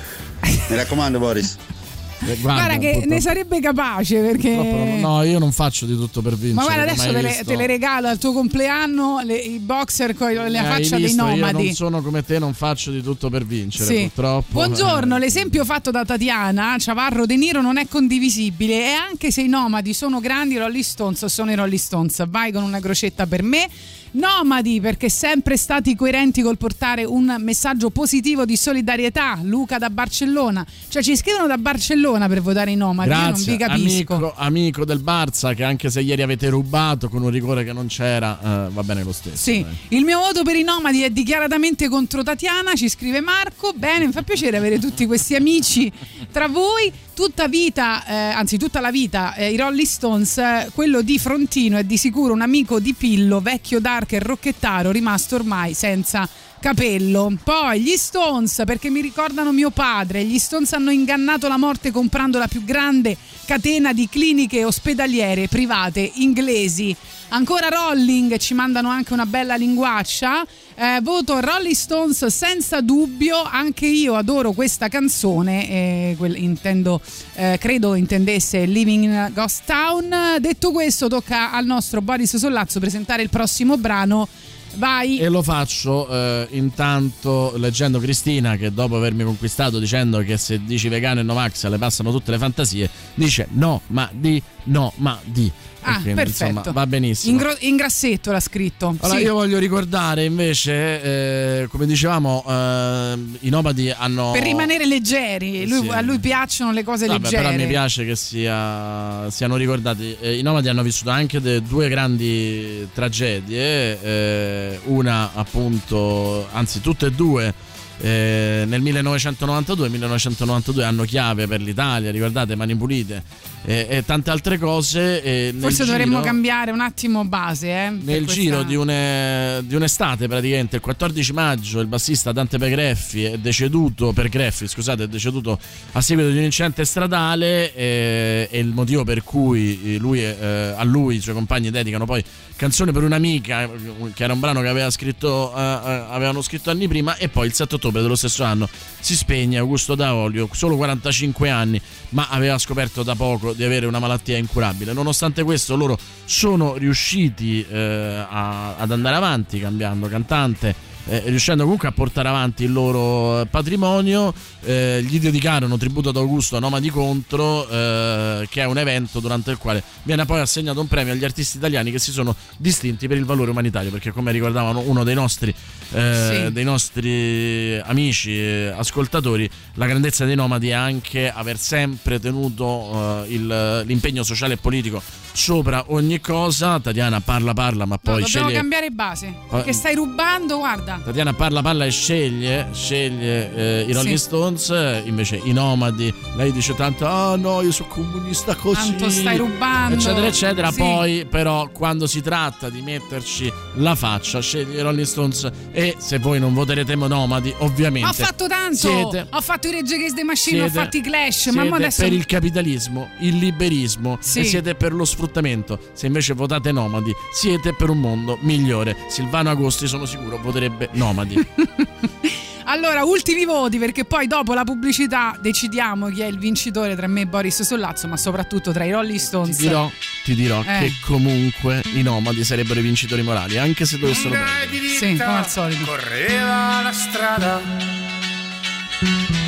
Mi 0.69 0.75
raccomando 0.75 1.19
Boris. 1.19 1.55
Eh, 2.25 2.35
Guarda, 2.37 2.77
che 2.77 2.89
purtroppo- 2.91 3.07
ne 3.13 3.21
sarebbe 3.21 3.59
capace 3.59 4.19
perché. 4.21 4.97
no, 4.99 5.21
io 5.23 5.37
non 5.39 5.51
faccio 5.51 5.85
di 5.85 5.95
tutto 5.95 6.21
per 6.21 6.33
vincere. 6.35 6.53
Ma 6.55 6.63
guarda, 6.63 6.91
adesso 6.91 7.11
te 7.11 7.21
le, 7.21 7.41
te 7.45 7.55
le 7.55 7.67
regalo 7.67 8.07
al 8.07 8.17
tuo 8.17 8.33
compleanno 8.33 9.21
le- 9.23 9.35
i 9.37 9.59
boxer 9.59 10.15
con 10.15 10.33
la 10.33 10.45
Eh, 10.45 10.63
faccia 10.63 10.95
dei 10.95 11.05
visto, 11.05 11.23
Io 11.25 11.29
nomadi. 11.35 11.63
non 11.65 11.73
sono 11.73 12.01
come 12.01 12.23
te, 12.25 12.39
non 12.39 12.53
faccio 12.53 12.91
di 12.91 13.01
tutto 13.03 13.29
per 13.29 13.45
vincere, 13.45 13.85
Sì. 13.85 14.01
purtroppo. 14.13 14.45
Buongiorno, 14.53 15.17
l'esempio 15.17 15.63
fatto 15.63 15.91
da 15.91 16.03
Tatiana, 16.05 16.75
Ciavarro 16.79 17.25
De 17.25 17.35
Niro 17.37 17.61
non 17.61 17.77
è 17.77 17.87
condivisibile 17.87 18.87
e 18.87 18.91
anche 18.93 19.31
se 19.31 19.41
i 19.41 19.47
nomadi 19.47 19.93
sono 19.93 20.19
grandi, 20.19 20.55
i 20.55 20.57
Rolling 20.57 20.83
Stones 20.83 21.25
sono 21.25 21.51
i 21.51 21.55
Rolling 21.55 21.79
Stones. 21.79 22.23
Vai 22.27 22.51
con 22.51 22.63
una 22.63 22.79
crocetta 22.79 23.27
per 23.27 23.43
me. 23.43 23.69
Nomadi 24.17 24.81
perché 24.81 25.09
sempre 25.09 25.57
stati 25.57 25.95
coerenti 25.95 26.41
col 26.41 26.57
portare 26.57 27.03
un 27.05 27.35
messaggio 27.39 27.91
positivo 27.91 28.45
di 28.45 28.57
solidarietà. 28.57 29.37
Luca 29.43 29.77
da 29.77 29.89
Barcellona. 29.91 30.65
Cioè 30.89 31.03
ci 31.03 31.15
scrivono 31.15 31.45
da 31.45 31.57
Barcellona 31.57 32.27
per 32.27 32.41
votare 32.41 32.71
i 32.71 32.75
nomadi, 32.75 33.09
io 33.09 33.15
non 33.15 33.25
Grazie, 33.27 33.51
vi 33.51 33.57
capisco. 33.59 34.13
amico, 34.13 34.33
amico 34.35 34.85
del 34.85 34.99
Barça 35.03 35.53
che 35.53 35.63
anche 35.63 35.89
se 35.91 36.01
ieri 36.01 36.23
avete 36.23 36.49
rubato 36.49 37.09
con 37.09 37.21
un 37.21 37.29
rigore 37.29 37.63
che 37.63 37.73
non 37.73 37.87
c'era, 37.87 38.39
eh, 38.67 38.69
va 38.71 38.83
bene 38.83 39.03
lo 39.03 39.11
stesso. 39.11 39.37
Sì, 39.37 39.61
dai. 39.61 39.97
il 39.99 40.03
mio 40.03 40.19
voto 40.19 40.41
per 40.43 40.55
i 40.55 40.63
nomadi 40.63 41.03
è 41.03 41.11
dichiaratamente 41.11 41.87
contro 41.87 42.23
Tatiana, 42.23 42.73
ci 42.73 42.89
scrive 42.89 43.21
Marco. 43.21 43.71
Bene, 43.75 44.07
mi 44.07 44.11
fa 44.11 44.23
piacere 44.23 44.57
avere 44.57 44.79
tutti 44.79 45.05
questi 45.05 45.35
amici 45.35 45.91
tra 46.31 46.47
voi. 46.47 46.91
Tutta 47.17 47.47
vita, 47.47 48.05
eh, 48.05 48.13
anzi 48.13 48.59
tutta 48.59 48.79
la 48.79 48.91
vita, 48.91 49.33
eh, 49.33 49.51
i 49.51 49.57
Rolling 49.57 49.87
Stones, 49.87 50.37
eh, 50.37 50.69
quello 50.71 51.01
di 51.01 51.17
Frontino 51.17 51.75
è 51.77 51.83
di 51.83 51.97
sicuro 51.97 52.31
un 52.31 52.41
amico 52.41 52.79
di 52.79 52.93
Pillo, 52.93 53.39
vecchio 53.41 53.79
dark 53.79 54.11
e 54.11 54.19
rocchettaro, 54.19 54.91
rimasto 54.91 55.33
ormai 55.33 55.73
senza 55.73 56.29
capello. 56.59 57.35
Poi 57.43 57.81
gli 57.81 57.95
Stones, 57.97 58.61
perché 58.67 58.91
mi 58.91 59.01
ricordano 59.01 59.51
mio 59.51 59.71
padre, 59.71 60.25
gli 60.25 60.37
Stones 60.37 60.73
hanno 60.73 60.91
ingannato 60.91 61.47
la 61.47 61.57
morte 61.57 61.89
comprando 61.89 62.37
la 62.37 62.47
più 62.47 62.63
grande 62.63 63.17
catena 63.45 63.93
di 63.93 64.07
cliniche 64.07 64.63
ospedaliere 64.63 65.47
private 65.47 66.11
inglesi. 66.17 66.95
Ancora 67.29 67.67
Rolling, 67.67 68.37
ci 68.37 68.53
mandano 68.53 68.89
anche 68.89 69.11
una 69.11 69.25
bella 69.25 69.55
linguaccia. 69.55 70.45
Eh, 70.75 70.99
voto 71.01 71.41
Rolling 71.41 71.75
Stones 71.75 72.25
senza 72.27 72.79
dubbio, 72.79 73.41
anche 73.41 73.85
io 73.85 74.15
adoro 74.15 74.53
questa 74.53 74.87
canzone, 74.87 75.69
eh, 75.69 76.15
quel- 76.17 76.37
intendo, 76.37 77.01
eh, 77.35 77.57
credo 77.59 77.95
intendesse 77.95 78.65
Living 78.65 79.03
in 79.03 79.31
Ghost 79.33 79.63
Town. 79.65 80.37
Detto 80.39 80.71
questo, 80.71 81.09
tocca 81.09 81.51
al 81.51 81.65
nostro 81.65 82.01
Boris 82.01 82.37
Sollazzo 82.37 82.79
presentare 82.79 83.23
il 83.23 83.29
prossimo 83.29 83.77
brano. 83.77 84.27
Vai. 84.75 85.17
E 85.17 85.27
lo 85.27 85.41
faccio 85.41 86.07
eh, 86.07 86.47
intanto 86.51 87.53
leggendo 87.57 87.99
Cristina 87.99 88.57
che 88.57 88.71
dopo 88.71 88.95
avermi 88.95 89.23
conquistato 89.23 89.79
dicendo 89.79 90.19
che 90.19 90.37
se 90.37 90.63
dici 90.63 90.87
vegano 90.87 91.19
e 91.19 91.23
Novax 91.23 91.65
le 91.67 91.77
passano 91.77 92.11
tutte 92.11 92.31
le 92.31 92.37
fantasie, 92.37 92.89
dice 93.15 93.47
no 93.51 93.81
ma 93.87 94.07
di, 94.13 94.41
no 94.65 94.93
ma 94.97 95.19
di. 95.23 95.51
Ah, 95.89 96.01
quindi, 96.01 96.13
perfetto. 96.21 96.45
Insomma, 96.57 96.71
va 96.71 96.87
benissimo. 96.87 97.31
In, 97.31 97.37
gro- 97.37 97.55
in 97.59 97.75
grassetto 97.75 98.31
l'ha 98.31 98.39
scritto. 98.39 98.95
Allora, 98.99 99.17
Sì. 99.19 99.25
io 99.25 99.33
voglio 99.33 99.57
ricordare 99.59 100.25
invece, 100.25 101.61
eh, 101.61 101.67
come 101.69 101.85
dicevamo, 101.85 102.43
eh, 102.47 103.17
i 103.41 103.49
nomadi 103.49 103.89
hanno. 103.89 104.31
Per 104.31 104.43
rimanere 104.43 104.85
leggeri, 104.85 105.67
lui- 105.67 105.83
Sì. 105.83 105.89
a 105.89 106.01
lui 106.01 106.19
piacciono 106.19 106.71
le 106.71 106.83
cose 106.83 107.05
Vabbè, 107.07 107.19
leggere. 107.23 107.43
però 107.43 107.55
mi 107.55 107.67
piace 107.67 108.05
che 108.05 108.15
sia- 108.15 109.29
siano 109.29 109.55
ricordati. 109.55 110.15
Eh, 110.19 110.37
I 110.37 110.41
nomadi 110.41 110.67
hanno 110.69 110.83
vissuto 110.83 111.09
anche 111.09 111.39
due 111.61 111.87
grandi 111.89 112.87
tragedie, 112.93 114.01
eh, 114.01 114.79
una 114.85 115.31
appunto, 115.33 116.47
anzi 116.51 116.81
tutte 116.81 117.07
e 117.07 117.11
due. 117.11 117.53
eh, 117.99 118.63
nel 118.67 118.79
1992 118.81 119.89
1992 119.89 120.83
hanno 120.83 121.01
chiave 121.03 121.47
per 121.47 121.61
l'Italia 121.61 122.11
ricordate 122.11 122.55
Mani 122.55 122.75
Pulite 122.75 123.23
eh, 123.69 123.85
e 123.89 124.05
tante 124.05 124.29
altre 124.29 124.57
cose 124.57 125.21
e 125.21 125.53
Forse 125.57 125.83
dovremmo 125.83 126.19
giro- 126.19 126.23
cambiare 126.23 126.71
un 126.71 126.79
attimo 126.79 127.25
base. 127.25 127.67
Eh, 127.67 127.89
nel 127.89 128.23
questa- 128.23 128.33
giro 128.41 128.63
di, 128.63 128.75
une- 128.75 129.61
di 129.65 129.75
un'estate 129.75 130.27
praticamente 130.29 130.77
il 130.77 130.81
14 130.81 131.33
maggio 131.33 131.81
il 131.81 131.87
bassista 131.87 132.31
Dante 132.31 132.57
Pegreffi 132.57 133.25
è 133.25 133.37
deceduto 133.37 134.13
per 134.13 134.29
Greffi 134.29 134.67
scusate 134.67 135.03
è 135.03 135.07
deceduto 135.09 135.59
a 135.91 135.99
seguito 136.01 136.29
di 136.29 136.37
un 136.37 136.43
incidente 136.45 136.85
stradale 136.85 137.73
eh, 137.75 138.47
e 138.49 138.59
il 138.59 138.67
motivo 138.67 139.03
per 139.03 139.21
cui 139.23 139.95
eh, 139.95 139.97
lui, 139.97 140.23
eh, 140.23 140.73
a 140.75 140.83
lui 140.85 141.17
i 141.17 141.19
suoi 141.19 141.35
compagni 141.35 141.69
dedicano 141.69 142.05
poi 142.05 142.23
canzone 142.55 142.91
per 142.93 143.03
un'amica 143.03 143.63
eh, 143.63 143.69
che 144.13 144.23
era 144.23 144.31
un 144.33 144.39
brano 144.39 144.61
che 144.61 144.67
aveva 144.67 144.89
scritto, 144.89 145.53
eh, 145.55 145.59
eh, 145.59 146.05
avevano 146.09 146.41
scritto 146.41 146.69
anni 146.69 146.87
prima 146.87 147.17
e 147.17 147.27
poi 147.27 147.47
il 147.47 147.53
7 147.53 147.75
ottobre 147.75 148.01
dello 148.01 148.15
stesso 148.15 148.43
anno 148.45 148.69
si 148.99 149.15
spegne 149.15 149.57
Augusto 149.57 149.93
Daolio 149.93 150.47
solo 150.53 150.77
45 150.77 151.49
anni 151.49 151.81
ma 152.09 152.27
aveva 152.29 152.57
scoperto 152.57 153.03
da 153.03 153.13
poco 153.15 153.53
di 153.57 153.63
avere 153.63 153.87
una 153.87 153.99
malattia 153.99 154.37
incurabile. 154.37 154.93
Nonostante 154.93 155.43
questo 155.43 155.75
loro 155.75 155.97
sono 156.23 156.75
riusciti 156.75 157.65
eh, 157.67 158.25
a- 158.29 158.75
ad 158.77 158.91
andare 158.91 159.15
avanti 159.15 159.59
cambiando 159.59 160.07
cantante 160.07 160.75
eh, 161.07 161.23
riuscendo 161.25 161.63
comunque 161.63 161.87
a 161.87 161.91
portare 161.91 162.27
avanti 162.27 162.63
il 162.63 162.71
loro 162.71 163.41
eh, 163.41 163.45
patrimonio 163.45 164.33
eh, 164.63 165.03
gli 165.07 165.19
dedicarono 165.19 165.77
tributo 165.77 166.09
ad 166.09 166.17
Augusto 166.17 166.57
a 166.57 166.59
Nomadi 166.59 166.89
Contro 166.89 167.67
eh, 167.67 168.47
che 168.49 168.61
è 168.61 168.65
un 168.65 168.77
evento 168.77 169.19
durante 169.19 169.51
il 169.51 169.57
quale 169.57 169.81
viene 170.03 170.25
poi 170.25 170.39
assegnato 170.41 170.79
un 170.81 170.87
premio 170.87 171.13
agli 171.13 171.23
artisti 171.23 171.57
italiani 171.57 171.91
che 171.91 171.99
si 171.99 172.11
sono 172.11 172.35
distinti 172.57 173.07
per 173.07 173.17
il 173.17 173.25
valore 173.25 173.51
umanitario 173.51 173.89
perché 173.91 174.11
come 174.11 174.31
ricordavano 174.31 174.79
uno 174.85 175.03
dei 175.03 175.15
nostri, 175.15 175.53
eh, 175.93 176.43
Sì. 176.47 176.51
dei 176.51 176.63
nostri 176.63 177.79
amici 177.83 178.39
ascoltatori 178.75 179.49
la 179.75 179.85
grandezza 179.85 180.25
dei 180.25 180.35
Nomadi 180.35 180.69
è 180.69 180.73
anche 180.73 181.31
aver 181.31 181.57
sempre 181.57 182.19
tenuto 182.19 183.23
eh, 183.25 183.33
il- 183.33 183.83
l'impegno 183.85 184.23
sociale 184.23 184.53
e 184.55 184.57
politico 184.57 185.01
sopra 185.31 185.85
ogni 185.87 186.19
cosa 186.19 186.79
Tatiana 186.79 187.21
parla 187.21 187.53
parla 187.53 187.85
ma 187.85 187.95
No, 188.01 188.11
poi 188.13 188.21
dobbiamo 188.23 188.45
sceglie 188.47 188.59
cambiare 188.59 188.89
base. 188.89 189.33
Perché 189.49 189.69
Eh, 189.69 189.73
stai 189.73 189.95
rubando, 189.95 190.57
guarda. 190.57 190.96
Tatiana 191.03 191.33
parla 191.33 191.61
parla 191.61 191.85
e 191.85 191.89
sceglie, 191.91 192.67
sceglie 192.73 193.53
eh, 193.55 193.85
i 193.87 193.93
Rolling 193.93 194.17
Sì. 194.17 194.23
Stones, 194.23 194.69
eh, 194.69 195.01
invece 195.05 195.39
i 195.43 195.53
nomadi, 195.53 196.13
lei 196.35 196.51
dice 196.51 196.75
tanto, 196.75 197.05
ah 197.05 197.35
no, 197.35 197.61
io 197.61 197.71
sono 197.71 197.87
comunista 197.89 198.55
così, 198.55 198.89
Tanto 198.89 199.09
stai 199.09 199.37
rubando. 199.37 199.95
eccetera, 199.95 200.27
eccetera. 200.27 200.71
Sì. 200.71 200.77
Poi 200.79 201.25
però 201.29 201.69
quando 201.71 202.07
si 202.07 202.21
tratta 202.21 202.69
di 202.69 202.81
metterci 202.81 203.51
la 203.75 203.95
faccia, 203.95 204.41
sceglie 204.41 204.79
i 204.79 204.81
Rolling 204.81 205.05
Stones 205.05 205.49
e 205.71 205.95
se 205.97 206.17
voi 206.19 206.39
non 206.39 206.53
voterete 206.53 206.95
nomadi, 206.95 207.53
ovviamente 207.59 208.09
Ho 208.09 208.13
fatto 208.13 208.47
tanto. 208.47 208.75
siete, 208.75 209.27
Ho 209.31 209.41
fatto 209.41 209.67
i 209.67 209.71
Rage 209.71 209.95
Against 209.95 210.15
the 210.15 210.23
Machine, 210.23 210.61
ho 210.63 210.63
siete- 210.69 210.79
fatto 210.79 210.97
i 210.97 211.01
Clash. 211.01 211.45
Ma 211.47 211.61
adesso. 211.63 212.01
per 212.03 212.11
il 212.13 212.25
capitalismo, 212.25 213.09
il 213.21 213.37
liberismo 213.37 214.17
Sì. 214.19 214.39
e 214.39 214.43
siete 214.43 214.75
per 214.75 214.93
lo 214.93 215.05
sfruttamento. 215.05 215.79
Se 215.93 216.05
invece 216.07 216.33
votate 216.33 216.71
nomadi, 216.71 217.11
siete 217.33 217.73
per 217.73 217.89
un 217.89 217.99
mondo 217.99 218.37
migliore. 218.41 218.95
Silvano 219.09 219.49
Agosti 219.49 219.87
sono 219.87 220.05
sicuro 220.05 220.37
voterebbe 220.41 220.86
nomadi. 220.93 221.35
Allora, 222.69 223.05
ultimi 223.05 223.45
voti, 223.45 223.77
perché 223.77 224.03
poi 224.03 224.27
dopo 224.27 224.53
la 224.53 224.65
pubblicità 224.65 225.37
decidiamo 225.39 226.09
chi 226.09 226.19
è 226.19 226.25
il 226.25 226.37
vincitore 226.37 226.97
tra 226.97 227.07
me 227.07 227.21
e 227.21 227.25
Boris 227.25 227.61
Sollazzo, 227.61 228.09
ma 228.09 228.17
soprattutto 228.17 228.73
tra 228.73 228.83
i 228.83 228.91
Rolling 228.91 229.17
Stones. 229.19 229.55
Ti 229.55 229.61
dirò, 229.67 229.89
ti 230.25 230.35
dirò 230.35 230.59
Eh. 230.67 230.79
che 230.79 230.91
comunque 231.05 231.81
i 231.93 232.01
nomadi 232.01 232.43
sarebbero 232.43 232.81
i 232.81 232.83
vincitori 232.83 233.21
morali, 233.21 233.57
anche 233.57 233.85
se 233.85 233.97
dovessero 233.97 234.31
perdere. 234.31 234.85
Sì, 234.89 235.11
come 235.15 235.23
al 235.37 235.47
solito. 235.47 235.85
Correva 235.85 236.81
la 236.81 236.91
strada, 236.91 237.61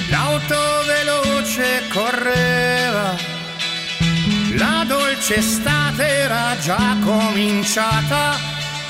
l'auto 0.10 0.56
veloce 0.88 1.84
correva, 1.92 3.16
la 4.56 4.86
dolce 4.88 5.36
estate 5.36 6.08
era 6.08 6.56
già 6.62 6.96
cominciata, 7.04 8.38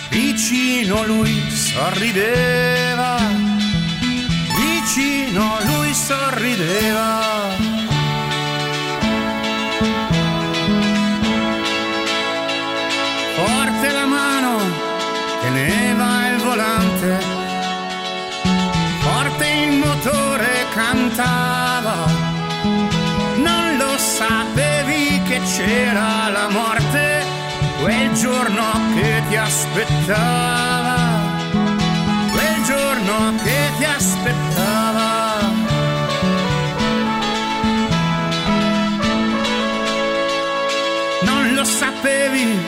vicino 0.10 1.06
lui 1.06 1.50
sorrideva, 1.50 3.18
vicino 4.56 5.58
lui 5.64 5.94
sorrideva. 5.94 7.58
Forte 13.36 13.92
la 13.92 14.06
mano, 14.06 14.58
teneva 15.42 16.28
il 16.30 16.38
volante, 16.44 17.20
forte 19.00 19.48
il 19.48 19.78
motore 19.78 20.66
cantava, 20.74 22.06
non 23.38 23.78
lo 23.78 23.98
sapevi 23.98 25.22
che 25.24 25.40
c'era 25.56 26.30
la 26.30 26.50
morte, 26.50 27.24
quel 27.82 28.12
giorno 28.14 28.89
ti 29.30 29.36
aspettava, 29.36 30.96
quel 32.32 32.64
giorno 32.66 33.36
che 33.44 33.72
ti 33.78 33.86
aspettava. 33.86 35.38
Non 41.22 41.54
lo 41.54 41.64
sapevi, 41.64 42.60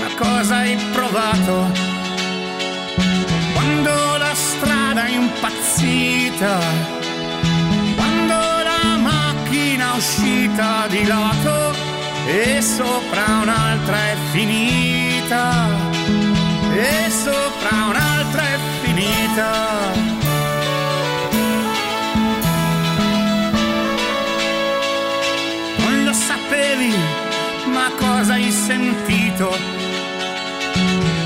ma 0.00 0.08
cosa 0.18 0.56
hai 0.56 0.76
provato? 0.92 1.72
Quando 3.54 4.16
la 4.18 4.34
strada 4.34 5.06
è 5.06 5.10
impazzita, 5.10 6.58
quando 7.96 8.34
la 8.34 8.96
macchina 8.98 9.94
è 9.94 9.96
uscita 9.96 10.86
di 10.88 11.06
lato 11.06 11.72
e 12.26 12.60
sopra 12.60 13.24
un'altra 13.42 13.96
è 13.96 14.16
finita, 14.32 15.92
e 16.76 17.10
sopra 17.10 17.84
un'altra 17.88 18.42
è 18.42 18.58
finita. 18.82 19.92
Non 25.78 26.04
lo 26.04 26.12
sapevi, 26.12 26.94
ma 27.66 27.90
cosa 27.96 28.34
hai 28.34 28.50
sentito? 28.50 29.56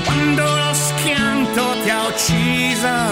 Quando 0.05 0.43
lo 0.43 0.73
schianto 0.73 1.75
ti 1.83 1.89
ha 1.89 2.05
uccisa, 2.05 3.07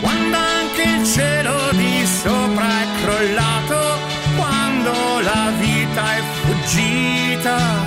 quando 0.00 0.36
anche 0.36 0.82
il 0.82 1.04
cielo 1.04 1.70
di 1.72 2.06
sopra 2.06 2.66
è 2.66 2.86
crollato, 3.02 3.98
quando 4.36 5.20
la 5.20 5.50
vita 5.58 6.16
è 6.16 6.22
fuggita, 6.42 7.83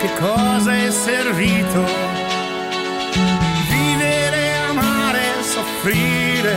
che 0.00 0.12
cosa 0.14 0.76
è 0.76 0.90
servito 0.90 1.84
vivere, 3.68 4.56
amare, 4.68 5.42
soffrire, 5.42 6.56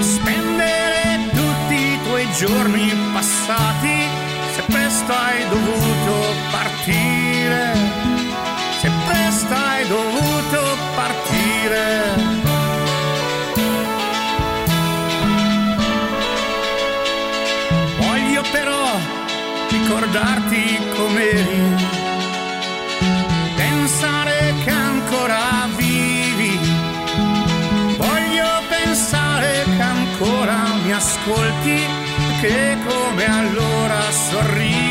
spendere 0.00 1.28
tutti 1.30 1.74
i 1.74 1.98
tuoi 2.04 2.30
giorni 2.32 2.94
passati 3.12 4.06
se 4.54 4.62
presto 4.66 5.12
hai 5.12 5.48
dovuto 5.48 6.34
partire, 6.50 7.72
se 8.80 8.90
presto 9.06 9.54
hai 9.54 9.86
dovuto 9.86 10.76
partire. 10.94 12.36
Voglio 17.98 18.42
però 18.50 19.16
ricordarti 19.68 20.78
com'eri, 20.96 21.97
ascolti, 31.28 31.80
che 32.40 32.76
come 32.86 33.24
allora 33.26 34.10
sorridi, 34.10 34.87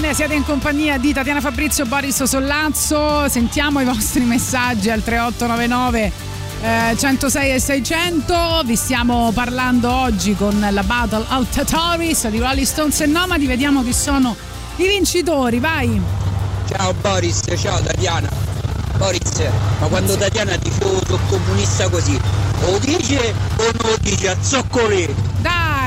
Gagarin, 0.00 0.14
siete 0.14 0.34
in 0.34 0.44
compagnia 0.44 0.98
di 0.98 1.12
Tatiana 1.12 1.40
Fabrizio, 1.40 1.84
Boris 1.84 2.22
Sollazzo. 2.22 3.28
Sentiamo 3.28 3.80
i 3.80 3.84
vostri 3.84 4.24
messaggi 4.24 4.88
al 4.88 5.02
3899 5.02 6.12
eh, 6.62 6.96
106 6.96 7.50
e 7.50 7.60
600. 7.60 8.62
Vi 8.64 8.76
stiamo 8.76 9.30
parlando 9.32 9.92
oggi 9.92 10.34
con 10.34 10.58
la 10.70 10.82
Battle 10.82 11.24
of 11.28 11.48
Tatoris 11.50 12.28
di 12.28 12.38
Rolling 12.38 12.66
Stones 12.66 13.00
e 13.00 13.06
Nomadi. 13.06 13.46
Vediamo 13.46 13.82
chi 13.82 13.92
sono 13.92 14.34
i 14.76 14.86
vincitori. 14.86 15.58
Vai. 15.58 16.00
Ciao 16.68 16.94
Boris, 16.94 17.42
ciao 17.56 17.80
Tatiana. 17.80 18.28
Boris, 18.96 19.48
ma 19.80 19.86
quando 19.86 20.16
Tatiana 20.16 20.56
dice 20.56 20.82
oh, 20.82 21.18
comunista 21.28 21.88
così, 21.88 22.18
lo 22.60 22.78
dice 22.78 23.34
o 23.56 23.62
non 23.62 23.90
lo 23.90 23.96
dice 24.00 24.28
a 24.28 24.36
zoccolì? 24.40 25.29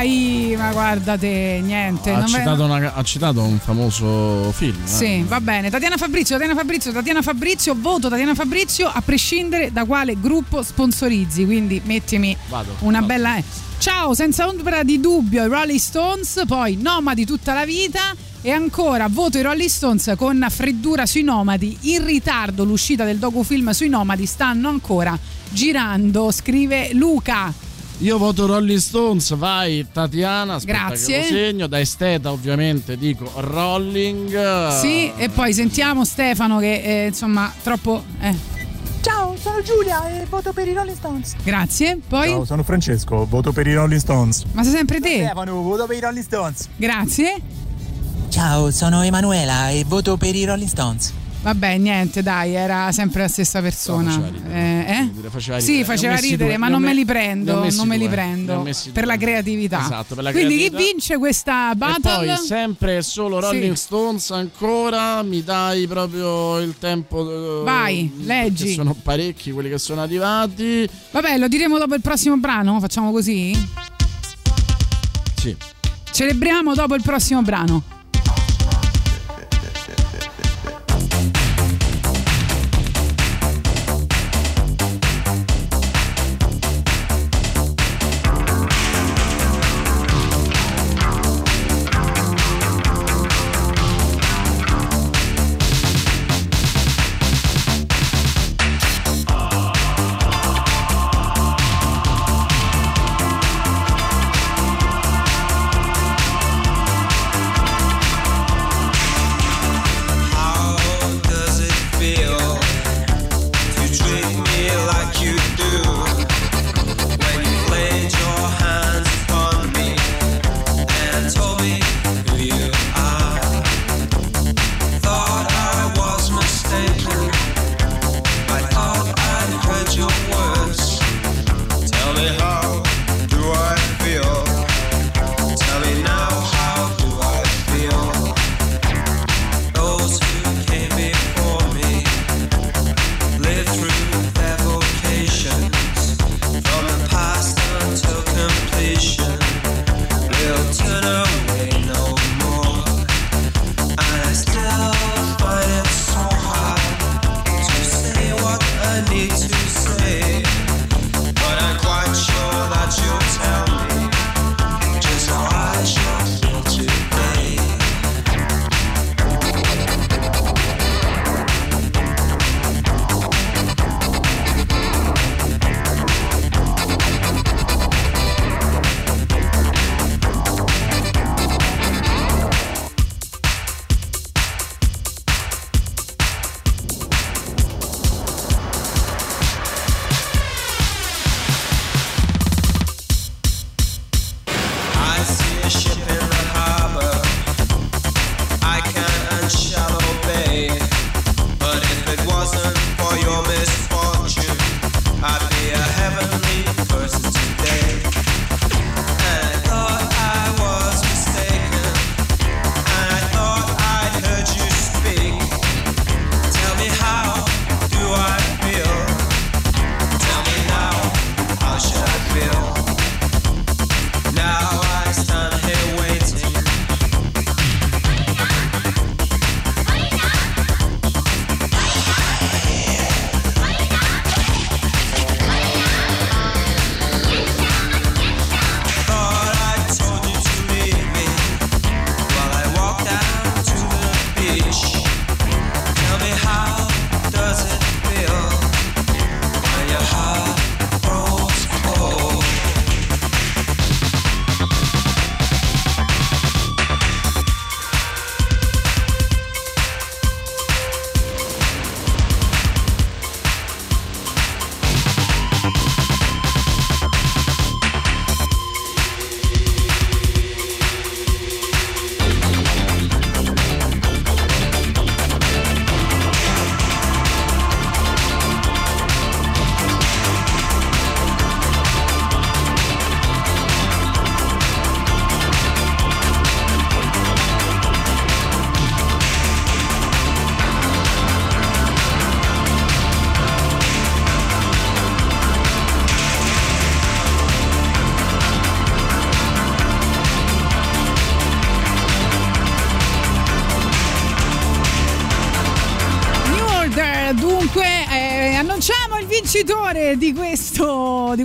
Dai, 0.04 0.54
ma 0.58 0.74
guardate, 0.74 1.62
niente. 1.64 2.12
Ha 2.12 2.20
me- 2.20 2.28
citato, 2.28 2.64
una- 2.66 2.94
ha 2.94 3.04
citato 3.04 3.42
un 3.42 3.58
famoso 3.58 4.52
film. 4.52 4.76
eh. 4.84 4.88
Sì, 4.88 5.24
va 5.26 5.40
bene. 5.40 5.70
Tatiana 5.70 5.96
Fabrizio, 5.96 6.36
Tatiana 6.38 6.60
Fabrizio, 6.60 6.92
Tatiana 6.92 7.22
Fabrizio, 7.22 7.74
voto 7.80 8.10
Tatiana 8.10 8.36
Fabrizio 8.36 8.90
a 8.90 9.02
prescindere 9.02 9.72
da 9.72 9.86
quale 9.86 10.20
gruppo 10.20 10.62
sponsorizzi. 10.62 11.46
Quindi 11.46 11.82
mettimi 11.86 12.36
Vado, 12.50 12.76
una 12.80 13.00
vado. 13.00 13.14
bella. 13.14 13.38
eh. 13.38 13.44
Ciao, 13.78 14.14
senza 14.14 14.46
ombra 14.50 14.84
di 14.84 15.00
dubbio, 15.00 15.46
i 15.46 15.48
Rolling 15.48 15.80
Stones, 15.80 16.42
poi 16.48 16.76
Nomadi 16.76 17.26
tutta 17.26 17.54
la 17.54 17.64
vita. 17.66 18.14
E 18.42 18.52
ancora 18.52 19.08
voto 19.10 19.38
i 19.38 19.42
Rolling 19.42 19.70
Stones 19.70 20.12
con 20.18 20.46
freddura 20.50 21.06
sui 21.06 21.24
nomadi. 21.24 21.78
In 21.84 22.04
ritardo 22.06 22.66
l'uscita 22.66 23.06
del 23.06 23.20
docufilm 23.20 23.70
sui 23.70 23.88
nomadi 23.88 24.26
stanno 24.26 24.68
ancora 24.68 25.18
girando, 25.50 26.30
scrive 26.30 26.90
Luca. 26.94 27.54
Io 28.04 28.18
voto 28.18 28.46
Rolling 28.46 28.80
Stones, 28.80 29.34
vai 29.38 29.88
Tatiana, 29.90 30.56
aspetta 30.56 30.88
Grazie. 30.88 31.22
che 31.22 31.22
lo 31.22 31.38
segno, 31.38 31.68
da 31.68 31.80
esteta 31.80 32.32
ovviamente 32.32 32.98
dico 32.98 33.32
Rolling. 33.38 34.72
Sì, 34.78 35.10
e 35.16 35.30
poi 35.30 35.54
sentiamo 35.54 36.04
Stefano 36.04 36.60
che 36.60 36.82
eh, 36.82 37.08
insomma 37.08 37.50
troppo... 37.64 38.04
eh. 38.20 38.36
Ciao, 39.00 39.38
sono 39.40 39.62
Giulia 39.62 40.22
e 40.22 40.26
voto 40.30 40.52
per 40.52 40.68
i 40.68 40.74
Rolling 40.74 40.98
Stones. 40.98 41.36
Grazie. 41.44 41.98
Poi... 42.06 42.28
Ciao, 42.28 42.44
sono 42.44 42.64
Francesco, 42.64 43.26
voto 43.26 43.54
per 43.54 43.68
i 43.68 43.74
Rolling 43.74 44.02
Stones. 44.02 44.44
Ma 44.52 44.64
sei 44.64 44.74
sempre 44.74 45.00
te? 45.00 45.24
Stefano, 45.24 45.62
voto 45.62 45.86
per 45.86 45.96
i 45.96 46.00
Rolling 46.02 46.26
Stones. 46.26 46.68
Grazie. 46.76 47.42
Ciao, 48.28 48.70
sono 48.72 49.02
Emanuela 49.02 49.70
e 49.70 49.86
voto 49.88 50.18
per 50.18 50.36
i 50.36 50.44
Rolling 50.44 50.70
Stones. 50.70 51.14
Vabbè, 51.44 51.78
niente, 51.78 52.24
dai, 52.24 52.54
era 52.54 52.90
sempre 52.94 53.24
la 53.24 53.28
stessa 53.28 53.62
persona. 53.62 54.32
Eh, 54.50 54.80
eh? 54.88 55.10
Faceva 55.30 55.58
ridere. 55.58 55.62
Sì, 55.62 55.84
faceva 55.84 56.16
ridere, 56.16 56.46
due, 56.52 56.58
ma 56.58 56.70
non 56.70 56.82
me 56.82 56.94
li 56.94 57.04
prendo. 57.04 57.70
Non 57.70 57.86
me 57.88 57.98
li 57.98 58.08
prendo. 58.08 58.66
Per 58.94 59.06
la 59.06 59.18
creatività. 59.18 59.82
Esatto, 59.82 60.16
per 60.16 60.24
la 60.24 60.32
Quindi 60.32 60.56
creatività. 60.56 60.78
chi 60.78 60.84
vince 60.92 61.18
questa 61.18 61.72
E 61.72 61.76
battle? 61.76 62.26
poi 62.36 62.38
sempre 62.46 62.98
e 62.98 63.02
solo 63.02 63.42
Rolling 63.42 63.74
Sì. 63.76 63.82
Stones 63.84 64.32
ancora, 64.32 65.22
mi 65.22 65.44
dai 65.44 65.86
proprio 65.86 66.60
il 66.60 66.76
tempo. 66.80 67.60
eh, 67.60 67.64
Vai, 67.64 68.10
leggi. 68.24 68.74
sono 68.74 68.94
parecchi 68.94 69.52
quelli 69.52 69.68
che 69.70 69.78
sono 69.80 70.02
arrivati. 70.02 70.88
Vabbè, 71.12 71.38
lo 71.38 71.50
diremo 71.50 71.78
dopo 71.78 71.94
il 71.94 72.02
prossimo 72.02 72.38
brano. 72.38 72.80
Facciamo 72.80 73.12
così? 73.12 73.52
Sì. 75.36 75.54
Celebriamo 76.10 76.74
dopo 76.74 76.96
il 76.96 77.02
prossimo 77.02 77.42
brano. 77.42 77.84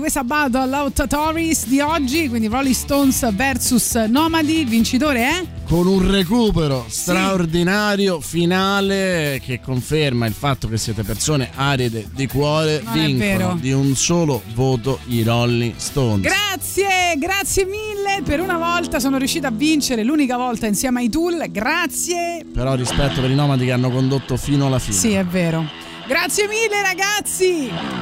come 0.09 0.10
sabato 0.10 0.59
all'Outatories 0.59 1.66
di 1.66 1.80
oggi, 1.80 2.28
quindi 2.28 2.48
Rolling 2.48 2.74
Stones 2.74 3.30
vs 3.30 4.06
Nomadi, 4.09 4.60
il 4.60 4.66
vincitore 4.66 5.20
è? 5.20 5.44
Con 5.66 5.86
un 5.86 6.10
recupero 6.10 6.86
sì. 6.89 7.01
straordinario 7.01 8.20
finale 8.20 9.40
che 9.44 9.60
conferma 9.60 10.26
il 10.26 10.32
fatto 10.32 10.66
che 10.68 10.78
siete 10.78 11.02
persone 11.02 11.51
aride 11.55 12.09
di 12.12 12.26
cuore, 12.26 12.82
non 12.82 12.93
vincono 12.94 13.59
di 13.60 13.72
un 13.72 13.94
solo 13.94 14.43
voto 14.55 14.98
i 15.09 15.22
Rolling 15.22 15.74
Stones. 15.76 16.22
Grazie, 16.22 17.16
grazie 17.18 17.64
mille, 17.66 18.22
per 18.24 18.40
una 18.40 18.56
volta 18.56 19.01
sono 19.01 19.18
riuscita 19.18 19.48
a 19.48 19.52
vincere, 19.52 20.05
l'unica 20.05 20.36
volta 20.36 20.66
insieme 20.66 21.01
ai 21.01 21.10
Tool, 21.10 21.44
grazie. 21.51 22.47
Però 22.52 22.74
rispetto 22.74 23.20
per 23.20 23.30
i 23.30 23.35
Nomadi 23.35 23.66
che 23.66 23.72
hanno 23.72 23.90
condotto 23.90 24.36
fino 24.36 24.66
alla 24.66 24.78
fine. 24.78 24.97
Sì, 24.97 25.12
è 25.12 25.24
vero. 25.24 25.66
Grazie 26.06 26.48
mille 26.48 26.80
ragazzi! 26.82 27.97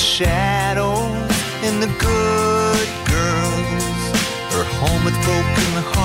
Shadows, 0.00 1.30
and 1.62 1.82
the 1.82 1.86
good 1.86 2.88
girls 3.12 4.00
are 4.56 4.64
home 4.80 5.04
with 5.04 5.14
broken 5.24 5.82
hearts. 5.92 5.99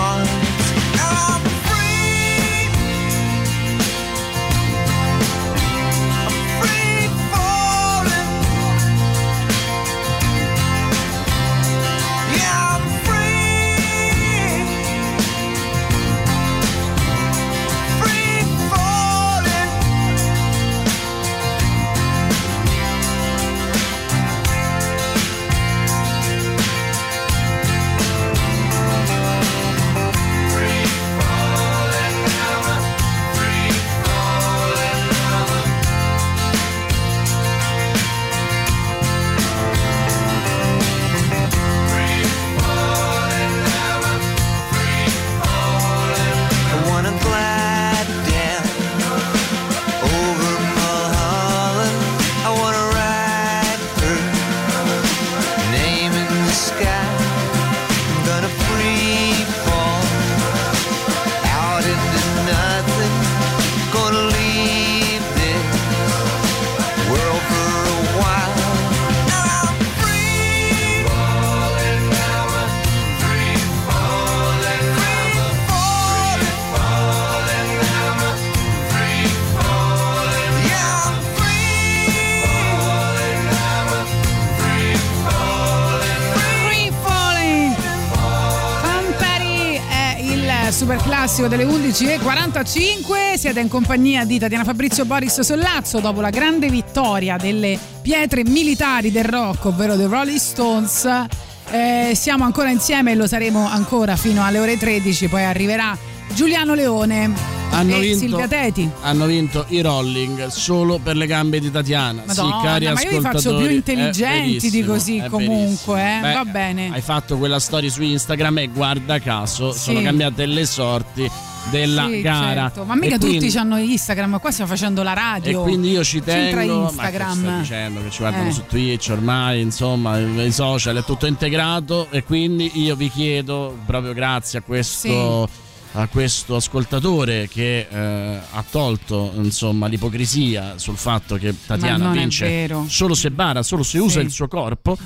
Classico 91.45 91.47
delle 91.47 91.65
11.45 91.65 93.35
siete 93.37 93.59
in 93.59 93.67
compagnia 93.67 94.25
di 94.25 94.39
Tatiana 94.39 94.63
Fabrizio 94.63 95.05
Boris 95.05 95.39
Sollazzo 95.41 95.99
dopo 95.99 96.21
la 96.21 96.29
grande 96.29 96.69
vittoria 96.69 97.37
delle 97.37 97.77
pietre 98.01 98.43
militari 98.43 99.11
del 99.11 99.25
rock 99.25 99.65
ovvero 99.65 99.95
The 99.95 100.07
Rolling 100.07 100.37
Stones. 100.37 101.25
Eh, 101.71 102.11
siamo 102.15 102.43
ancora 102.43 102.69
insieme 102.69 103.11
e 103.11 103.15
lo 103.15 103.27
saremo 103.27 103.67
ancora 103.67 104.15
fino 104.15 104.43
alle 104.43 104.59
ore 104.59 104.77
13 104.77 105.27
poi 105.27 105.43
arriverà 105.43 105.97
Giuliano 106.33 106.73
Leone 106.73 107.54
Hanno 107.75 107.95
e 107.95 107.99
vinto, 107.99 108.17
Silvia 108.19 108.47
Teti 108.47 108.89
hanno 109.01 109.25
vinto 109.25 109.65
i 109.69 109.81
rolling 109.81 110.47
solo 110.47 110.97
per 110.99 111.15
le 111.17 111.25
gambe 111.27 111.59
di 111.59 111.69
Tatiana. 111.71 112.23
Madonna, 112.25 112.57
sì, 112.59 112.65
cari 112.65 112.85
ma 112.85 113.01
io 113.01 113.09
vi 113.09 113.19
faccio 113.19 113.55
più 113.57 113.65
è 113.67 113.71
intelligenti 113.71 114.69
di 114.69 114.83
così 114.83 115.17
è 115.17 115.27
comunque, 115.29 115.99
eh. 115.99 116.03
verissimo. 116.21 116.33
va 116.33 116.43
Beh, 116.45 116.51
bene. 116.51 116.89
Hai 116.93 117.01
fatto 117.01 117.37
quella 117.37 117.59
storia 117.59 117.89
su 117.89 118.01
Instagram 118.01 118.57
e 118.59 118.67
guarda 118.67 119.19
caso 119.19 119.71
Sì. 119.71 119.79
sono 119.79 120.01
cambiate 120.01 120.45
le 120.45 120.65
sorti 120.65 121.29
della 121.71 122.05
Sì, 122.07 122.21
gara. 122.21 122.61
certo. 122.61 122.83
Ma 122.85 122.95
mica 122.95 123.15
E 123.15 123.17
quindi- 123.17 123.39
tutti 123.47 123.57
hanno 123.57 123.77
Instagram, 123.77 124.39
qua 124.39 124.51
stiamo 124.51 124.69
facendo 124.69 125.01
la 125.03 125.11
E 125.11 125.15
radio. 125.15 125.61
quindi 125.63 125.89
io 125.91 126.03
ci 126.03 126.21
tengo, 126.21 126.55
ma 126.55 126.87
che 126.87 126.91
Instagram. 127.17 127.59
dicendo 127.61 128.03
che 128.03 128.09
ci 128.11 128.19
guardano 128.19 128.49
Eh. 128.49 128.51
su 128.53 128.63
Twitch 128.67 129.09
ormai, 129.11 129.61
insomma, 129.61 130.17
i 130.19 130.51
social 130.51 130.95
è 130.97 131.03
tutto 131.03 131.25
integrato 131.25 132.07
e 132.11 132.23
quindi 132.23 132.71
io 132.75 132.95
vi 132.95 133.09
chiedo 133.09 133.75
proprio 133.85 134.13
grazie 134.13 134.59
a 134.59 134.61
questo 134.61 135.49
a 135.97 136.07
questo 136.07 136.57
ascoltatore 136.57 137.47
che 137.47 137.87
eh, 137.89 138.39
ha 138.51 138.63
tolto 138.69 139.31
insomma 139.35 139.87
l'ipocrisia 139.87 140.73
sul 140.77 140.97
fatto 140.97 141.35
che 141.37 141.53
Tatiana 141.65 142.11
vince 142.11 142.69
solo 142.87 143.13
se 143.13 143.31
bara, 143.31 143.63
solo 143.63 143.83
se 143.83 143.97
usa 143.99 144.19
Sì. 144.19 144.25
il 144.25 144.31
suo 144.31 144.47
corpo. 144.47 144.97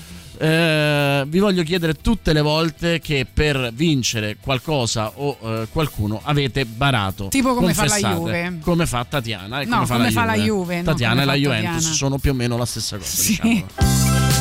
Eh, 0.41 1.25
vi 1.27 1.39
voglio 1.39 1.63
chiedere 1.63 1.95
tutte 1.95 2.31
le 2.31 2.39
volte 2.41 2.99
che 3.01 3.27
per 3.31 3.71
vincere 3.73 4.37
qualcosa 4.39 5.11
o 5.15 5.37
eh, 5.41 5.67
qualcuno 5.71 6.21
avete 6.23 6.65
barato. 6.65 7.27
Tipo 7.27 7.53
come 7.53 7.73
fa 7.73 7.85
la. 7.85 7.97
Juve. 7.97 8.59
Come 8.61 8.85
fa 8.85 9.03
Tatiana 9.03 9.59
e 9.59 9.65
No, 9.65 9.75
come 9.75 9.85
fa, 9.85 9.93
come 9.95 10.05
la, 10.05 10.11
fa 10.11 10.25
la 10.25 10.35
Juve. 10.35 10.77
No, 10.77 10.83
Tatiana 10.83 11.11
come 11.13 11.23
e 11.23 11.25
la 11.25 11.33
Juventus 11.35 11.73
Tatiana. 11.73 11.93
sono 11.95 12.17
più 12.19 12.31
o 12.31 12.33
meno 12.33 12.57
la 12.57 12.65
stessa 12.65 12.97
cosa. 12.97 13.09
Sì. 13.09 13.39
Diciamo. 13.41 13.65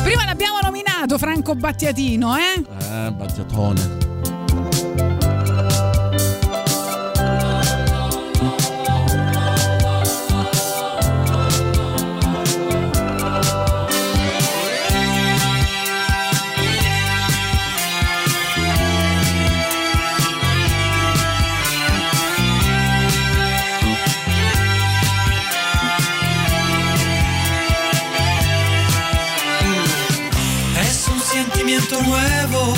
Prima 0.03 0.23
l'abbiamo 0.25 0.59
nominato 0.63 1.17
Franco 1.17 1.53
Battiatino, 1.55 2.35
eh? 2.37 2.63
Eh, 2.63 3.11
Battiatone. 3.11 4.18
Un 31.69 31.81
sentimiento 31.81 32.01
nuevo 32.01 32.75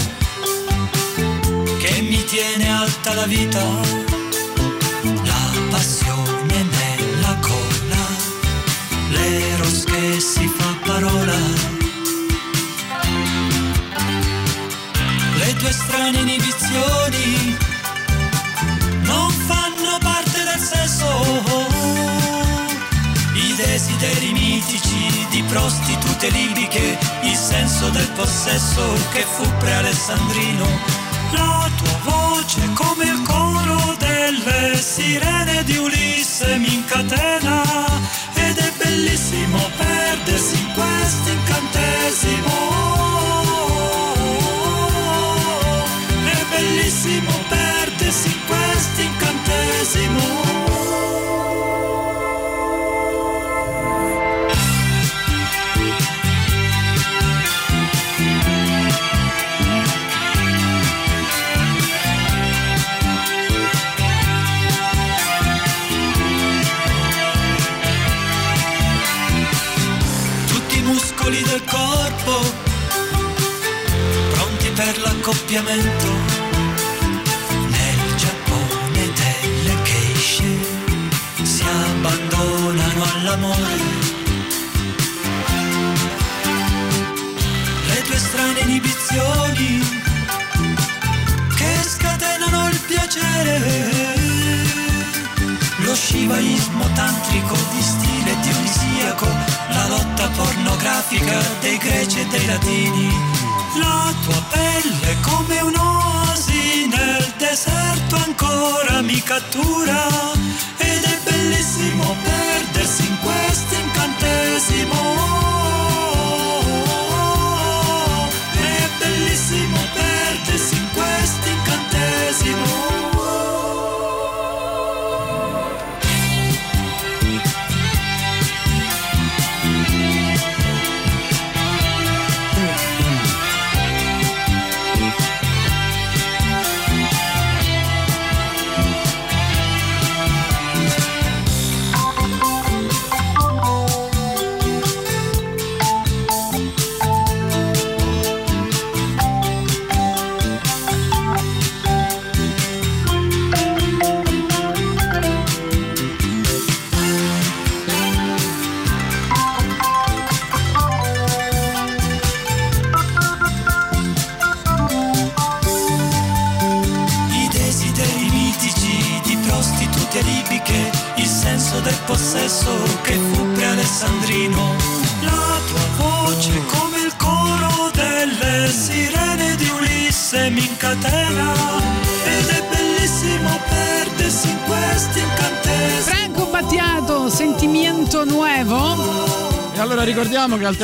che 1.80 2.02
mi 2.02 2.24
tiene 2.26 2.70
alta 2.70 3.14
la 3.14 3.26
vita, 3.26 3.64
la 5.24 5.52
passione 5.70 6.64
nella 6.64 7.38
colla, 7.40 8.06
l'eros 9.12 9.84
che 9.86 10.20
si 10.20 10.46
fa 10.58 10.76
parola, 10.86 11.38
le 15.38 15.54
tue 15.54 15.72
strane 15.72 16.20
inibizioni 16.20 17.56
non 19.04 19.32
fanno 19.32 19.98
parte 20.00 20.44
del 20.44 20.60
sesso. 20.60 21.71
Desideri 23.64 24.34
mitici 24.34 25.28
di 25.30 25.44
prostitute 25.44 26.30
libiche, 26.30 26.98
il 27.22 27.36
senso 27.36 27.90
del 27.90 28.10
possesso 28.16 28.82
che 29.14 29.24
fu 29.24 29.44
pre-alessandrino. 29.60 30.66
La 31.32 31.70
tua 31.78 32.00
voce 32.04 32.60
come 32.74 33.04
il 33.06 33.22
coro 33.22 33.96
delle 34.00 34.76
sirene 34.82 35.64
di 35.64 35.78
Ulisse 35.78 36.58
mi 36.58 36.74
incatena 36.74 37.62
ed 38.34 38.58
è 38.58 38.72
bellissimo 38.78 39.60
perdersi 39.78 40.56
in 40.56 40.74
questo 40.74 41.30
incantesimo. 41.30 42.50
È 46.26 46.46
bellissimo 46.50 47.32
perdersi 47.48 48.28
in 48.28 48.46
questo 48.48 48.71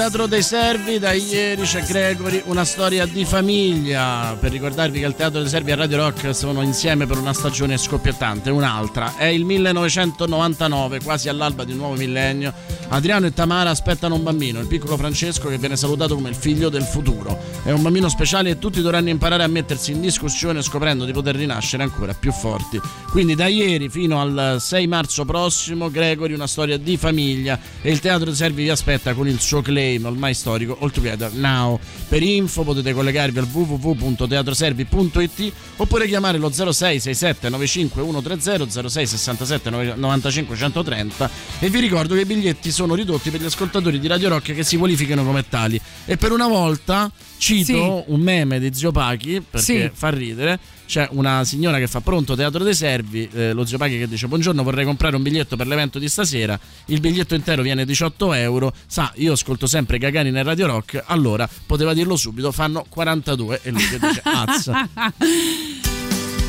Teatro 0.07 0.27
dei 0.27 0.41
Servi 0.41 0.99
da 0.99 1.11
ieri 1.11 1.63
c'è 1.63 1.83
Gregory, 1.83 2.41
una 2.45 2.63
storia 2.63 3.05
di 3.05 3.25
famiglia. 3.25 4.37
Per 4.39 4.49
ricordarvi 4.49 4.99
che 4.99 5.05
al 5.05 5.17
Teatro 5.17 5.41
dei 5.41 5.49
Servi 5.49 5.71
e 5.71 5.75
Radio 5.75 5.97
Rock 5.97 6.33
sono 6.33 6.61
insieme 6.61 7.05
per 7.05 7.17
una 7.17 7.33
stagione 7.33 7.75
scoppiettante, 7.75 8.49
un'altra. 8.49 9.17
È 9.17 9.25
il 9.25 9.43
1999, 9.43 11.01
quasi 11.01 11.27
all'alba 11.27 11.65
di 11.65 11.73
un 11.73 11.79
nuovo 11.79 11.95
millennio. 11.95 12.53
Adriano 12.87 13.25
e 13.25 13.33
Tamara 13.33 13.69
aspettano 13.69 14.15
un 14.15 14.23
bambino, 14.23 14.61
il 14.61 14.67
piccolo 14.67 14.95
Francesco 14.95 15.49
che 15.49 15.57
viene 15.57 15.75
salutato 15.75 16.15
come 16.15 16.29
il 16.29 16.35
figlio 16.35 16.69
del 16.69 16.83
futuro. 16.83 17.36
È 17.63 17.71
un 17.71 17.81
bambino 17.81 18.09
speciale 18.09 18.51
e 18.51 18.59
tutti 18.59 18.81
dovranno 18.81 19.09
imparare 19.09 19.43
a 19.43 19.47
mettersi 19.47 19.91
in 19.91 19.99
discussione 19.99 20.61
scoprendo 20.61 21.03
di 21.03 21.11
poter 21.11 21.35
rinascere 21.35 21.83
ancora 21.83 22.13
più 22.13 22.31
forti. 22.31 22.79
Quindi 23.09 23.35
da 23.35 23.47
ieri 23.47 23.89
fino 23.89 24.21
al 24.21 24.55
6 24.59 24.87
marzo 24.87 25.25
prossimo 25.25 25.91
Gregory, 25.91 26.33
una 26.33 26.47
storia 26.47 26.77
di 26.77 26.95
famiglia 26.97 27.59
e 27.81 27.91
il 27.91 27.99
Teatro 27.99 28.23
dei 28.25 28.35
Servi 28.35 28.63
vi 28.63 28.69
aspetta 28.69 29.13
con 29.13 29.27
il 29.27 29.39
suo 29.39 29.61
claim 29.61 30.05
ormai 30.05 30.33
storico 30.33 30.77
All 30.79 30.91
Together 30.91 31.33
Now. 31.33 31.77
Per 32.07 32.23
info 32.23 32.63
potete 32.63 32.93
collegarvi 32.93 33.39
al 33.39 33.49
www.teatroservi.it 33.51 35.51
oppure 35.77 36.07
chiamare 36.07 36.37
lo 36.37 36.49
0667 36.49 37.49
95 37.49 38.03
130 38.03 38.89
06 38.89 39.07
67 39.07 39.69
95 39.95 40.55
130 40.55 41.29
e 41.59 41.69
vi 41.69 41.79
ricordo 41.79 42.15
che 42.15 42.21
i 42.21 42.25
biglietti 42.25 42.71
sono 42.71 42.95
ridotti 42.95 43.29
per 43.29 43.41
gli 43.41 43.45
ascoltatori 43.45 43.99
di 43.99 44.07
Radio 44.07 44.29
Rock 44.29 44.53
che 44.53 44.63
si 44.63 44.77
qualificano 44.77 45.25
come 45.25 45.43
tali. 45.49 45.81
E 46.09 46.15
per 46.15 46.31
una 46.31 46.47
volta 46.47 47.11
cito 47.37 47.65
Sì. 48.07 48.11
un 48.13 48.21
meme 48.21 48.59
di 48.61 48.73
Zio 48.73 48.91
Pachi 48.93 49.43
perché 49.47 49.89
Sì. 49.89 49.89
fa 49.93 50.09
ridere. 50.09 50.57
C'è 50.87 51.05
una 51.11 51.43
signora 51.43 51.79
che 51.79 51.87
fa 51.87 51.99
pronto 51.99 52.33
Teatro 52.33 52.63
dei 52.63 52.73
Servi, 52.73 53.27
eh, 53.33 53.51
lo 53.51 53.65
Zio 53.65 53.77
Pachi 53.77 53.97
che 53.97 54.07
dice 54.07 54.27
buongiorno 54.27 54.63
vorrei 54.63 54.85
comprare 54.85 55.17
un 55.17 55.21
biglietto 55.21 55.57
per 55.57 55.67
l'evento 55.67 55.99
di 55.99 56.07
stasera, 56.07 56.57
il 56.85 57.01
biglietto 57.01 57.35
intero 57.35 57.61
viene 57.61 57.83
18 57.83 58.31
euro, 58.31 58.71
sa 58.87 59.11
io 59.15 59.33
ascolto 59.33 59.67
sempre 59.67 59.97
Gagani 59.97 60.31
nel 60.31 60.45
Radio 60.45 60.65
Rock, 60.67 61.03
allora 61.07 61.47
poteva 61.65 61.93
dirlo 61.93 62.15
subito, 62.15 62.53
fanno 62.53 62.85
42 62.87 63.59
e 63.63 63.71
lui 63.71 63.85
che 63.85 63.99
dice 63.99 64.21
azza. 64.23 64.87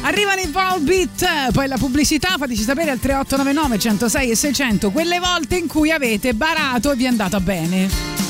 Arrivano 0.02 0.40
i 0.40 0.46
Volbeat, 0.46 1.50
poi 1.50 1.66
la 1.66 1.76
pubblicità, 1.76 2.36
fateci 2.38 2.62
sapere 2.62 2.92
al 2.92 3.00
3899 3.00 3.78
106 3.80 4.30
e 4.30 4.36
600 4.36 4.90
quelle 4.92 5.18
volte 5.18 5.56
in 5.56 5.66
cui 5.66 5.90
avete 5.90 6.32
barato 6.34 6.92
e 6.92 6.96
vi 6.96 7.04
è 7.04 7.08
andata 7.08 7.40
bene. 7.40 8.27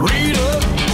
Read 0.00 0.34
up. 0.38 0.89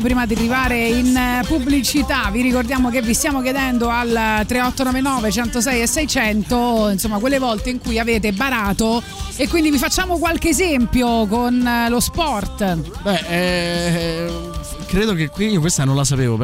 Prima 0.00 0.26
di 0.26 0.34
arrivare 0.34 0.88
in 0.88 1.16
eh, 1.16 1.42
pubblicità. 1.46 2.28
Vi 2.30 2.42
ricordiamo 2.42 2.90
che 2.90 3.02
vi 3.02 3.14
stiamo 3.14 3.40
chiedendo 3.40 3.88
al 3.88 4.08
3899 4.46 5.30
106 5.30 5.82
e 5.82 5.86
600, 5.86 6.88
insomma, 6.92 7.18
quelle 7.18 7.38
volte 7.38 7.70
in 7.70 7.78
cui 7.78 7.98
avete 7.98 8.32
barato 8.32 9.02
e 9.36 9.48
quindi 9.48 9.70
vi 9.70 9.78
facciamo 9.78 10.18
qualche 10.18 10.50
esempio 10.50 11.26
con 11.26 11.66
eh, 11.66 11.88
lo 11.88 12.00
sport. 12.00 13.00
Beh, 13.02 13.24
eh, 13.28 14.32
credo 14.86 15.14
che 15.14 15.28
qui 15.28 15.48
io 15.48 15.60
questa 15.60 15.84
non 15.84 15.96
la 15.96 16.04
sapevo, 16.04 16.38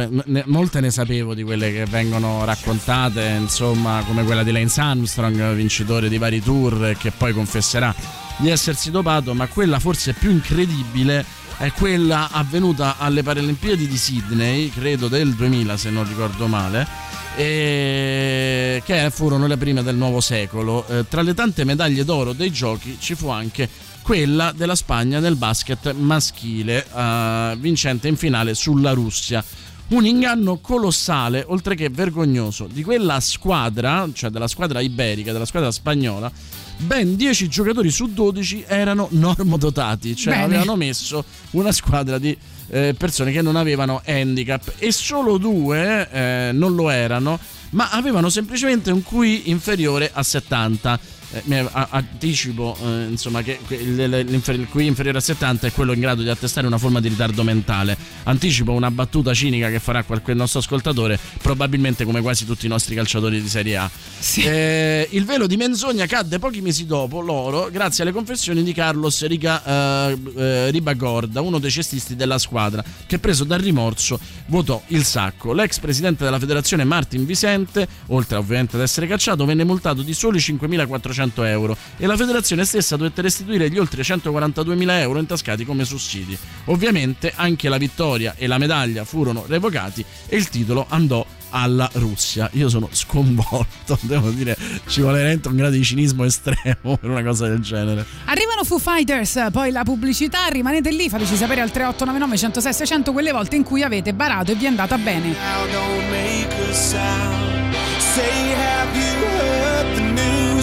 molte 0.46 0.80
ne 0.80 0.90
sapevo 0.90 1.34
di 1.34 1.42
quelle 1.42 1.72
che 1.72 1.84
vengono 1.84 2.44
raccontate, 2.44 3.36
insomma, 3.38 4.02
come 4.06 4.24
quella 4.24 4.42
di 4.42 4.52
Lance 4.52 4.80
Armstrong, 4.80 5.52
vincitore 5.54 6.08
di 6.08 6.18
vari 6.18 6.42
tour, 6.42 6.96
che 6.98 7.10
poi 7.10 7.32
confesserà 7.32 7.94
di 8.38 8.50
essersi 8.50 8.90
dopato, 8.90 9.34
ma 9.34 9.46
quella 9.46 9.78
forse 9.78 10.12
più 10.12 10.30
incredibile 10.30 11.24
è 11.58 11.72
quella 11.72 12.28
avvenuta 12.30 12.98
alle 12.98 13.22
Paralimpiadi 13.22 13.88
di 13.88 13.96
Sydney, 13.96 14.68
credo 14.70 15.08
del 15.08 15.34
2000 15.34 15.76
se 15.76 15.90
non 15.90 16.06
ricordo 16.06 16.46
male, 16.46 16.86
che 17.34 19.08
furono 19.10 19.46
le 19.46 19.56
prime 19.56 19.82
del 19.82 19.96
nuovo 19.96 20.20
secolo. 20.20 20.86
Eh, 20.86 21.08
tra 21.08 21.22
le 21.22 21.34
tante 21.34 21.64
medaglie 21.64 22.04
d'oro 22.04 22.32
dei 22.32 22.50
giochi 22.50 22.96
ci 23.00 23.14
fu 23.14 23.28
anche 23.28 23.68
quella 24.02 24.52
della 24.54 24.74
Spagna 24.74 25.18
nel 25.18 25.36
basket 25.36 25.92
maschile, 25.92 26.86
eh, 26.94 27.56
vincente 27.58 28.08
in 28.08 28.16
finale 28.16 28.54
sulla 28.54 28.92
Russia. 28.92 29.44
Un 29.88 30.04
inganno 30.04 30.58
colossale, 30.58 31.44
oltre 31.46 31.74
che 31.74 31.88
vergognoso, 31.88 32.68
di 32.70 32.82
quella 32.82 33.20
squadra, 33.20 34.08
cioè 34.12 34.30
della 34.30 34.48
squadra 34.48 34.80
iberica, 34.80 35.32
della 35.32 35.44
squadra 35.44 35.70
spagnola, 35.70 36.30
ben 36.78 37.16
10 37.16 37.48
giocatori 37.48 37.90
su 37.90 38.12
12 38.12 38.64
erano 38.66 39.08
normodotati, 39.10 40.14
cioè 40.14 40.34
Bene. 40.34 40.44
avevano 40.44 40.76
messo 40.76 41.24
una 41.52 41.72
squadra 41.72 42.18
di 42.18 42.36
eh, 42.68 42.94
persone 42.96 43.32
che 43.32 43.42
non 43.42 43.56
avevano 43.56 44.02
handicap 44.04 44.72
e 44.78 44.92
solo 44.92 45.38
due 45.38 46.08
eh, 46.10 46.50
non 46.52 46.74
lo 46.74 46.90
erano, 46.90 47.38
ma 47.70 47.90
avevano 47.90 48.28
semplicemente 48.28 48.90
un 48.90 49.02
QI 49.02 49.50
inferiore 49.50 50.10
a 50.12 50.22
70. 50.22 50.98
Eh, 51.46 51.68
anticipo 51.72 52.76
eh, 52.82 53.06
insomma 53.10 53.42
che 53.42 53.58
il, 53.68 54.66
QI 54.70 54.86
inferiore 54.86 55.18
a 55.18 55.20
70 55.20 55.66
è 55.66 55.72
quello 55.72 55.92
in 55.92 56.00
grado 56.00 56.22
di 56.22 56.28
attestare 56.28 56.66
una 56.66 56.78
forma 56.78 57.00
di 57.00 57.08
ritardo 57.08 57.42
mentale. 57.42 57.96
Anticipo 58.24 58.72
una 58.72 58.90
battuta 58.90 59.34
cinica 59.34 59.68
che 59.68 59.78
farà 59.78 60.02
qualche 60.04 60.34
nostro 60.34 60.60
ascoltatore 60.60 61.18
probabilmente 61.42 62.04
come 62.04 62.20
quasi 62.20 62.46
tutti 62.46 62.66
i 62.66 62.68
nostri 62.68 62.94
calciatori 62.94 63.40
di 63.40 63.48
Serie 63.48 63.76
A. 63.76 63.90
Eh, 64.36 65.08
il 65.10 65.24
velo 65.24 65.46
di 65.46 65.56
menzogna 65.56 66.06
cadde 66.06 66.38
pochi 66.38 66.60
mesi 66.60 66.86
dopo 66.86 67.20
loro 67.20 67.68
grazie 67.70 68.02
alle 68.02 68.12
confessioni 68.12 68.62
di 68.62 68.72
Carlos 68.72 69.24
Riga, 69.26 69.62
eh, 69.64 70.18
eh, 70.36 70.70
Ribagorda 70.70 71.40
uno 71.40 71.58
dei 71.58 71.70
cestisti 71.70 72.16
della 72.16 72.38
squadra 72.38 72.84
che 73.06 73.18
preso 73.18 73.44
dal 73.44 73.60
rimorso 73.60 74.18
votò 74.46 74.82
il 74.88 75.04
sacco. 75.04 75.52
L'ex 75.52 75.78
presidente 75.78 76.24
della 76.24 76.38
federazione 76.38 76.84
Martin 76.84 77.24
Vicente 77.24 77.86
oltre 78.06 78.36
ovviamente 78.36 78.76
ad 78.76 78.82
essere 78.82 79.06
cacciato 79.06 79.44
venne 79.44 79.64
multato 79.64 80.02
di 80.02 80.14
soli 80.14 80.38
5.400 80.38 81.25
euro 81.34 81.76
e 81.96 82.06
la 82.06 82.16
federazione 82.16 82.64
stessa 82.64 82.96
dovette 82.96 83.22
restituire 83.22 83.70
gli 83.70 83.78
oltre 83.78 84.02
142.000 84.02 84.90
euro 85.00 85.18
intascati 85.18 85.64
come 85.64 85.84
sussidi 85.84 86.36
ovviamente 86.66 87.32
anche 87.34 87.68
la 87.68 87.78
vittoria 87.78 88.34
e 88.36 88.46
la 88.46 88.58
medaglia 88.58 89.04
furono 89.04 89.44
revocati 89.46 90.04
e 90.26 90.36
il 90.36 90.48
titolo 90.48 90.86
andò 90.88 91.24
alla 91.50 91.88
Russia. 91.94 92.48
Io 92.52 92.68
sono 92.68 92.88
sconvolto, 92.92 93.98
devo 94.02 94.30
dire, 94.30 94.56
ci 94.88 95.00
vuole 95.00 95.18
veramente 95.18 95.48
un 95.48 95.56
grado 95.56 95.74
di 95.74 95.84
cinismo 95.84 96.24
estremo 96.24 96.96
per 96.96 97.08
una 97.08 97.22
cosa 97.22 97.46
del 97.48 97.60
genere. 97.60 98.04
Arrivano 98.26 98.64
Foo 98.64 98.78
Fighters, 98.78 99.46
poi 99.52 99.70
la 99.70 99.82
pubblicità, 99.82 100.46
rimanete 100.48 100.90
lì, 100.90 101.08
fateci 101.08 101.36
sapere 101.36 101.60
al 101.60 101.70
3899 101.70 102.36
106 102.36 102.72
600 102.72 103.12
quelle 103.12 103.32
volte 103.32 103.56
in 103.56 103.62
cui 103.62 103.82
avete 103.82 104.12
barato 104.12 104.52
e 104.52 104.54
vi 104.54 104.64
è 104.64 104.68
andata 104.68 104.98
bene. 104.98 105.28
Now 105.28 105.66
don't 105.70 106.10
make 106.10 106.70
a 106.70 106.72
sound. 106.72 107.74
Say, 107.98 108.54
have 108.54 108.96
you 108.96 109.35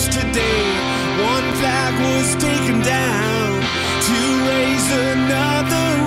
news 0.03 0.15
today? 0.15 0.63
One 1.23 1.53
flag 1.55 1.93
was 2.01 2.35
taken 2.35 2.81
down 2.81 3.61
to 4.07 4.19
raise 4.47 4.91
another 4.91 6.02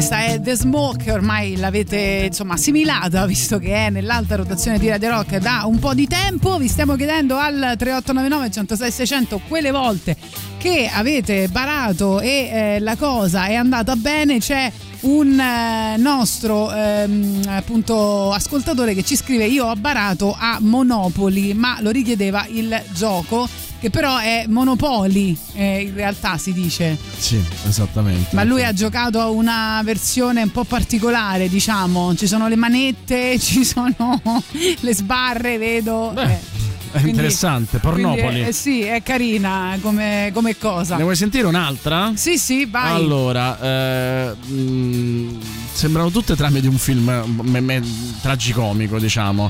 questa 0.00 0.24
è 0.24 0.40
The 0.40 0.54
Smoke, 0.54 1.12
ormai 1.12 1.56
l'avete 1.56 2.22
insomma 2.28 2.54
assimilata 2.54 3.26
visto 3.28 3.58
che 3.58 3.74
è 3.74 3.90
nell'alta 3.90 4.34
rotazione 4.34 4.78
di 4.78 4.88
Radio 4.88 5.10
Rock 5.10 5.36
da 5.36 5.64
un 5.66 5.78
po' 5.78 5.92
di 5.92 6.06
tempo. 6.06 6.56
Vi 6.56 6.68
stiamo 6.68 6.96
chiedendo 6.96 7.36
al 7.36 7.74
3899 7.76 8.50
106 8.50 8.90
600 8.90 9.40
quelle 9.46 9.70
volte 9.70 10.16
che 10.56 10.90
avete 10.90 11.48
barato 11.48 12.18
e 12.20 12.28
eh, 12.50 12.80
la 12.80 12.96
cosa 12.96 13.44
è 13.44 13.56
andata 13.56 13.94
bene. 13.94 14.38
C'è 14.38 14.72
un 15.00 15.38
eh, 15.38 15.98
nostro 15.98 16.72
ehm, 16.72 17.42
appunto 17.48 18.32
ascoltatore 18.32 18.94
che 18.94 19.04
ci 19.04 19.16
scrive 19.16 19.44
io 19.44 19.66
ho 19.66 19.76
barato 19.76 20.34
a 20.34 20.56
Monopoli 20.60 21.52
ma 21.52 21.76
lo 21.82 21.90
richiedeva 21.90 22.46
il 22.48 22.82
gioco 22.94 23.46
che 23.80 23.90
però 23.90 24.18
è 24.18 24.44
Monopoli 24.46 25.36
eh, 25.54 25.80
in 25.82 25.94
realtà 25.94 26.36
si 26.38 26.52
dice 26.52 26.96
Sì, 27.16 27.42
esattamente. 27.66 28.34
ma 28.36 28.44
lui 28.44 28.62
ha 28.64 28.72
giocato 28.72 29.18
a 29.20 29.28
una 29.30 29.80
versione 29.84 30.42
un 30.42 30.50
po' 30.50 30.64
particolare 30.64 31.48
diciamo 31.48 32.14
ci 32.14 32.26
sono 32.26 32.46
le 32.48 32.56
manette 32.56 33.38
ci 33.40 33.64
sono 33.64 34.20
le 34.80 34.94
sbarre 34.94 35.56
vedo 35.58 36.12
eh, 36.16 36.38
È 36.92 37.00
interessante, 37.06 37.78
Pornopoli. 37.78 38.20
quindi, 38.22 38.40
eh, 38.48 38.52
sì 38.52 38.82
è 38.82 39.02
carina 39.02 39.78
come, 39.80 40.30
come 40.34 40.58
cosa 40.58 40.96
Ne 40.96 41.02
vuoi 41.04 41.16
sentire 41.16 41.46
un'altra? 41.46 42.12
sì 42.14 42.36
sì 42.36 42.66
vai 42.66 42.94
Allora, 42.94 43.58
eh, 43.60 44.34
mh, 44.34 45.38
sembrano 45.72 46.10
tutte 46.10 46.34
trame 46.36 46.60
di 46.60 46.66
un 46.66 46.76
film 46.78 47.24
me- 47.42 47.60
me- 47.60 47.82
tragicomico, 48.20 48.98
diciamo. 48.98 49.48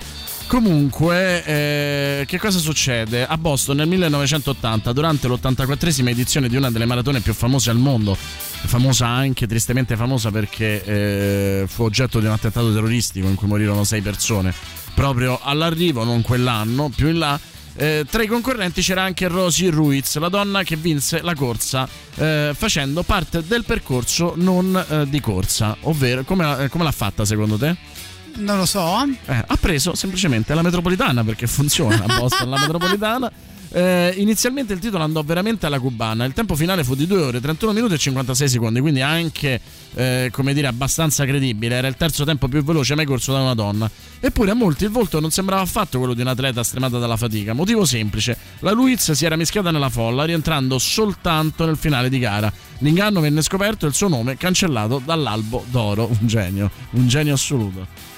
Comunque, 0.51 1.45
eh, 1.45 2.25
che 2.27 2.37
cosa 2.41 2.59
succede? 2.59 3.25
A 3.25 3.39
Boston 3.39 3.77
nel 3.77 3.87
1980, 3.87 4.93
durante 4.93 5.29
l'84esima 5.29 6.09
edizione 6.09 6.49
di 6.49 6.57
una 6.57 6.73
delle 6.73 6.87
maratone 6.87 7.21
più 7.21 7.33
famose 7.35 7.71
al 7.71 7.77
mondo, 7.77 8.17
famosa 8.17 9.07
anche, 9.07 9.47
tristemente 9.47 9.95
famosa 9.95 10.33
perché 10.33 10.83
eh, 10.85 11.65
fu 11.69 11.85
oggetto 11.85 12.19
di 12.19 12.27
un 12.27 12.33
attentato 12.33 12.73
terroristico 12.73 13.29
in 13.29 13.37
cui 13.37 13.47
morirono 13.47 13.85
sei 13.85 14.01
persone, 14.01 14.53
proprio 14.93 15.39
all'arrivo, 15.41 16.03
non 16.03 16.21
quell'anno, 16.21 16.89
più 16.89 17.07
in 17.07 17.19
là, 17.19 17.39
eh, 17.77 18.05
tra 18.11 18.21
i 18.21 18.27
concorrenti 18.27 18.83
c'era 18.83 19.03
anche 19.03 19.29
Rosie 19.29 19.71
Ruiz, 19.71 20.17
la 20.19 20.29
donna 20.29 20.65
che 20.65 20.75
vinse 20.75 21.23
la 21.23 21.37
corsa 21.37 21.89
eh, 22.17 22.51
facendo 22.57 23.05
parte 23.05 23.45
del 23.47 23.65
percorso 23.65 24.33
non 24.35 24.85
eh, 24.89 25.09
di 25.09 25.21
corsa, 25.21 25.77
ovvero 25.83 26.25
come, 26.25 26.67
come 26.69 26.83
l'ha 26.83 26.91
fatta 26.91 27.25
secondo 27.25 27.57
te? 27.57 28.09
Non 28.37 28.59
lo 28.59 28.67
so 28.67 29.05
Eh, 29.27 29.45
ha 29.47 29.57
preso 29.57 29.95
semplicemente 29.95 30.55
la 30.55 30.63
metropolitana 30.63 31.25
perché 31.25 31.47
funziona 31.47 32.05
a 32.07 32.19
Boston 32.19 32.51
la 32.51 32.59
metropolitana. 32.59 33.31
Eh, 33.73 34.15
inizialmente 34.17 34.73
il 34.73 34.81
titolo 34.81 35.05
andò 35.05 35.23
veramente 35.23 35.67
alla 35.67 35.79
cubana. 35.79 36.25
Il 36.25 36.33
tempo 36.33 36.57
finale 36.57 36.83
fu 36.83 36.95
di 36.95 37.07
2 37.07 37.23
ore, 37.23 37.41
31 37.41 37.73
minuti 37.73 37.95
e 37.95 37.99
56 37.99 38.49
secondi, 38.49 38.81
quindi 38.81 39.01
anche 39.01 39.61
eh, 39.95 40.29
come 40.33 40.53
dire 40.53 40.67
abbastanza 40.67 41.25
credibile. 41.25 41.77
Era 41.77 41.87
il 41.87 41.97
terzo 41.97 42.25
tempo 42.25 42.49
più 42.49 42.65
veloce 42.65 42.95
mai 42.97 43.05
corso 43.05 43.33
da 43.33 43.41
una 43.41 43.55
donna. 43.55 43.89
Eppure 44.19 44.51
a 44.51 44.55
molti 44.55 44.85
il 44.85 44.91
volto 44.91 45.21
non 45.21 45.31
sembrava 45.31 45.63
affatto 45.63 45.99
quello 45.99 46.15
di 46.15 46.21
un 46.21 46.27
atleta 46.27 46.65
stremata 46.65 46.99
dalla 46.99 47.17
fatica. 47.17 47.53
Motivo 47.53 47.85
semplice: 47.85 48.37
la 48.61 48.73
Luiz 48.73 49.13
si 49.13 49.25
era 49.25 49.37
mischiata 49.37 49.71
nella 49.71 49.89
folla, 49.89 50.25
rientrando 50.25 50.79
soltanto 50.79 51.65
nel 51.65 51.77
finale 51.77 52.09
di 52.09 52.19
gara. 52.19 52.53
L'inganno 52.79 53.21
venne 53.21 53.41
scoperto 53.43 53.85
e 53.85 53.89
il 53.89 53.95
suo 53.95 54.09
nome 54.09 54.37
cancellato 54.37 55.01
dall'albo 55.05 55.65
d'oro. 55.71 56.09
Un 56.09 56.27
genio, 56.27 56.71
un 56.93 57.07
genio 57.07 57.35
assoluto. 57.35 58.10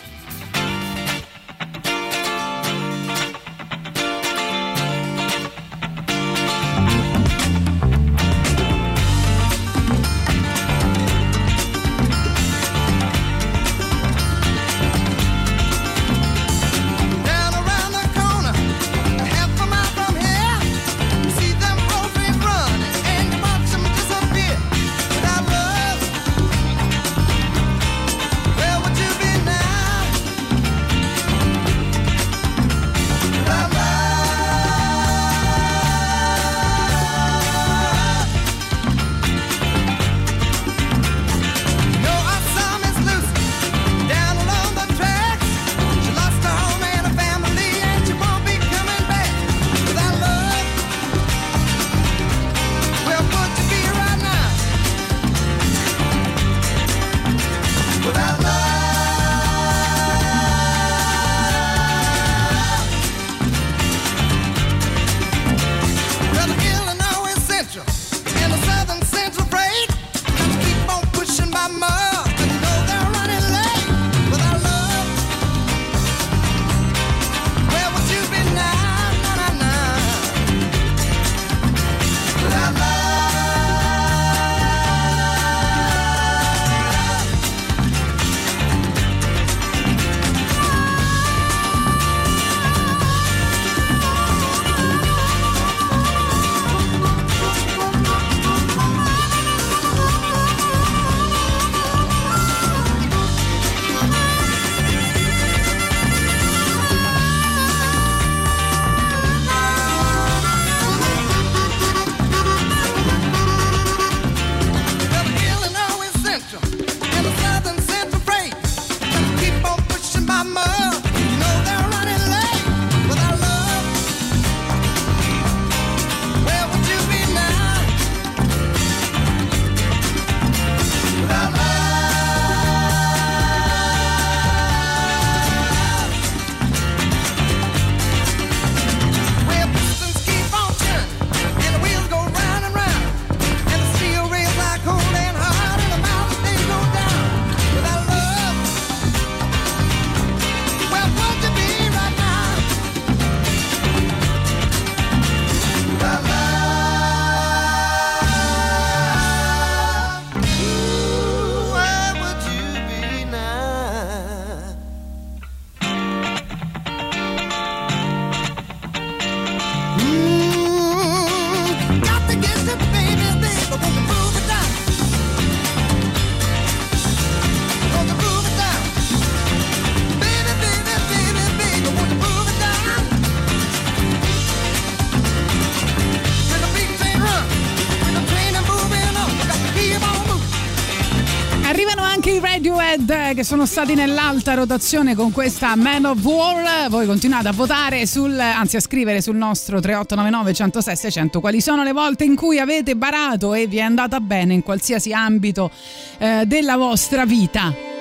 Che 193.43 193.49
sono 193.49 193.67
stati 193.67 193.95
nell'alta 193.95 194.55
rotazione 194.55 195.17
con 195.17 195.33
questa 195.33 195.75
Man 195.75 196.05
of 196.05 196.23
War. 196.23 196.89
Voi 196.89 197.07
continuate 197.07 197.49
a 197.49 197.53
votare 197.53 198.07
sul, 198.07 198.39
anzi 198.39 198.77
a 198.77 198.81
scrivere 198.81 199.21
sul 199.21 199.35
nostro 199.35 199.81
3899 199.81 200.55
106 200.55 200.97
600 200.97 201.41
quali 201.41 201.61
sono 201.61 201.83
le 201.83 201.93
volte 201.93 202.23
in 202.23 202.37
cui 202.37 202.61
avete 202.61 202.95
barato 202.95 203.53
e 203.55 203.67
vi 203.67 203.79
è 203.79 203.81
andata 203.81 204.21
bene 204.21 204.55
in 204.55 204.63
qualsiasi 204.63 205.13
ambito 205.13 205.71
eh, 206.19 206.45
della 206.47 206.77
vostra 206.77 207.25
vita. 207.25 207.92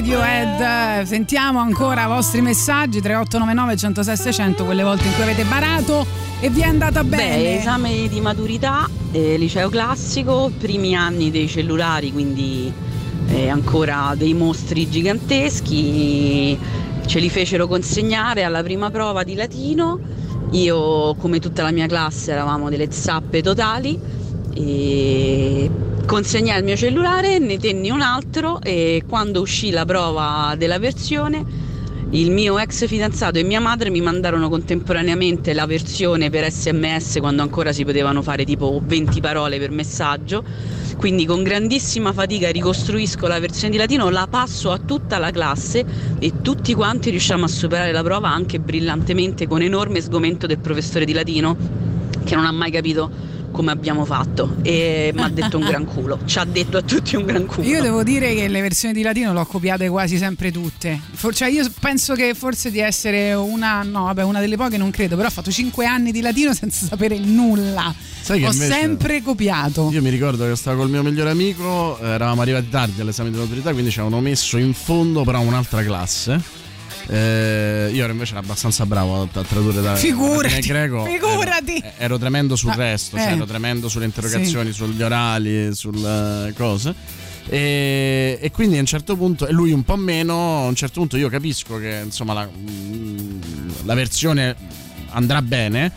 Radiohead, 0.00 1.02
sentiamo 1.02 1.58
ancora 1.58 2.04
i 2.04 2.06
vostri 2.06 2.40
messaggi 2.40 3.02
3899 3.02 3.76
106 3.76 4.16
600 4.16 4.64
quelle 4.64 4.82
volte 4.82 5.06
in 5.06 5.12
cui 5.12 5.24
avete 5.24 5.44
barato 5.44 6.06
e 6.40 6.48
vi 6.48 6.62
è 6.62 6.64
andata 6.64 7.04
bene. 7.04 7.42
Beh, 7.42 7.56
esame 7.58 8.08
di 8.08 8.18
maturità, 8.22 8.88
eh, 9.12 9.36
liceo 9.36 9.68
classico, 9.68 10.50
primi 10.56 10.96
anni 10.96 11.30
dei 11.30 11.46
cellulari, 11.48 12.12
quindi 12.12 12.72
eh, 13.28 13.50
ancora 13.50 14.14
dei 14.16 14.32
mostri 14.32 14.88
giganteschi. 14.88 16.58
Ce 17.04 17.18
li 17.18 17.28
fecero 17.28 17.66
consegnare 17.66 18.42
alla 18.42 18.62
prima 18.62 18.88
prova 18.88 19.22
di 19.22 19.34
latino. 19.34 19.98
Io, 20.52 21.14
come 21.16 21.40
tutta 21.40 21.62
la 21.62 21.72
mia 21.72 21.86
classe, 21.86 22.32
eravamo 22.32 22.70
delle 22.70 22.90
zappe 22.90 23.42
totali. 23.42 24.00
E 24.54 25.70
consegnai 26.06 26.58
il 26.58 26.64
mio 26.64 26.76
cellulare, 26.76 27.38
ne 27.38 27.58
tenni 27.58 27.90
un 27.90 28.00
altro 28.00 28.60
e 28.60 29.02
quando 29.06 29.40
uscì 29.40 29.70
la 29.70 29.84
prova 29.84 30.54
della 30.56 30.78
versione 30.78 31.68
il 32.12 32.32
mio 32.32 32.58
ex 32.58 32.88
fidanzato 32.88 33.38
e 33.38 33.44
mia 33.44 33.60
madre 33.60 33.88
mi 33.88 34.00
mandarono 34.00 34.48
contemporaneamente 34.48 35.52
la 35.52 35.64
versione 35.64 36.28
per 36.28 36.50
sms 36.50 37.18
quando 37.20 37.42
ancora 37.42 37.72
si 37.72 37.84
potevano 37.84 38.20
fare 38.20 38.44
tipo 38.44 38.80
20 38.84 39.20
parole 39.20 39.58
per 39.60 39.70
messaggio. 39.70 40.42
Quindi 40.96 41.24
con 41.24 41.44
grandissima 41.44 42.12
fatica 42.12 42.50
ricostruisco 42.50 43.28
la 43.28 43.38
versione 43.38 43.70
di 43.70 43.78
latino, 43.78 44.10
la 44.10 44.26
passo 44.28 44.72
a 44.72 44.78
tutta 44.78 45.18
la 45.18 45.30
classe 45.30 45.84
e 46.18 46.40
tutti 46.42 46.74
quanti 46.74 47.10
riusciamo 47.10 47.44
a 47.44 47.48
superare 47.48 47.92
la 47.92 48.02
prova 48.02 48.28
anche 48.28 48.58
brillantemente 48.58 49.46
con 49.46 49.62
enorme 49.62 50.00
sgomento 50.00 50.48
del 50.48 50.58
professore 50.58 51.04
di 51.04 51.12
latino 51.12 51.56
che 52.24 52.34
non 52.34 52.44
ha 52.44 52.52
mai 52.52 52.72
capito 52.72 53.08
come 53.50 53.70
abbiamo 53.70 54.04
fatto 54.04 54.56
e 54.62 55.10
mi 55.14 55.22
ha 55.22 55.28
detto 55.28 55.58
un 55.58 55.64
gran 55.64 55.84
culo, 55.84 56.18
ci 56.24 56.38
ha 56.38 56.44
detto 56.44 56.78
a 56.78 56.82
tutti 56.82 57.16
un 57.16 57.24
gran 57.24 57.46
culo. 57.46 57.66
Io 57.66 57.82
devo 57.82 58.02
dire 58.02 58.34
che 58.34 58.48
le 58.48 58.60
versioni 58.60 58.94
di 58.94 59.02
latino 59.02 59.32
le 59.32 59.40
ho 59.40 59.46
copiate 59.46 59.88
quasi 59.88 60.16
sempre 60.18 60.50
tutte. 60.50 60.98
For- 61.12 61.34
cioè 61.34 61.48
io 61.48 61.68
penso 61.80 62.14
che 62.14 62.34
forse 62.34 62.70
di 62.70 62.78
essere 62.80 63.34
una, 63.34 63.82
no, 63.82 64.04
vabbè, 64.04 64.22
una 64.22 64.40
delle 64.40 64.56
poche, 64.56 64.76
non 64.76 64.90
credo, 64.90 65.16
però 65.16 65.28
ho 65.28 65.32
fatto 65.32 65.50
5 65.50 65.84
anni 65.86 66.12
di 66.12 66.20
latino 66.20 66.54
senza 66.54 66.86
sapere 66.86 67.18
nulla. 67.18 67.94
Sai 68.20 68.40
che 68.40 68.46
ho 68.46 68.52
invece- 68.52 68.72
sempre 68.72 69.22
copiato. 69.22 69.88
Io 69.92 70.02
mi 70.02 70.10
ricordo 70.10 70.46
che 70.46 70.56
stavo 70.56 70.78
col 70.80 70.90
mio 70.90 71.02
migliore 71.02 71.30
amico, 71.30 71.98
eravamo 72.00 72.42
arrivati 72.42 72.68
tardi 72.68 73.00
all'esame 73.00 73.30
di 73.30 73.36
maturità, 73.38 73.72
quindi 73.72 73.90
ci 73.90 74.00
avevano 74.00 74.20
messo 74.22 74.56
in 74.58 74.72
fondo 74.74 75.24
però 75.24 75.40
un'altra 75.40 75.82
classe. 75.82 76.40
Eh, 77.12 77.90
io 77.92 78.04
ero 78.04 78.12
invece 78.12 78.36
abbastanza 78.36 78.86
bravo 78.86 79.22
a, 79.22 79.42
tradurre 79.42 79.80
da 79.82 79.96
Figurati, 79.96 80.60
greco. 80.60 81.04
figurati. 81.04 81.76
Ero, 81.82 81.92
ero 81.98 82.18
tremendo 82.18 82.54
sul 82.54 82.70
Ah, 82.70 82.74
resto, 82.76 83.16
eh. 83.16 83.20
cioè 83.20 83.32
ero 83.32 83.46
tremendo 83.46 83.88
sulle 83.88 84.04
interrogazioni, 84.04 84.70
sugli 84.70 85.02
orali, 85.02 85.74
sulle 85.74 86.52
cose. 86.56 86.94
E, 87.48 88.38
e 88.40 88.50
quindi 88.52 88.76
a 88.76 88.80
un 88.80 88.86
certo 88.86 89.16
punto, 89.16 89.48
e 89.48 89.52
lui 89.52 89.72
un 89.72 89.82
po' 89.82 89.96
meno, 89.96 90.58
a 90.62 90.66
un 90.66 90.76
certo 90.76 91.00
punto 91.00 91.16
io 91.16 91.28
capisco 91.28 91.78
che 91.80 92.02
insomma 92.04 92.32
la, 92.32 92.48
mm, 92.48 93.40
la 93.86 93.94
versione 93.94 94.54
andrà 95.08 95.42
bene, 95.42 95.90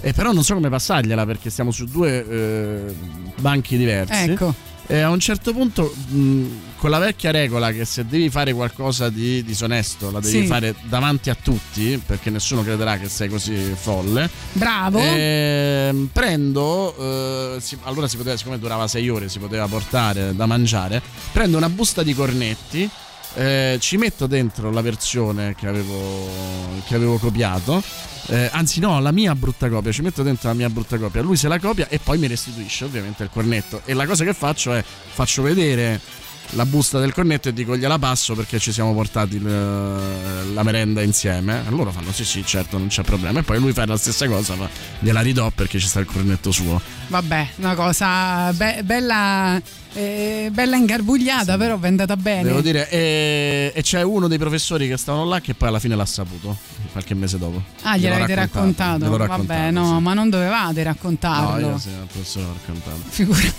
e 0.00 0.12
però 0.12 0.30
non 0.30 0.44
so 0.44 0.54
come 0.54 0.68
passargliela 0.68 1.26
perché 1.26 1.50
stiamo 1.50 1.72
su 1.72 1.86
due 1.86 2.24
eh, 2.28 2.94
banchi 3.40 3.76
diversi. 3.76 4.30
Ecco. 4.30 4.54
E 4.86 5.00
a 5.00 5.10
un 5.10 5.18
certo 5.18 5.52
punto, 5.52 5.92
mh, 6.10 6.46
con 6.80 6.88
la 6.88 6.98
vecchia 6.98 7.30
regola 7.30 7.72
che 7.72 7.84
se 7.84 8.06
devi 8.06 8.30
fare 8.30 8.54
qualcosa 8.54 9.10
di 9.10 9.44
disonesto, 9.44 10.10
la 10.10 10.18
devi 10.18 10.40
Sì. 10.40 10.46
fare 10.46 10.74
davanti 10.84 11.28
a 11.28 11.34
tutti, 11.34 12.02
perché 12.04 12.30
nessuno 12.30 12.62
crederà 12.64 12.96
che 12.96 13.06
sei 13.10 13.28
così 13.28 13.54
folle. 13.78 14.30
Bravo. 14.52 14.98
Ehm, 14.98 16.08
prendo, 16.10 16.96
eh, 17.56 17.60
si- 17.60 17.76
allora 17.82 18.08
si 18.08 18.16
poteva, 18.16 18.34
siccome 18.38 18.58
durava 18.58 18.88
sei 18.88 19.10
ore, 19.10 19.28
si 19.28 19.38
poteva 19.38 19.66
portare 19.66 20.34
da 20.34 20.46
mangiare. 20.46 21.02
Prendo 21.32 21.58
una 21.58 21.68
busta 21.68 22.02
di 22.02 22.14
cornetti. 22.14 22.88
eh, 23.36 23.76
ci 23.80 23.96
metto 23.96 24.26
dentro 24.26 24.72
la 24.72 24.80
versione 24.80 25.54
che 25.54 25.68
avevo, 25.68 26.26
che 26.88 26.96
avevo 26.96 27.16
copiato. 27.18 27.80
eh, 28.26 28.48
anzi, 28.52 28.80
no, 28.80 28.98
la 29.00 29.12
mia 29.12 29.36
brutta 29.36 29.68
copia. 29.68 29.92
Ci 29.92 30.02
metto 30.02 30.24
dentro 30.24 30.48
la 30.48 30.54
mia 30.56 30.68
brutta 30.68 30.98
copia. 30.98 31.22
Lui 31.22 31.36
se 31.36 31.46
la 31.46 31.60
copia 31.60 31.86
e 31.88 32.00
poi 32.00 32.18
mi 32.18 32.26
restituisce 32.26 32.84
ovviamente 32.86 33.22
il 33.22 33.30
cornetto. 33.32 33.82
E 33.84 33.94
la 33.94 34.04
cosa 34.06 34.24
che 34.24 34.34
faccio 34.34 34.72
è 34.72 34.82
faccio 35.12 35.42
vedere 35.42 36.00
la 36.54 36.66
busta 36.66 36.98
del 36.98 37.12
cornetto 37.12 37.48
e 37.48 37.52
dico 37.52 37.76
gliela 37.76 37.98
passo 37.98 38.34
perché 38.34 38.58
ci 38.58 38.72
siamo 38.72 38.92
portati 38.92 39.36
il- 39.36 40.52
la 40.54 40.62
merenda 40.62 41.02
insieme. 41.02 41.62
E 41.66 41.70
loro 41.70 41.90
fanno 41.92 42.12
sì 42.12 42.24
sì 42.24 42.44
certo 42.44 42.76
non 42.78 42.88
c'è 42.88 43.02
problema. 43.02 43.40
E 43.40 43.42
poi 43.42 43.58
lui 43.58 43.72
fa 43.72 43.86
la 43.86 43.96
stessa 43.96 44.26
cosa, 44.26 44.54
ma 44.56 44.68
gliela 44.98 45.20
ridò 45.20 45.50
perché 45.50 45.78
ci 45.78 45.86
sta 45.86 46.00
il 46.00 46.06
cornetto 46.06 46.50
suo. 46.50 46.80
Vabbè, 47.08 47.48
una 47.56 47.74
cosa 47.74 48.52
be- 48.52 48.82
bella, 48.84 49.60
eh, 49.94 50.48
bella 50.52 50.76
ingarbugliata, 50.76 51.56
però 51.56 51.78
è 51.80 51.86
andata 51.86 52.16
bene. 52.16 52.42
Devo 52.44 52.60
dire, 52.60 52.88
e, 52.88 53.72
e 53.74 53.82
c'è 53.82 54.02
uno 54.02 54.28
dei 54.28 54.38
professori 54.38 54.86
che 54.88 54.96
stavano 54.96 55.24
là 55.24 55.40
che 55.40 55.54
poi 55.54 55.68
alla 55.68 55.80
fine 55.80 55.94
l'ha 55.96 56.06
saputo 56.06 56.56
qualche 56.92 57.14
mese 57.14 57.38
dopo. 57.38 57.62
Ah, 57.82 57.96
gliel'avete 57.96 58.34
raccontato? 58.34 58.98
gliel'ho 58.98 59.16
Vabbè, 59.16 59.26
raccontato, 59.28 59.70
no, 59.70 59.96
sì. 59.96 60.02
ma 60.02 60.14
non 60.14 60.30
dovevate 60.30 60.78
No, 60.78 60.84
raccontarlo. 60.84 61.68
io 61.68 61.78
sì, 61.78 61.88
al 61.88 62.06
professore 62.10 62.44
l'ho 62.46 62.52
raccontato. 62.60 62.98
Figurati. 63.08 63.52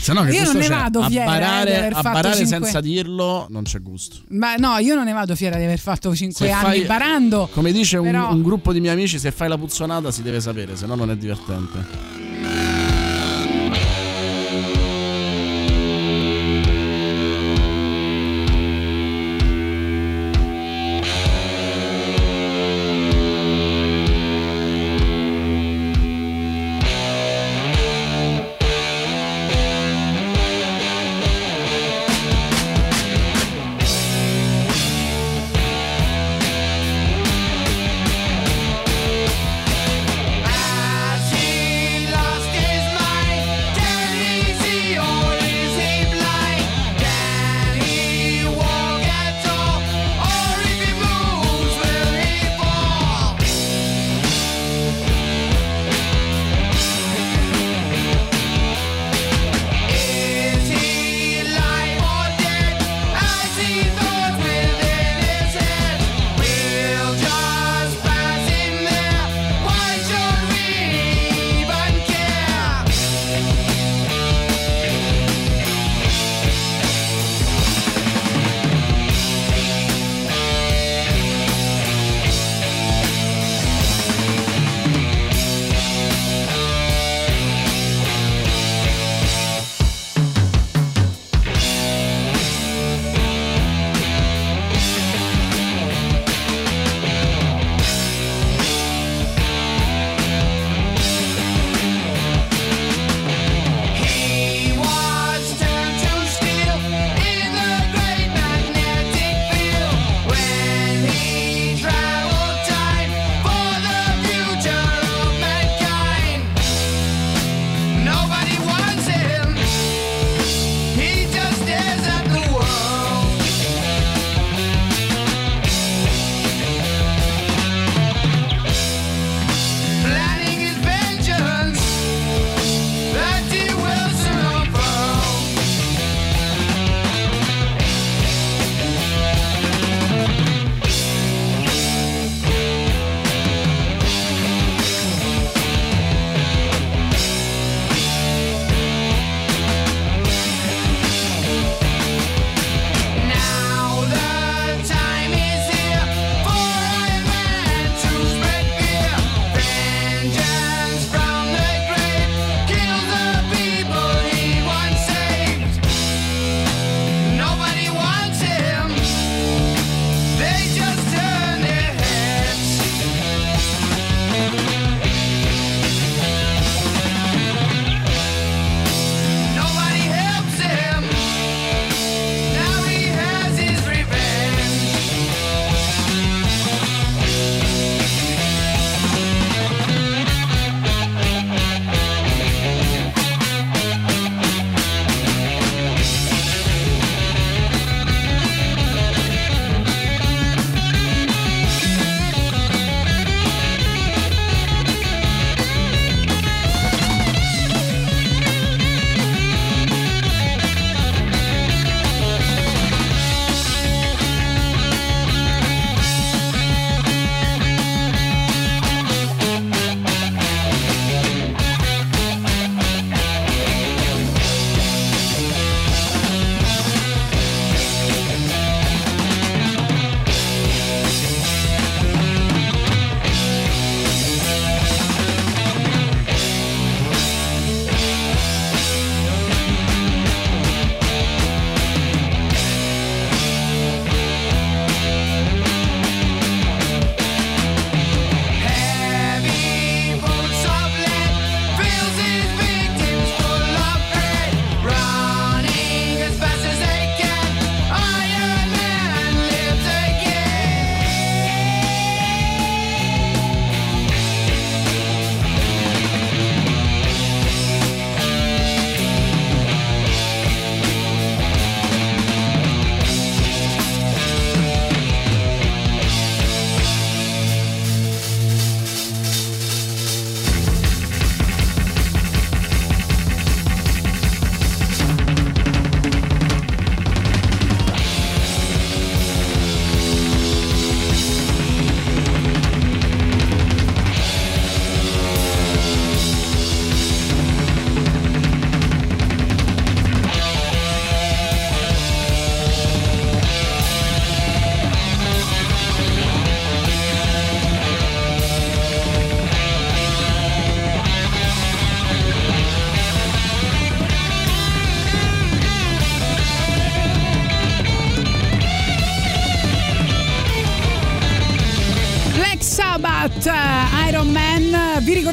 Se 0.00 0.12
no, 0.14 0.22
che 0.24 0.32
Io 0.32 0.44
non 0.44 0.56
ne 0.56 0.68
vado 0.68 1.00
a 1.00 1.08
fiera, 1.08 1.24
eh, 1.24 1.26
di 1.26 1.40
barare, 1.40 1.76
aver 1.78 1.92
a 1.92 1.96
fatto 1.96 2.10
barare 2.10 2.36
cinque- 2.36 2.56
senza 2.58 2.80
dirlo 2.80 3.46
non 3.50 3.62
c'è 3.64 3.80
gusto. 3.82 4.16
Ma 4.28 4.54
no, 4.56 4.78
io 4.78 4.94
non 4.94 5.04
ne 5.04 5.12
vado 5.12 5.34
fiera 5.36 5.56
di 5.58 5.64
aver 5.64 5.78
fatto 5.78 6.14
5 6.14 6.46
Se 6.46 6.50
anni 6.50 6.62
fai- 6.64 6.84
barando. 6.84 7.48
Come 7.52 7.70
dice 7.72 7.98
un, 7.98 8.04
però- 8.04 8.32
un 8.32 8.42
gruppo 8.42 8.72
di 8.72 8.80
miei 8.80 8.94
amici, 8.94 9.18
se 9.18 9.30
fai 9.30 9.48
la 9.48 9.58
puzzonata 9.58 10.10
si 10.10 10.22
deve 10.22 10.40
sapere, 10.40 10.74
se 10.76 10.86
no 10.86 10.94
non 10.94 11.10
è 11.10 11.16
divertente. 11.16 12.19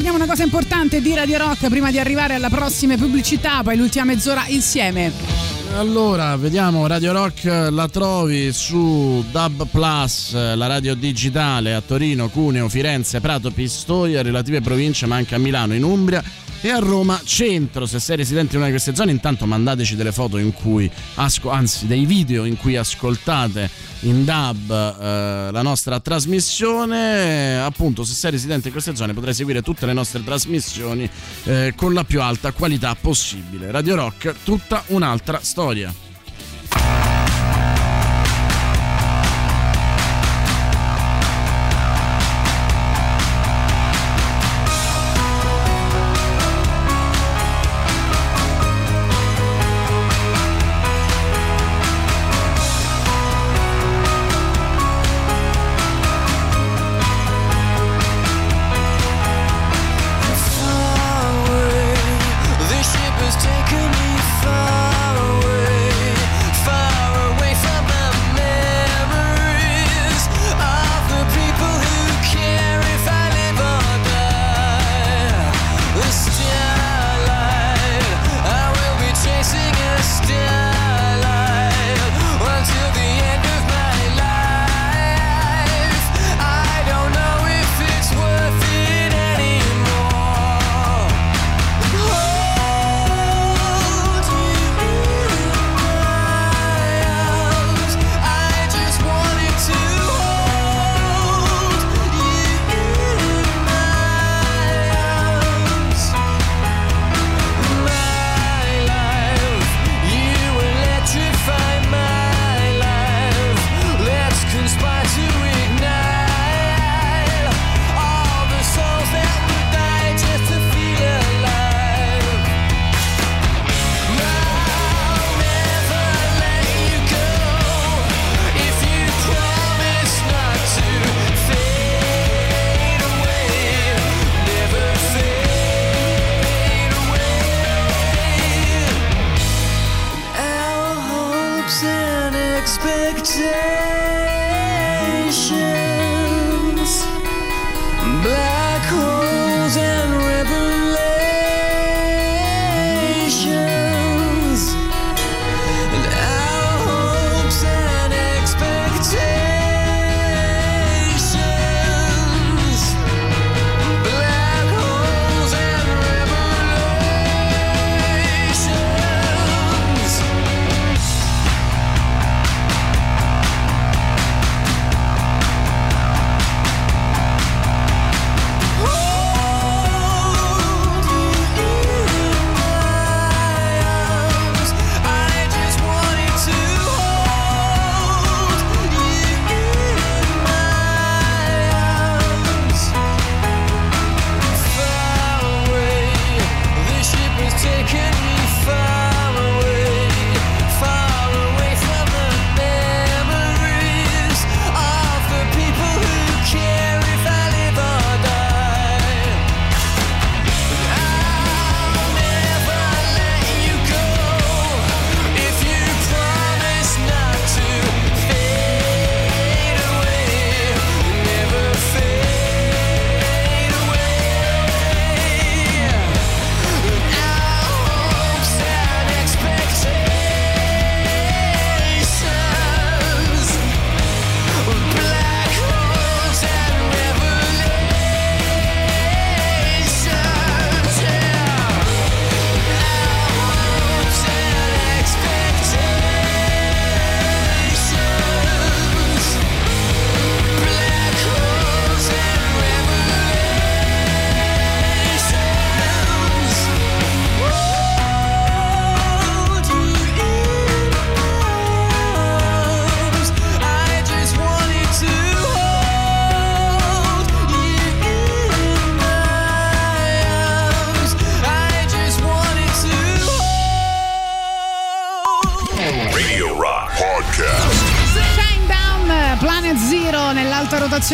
Ricordiamo 0.08 0.18
una 0.18 0.26
cosa 0.26 0.44
importante 0.44 1.02
di 1.02 1.14
Radio 1.14 1.38
Rock 1.38 1.68
prima 1.68 1.92
di 1.92 2.00
arrivare 2.00 2.36
alla 2.36 2.50
prossima 2.50 2.96
pubblicità, 2.96 3.62
poi 3.62 3.76
l'ultima 3.76 4.06
mezz'ora 4.06 4.46
insieme. 4.48 5.12
Allora, 5.76 6.38
vediamo 6.38 6.88
Radio 6.88 7.12
Rock 7.12 7.44
la 7.44 7.90
trovi 7.90 8.54
su 8.54 9.26
Dub 9.30 9.68
Plus, 9.70 10.34
la 10.34 10.68
radio 10.68 10.96
digitale 10.96 11.74
a 11.74 11.82
Torino, 11.82 12.30
Cuneo, 12.30 12.70
Firenze, 12.70 13.20
Prato, 13.20 13.52
Pistoia, 13.52 14.22
relative 14.22 14.62
province, 14.62 15.06
ma 15.08 15.18
anche 15.18 15.36
a 15.36 15.40
Milano, 15.40 15.74
in 15.74 15.84
Umbria 15.84 16.24
e 16.62 16.70
a 16.70 16.80
Roma 16.80 17.20
centro. 17.24 17.86
Se 17.86 18.00
sei 18.00 18.18
residente 18.18 18.52
in 18.52 18.58
una 18.58 18.66
di 18.66 18.72
queste 18.72 18.96
zone, 18.96 19.12
intanto 19.12 19.46
mandateci 19.46 19.96
delle 19.96 20.12
foto 20.12 20.38
in 20.38 20.54
cui 20.54 20.90
asco- 21.16 21.50
anzi 21.50 21.88
dei 21.88 22.06
video 22.06 22.46
in 22.46 22.58
cui 22.58 22.76
ascoltate 22.76 23.70
in 24.02 24.26
dub 24.26 24.72
eh, 24.72 25.52
la 25.52 25.62
nostra 25.62 26.00
trasmissione. 26.00 27.60
Appunto, 27.60 28.04
se 28.04 28.14
sei 28.14 28.32
residente 28.32 28.68
in 28.68 28.74
queste 28.74 28.96
zone 28.96 29.14
potrai 29.14 29.34
seguire 29.34 29.62
tutte 29.62 29.86
le 29.86 29.94
nostre 29.94 30.24
trasmissioni 30.24 31.10
eh, 31.44 31.74
con 31.76 31.94
la 31.94 32.04
più 32.04 32.22
alta 32.22 32.52
qualità 32.52 32.96
possibile. 33.00 33.72
Radio 33.72 33.96
Rock, 33.96 34.36
tutta 34.44 34.84
un'altra 34.88 35.40
storia. 35.42 36.07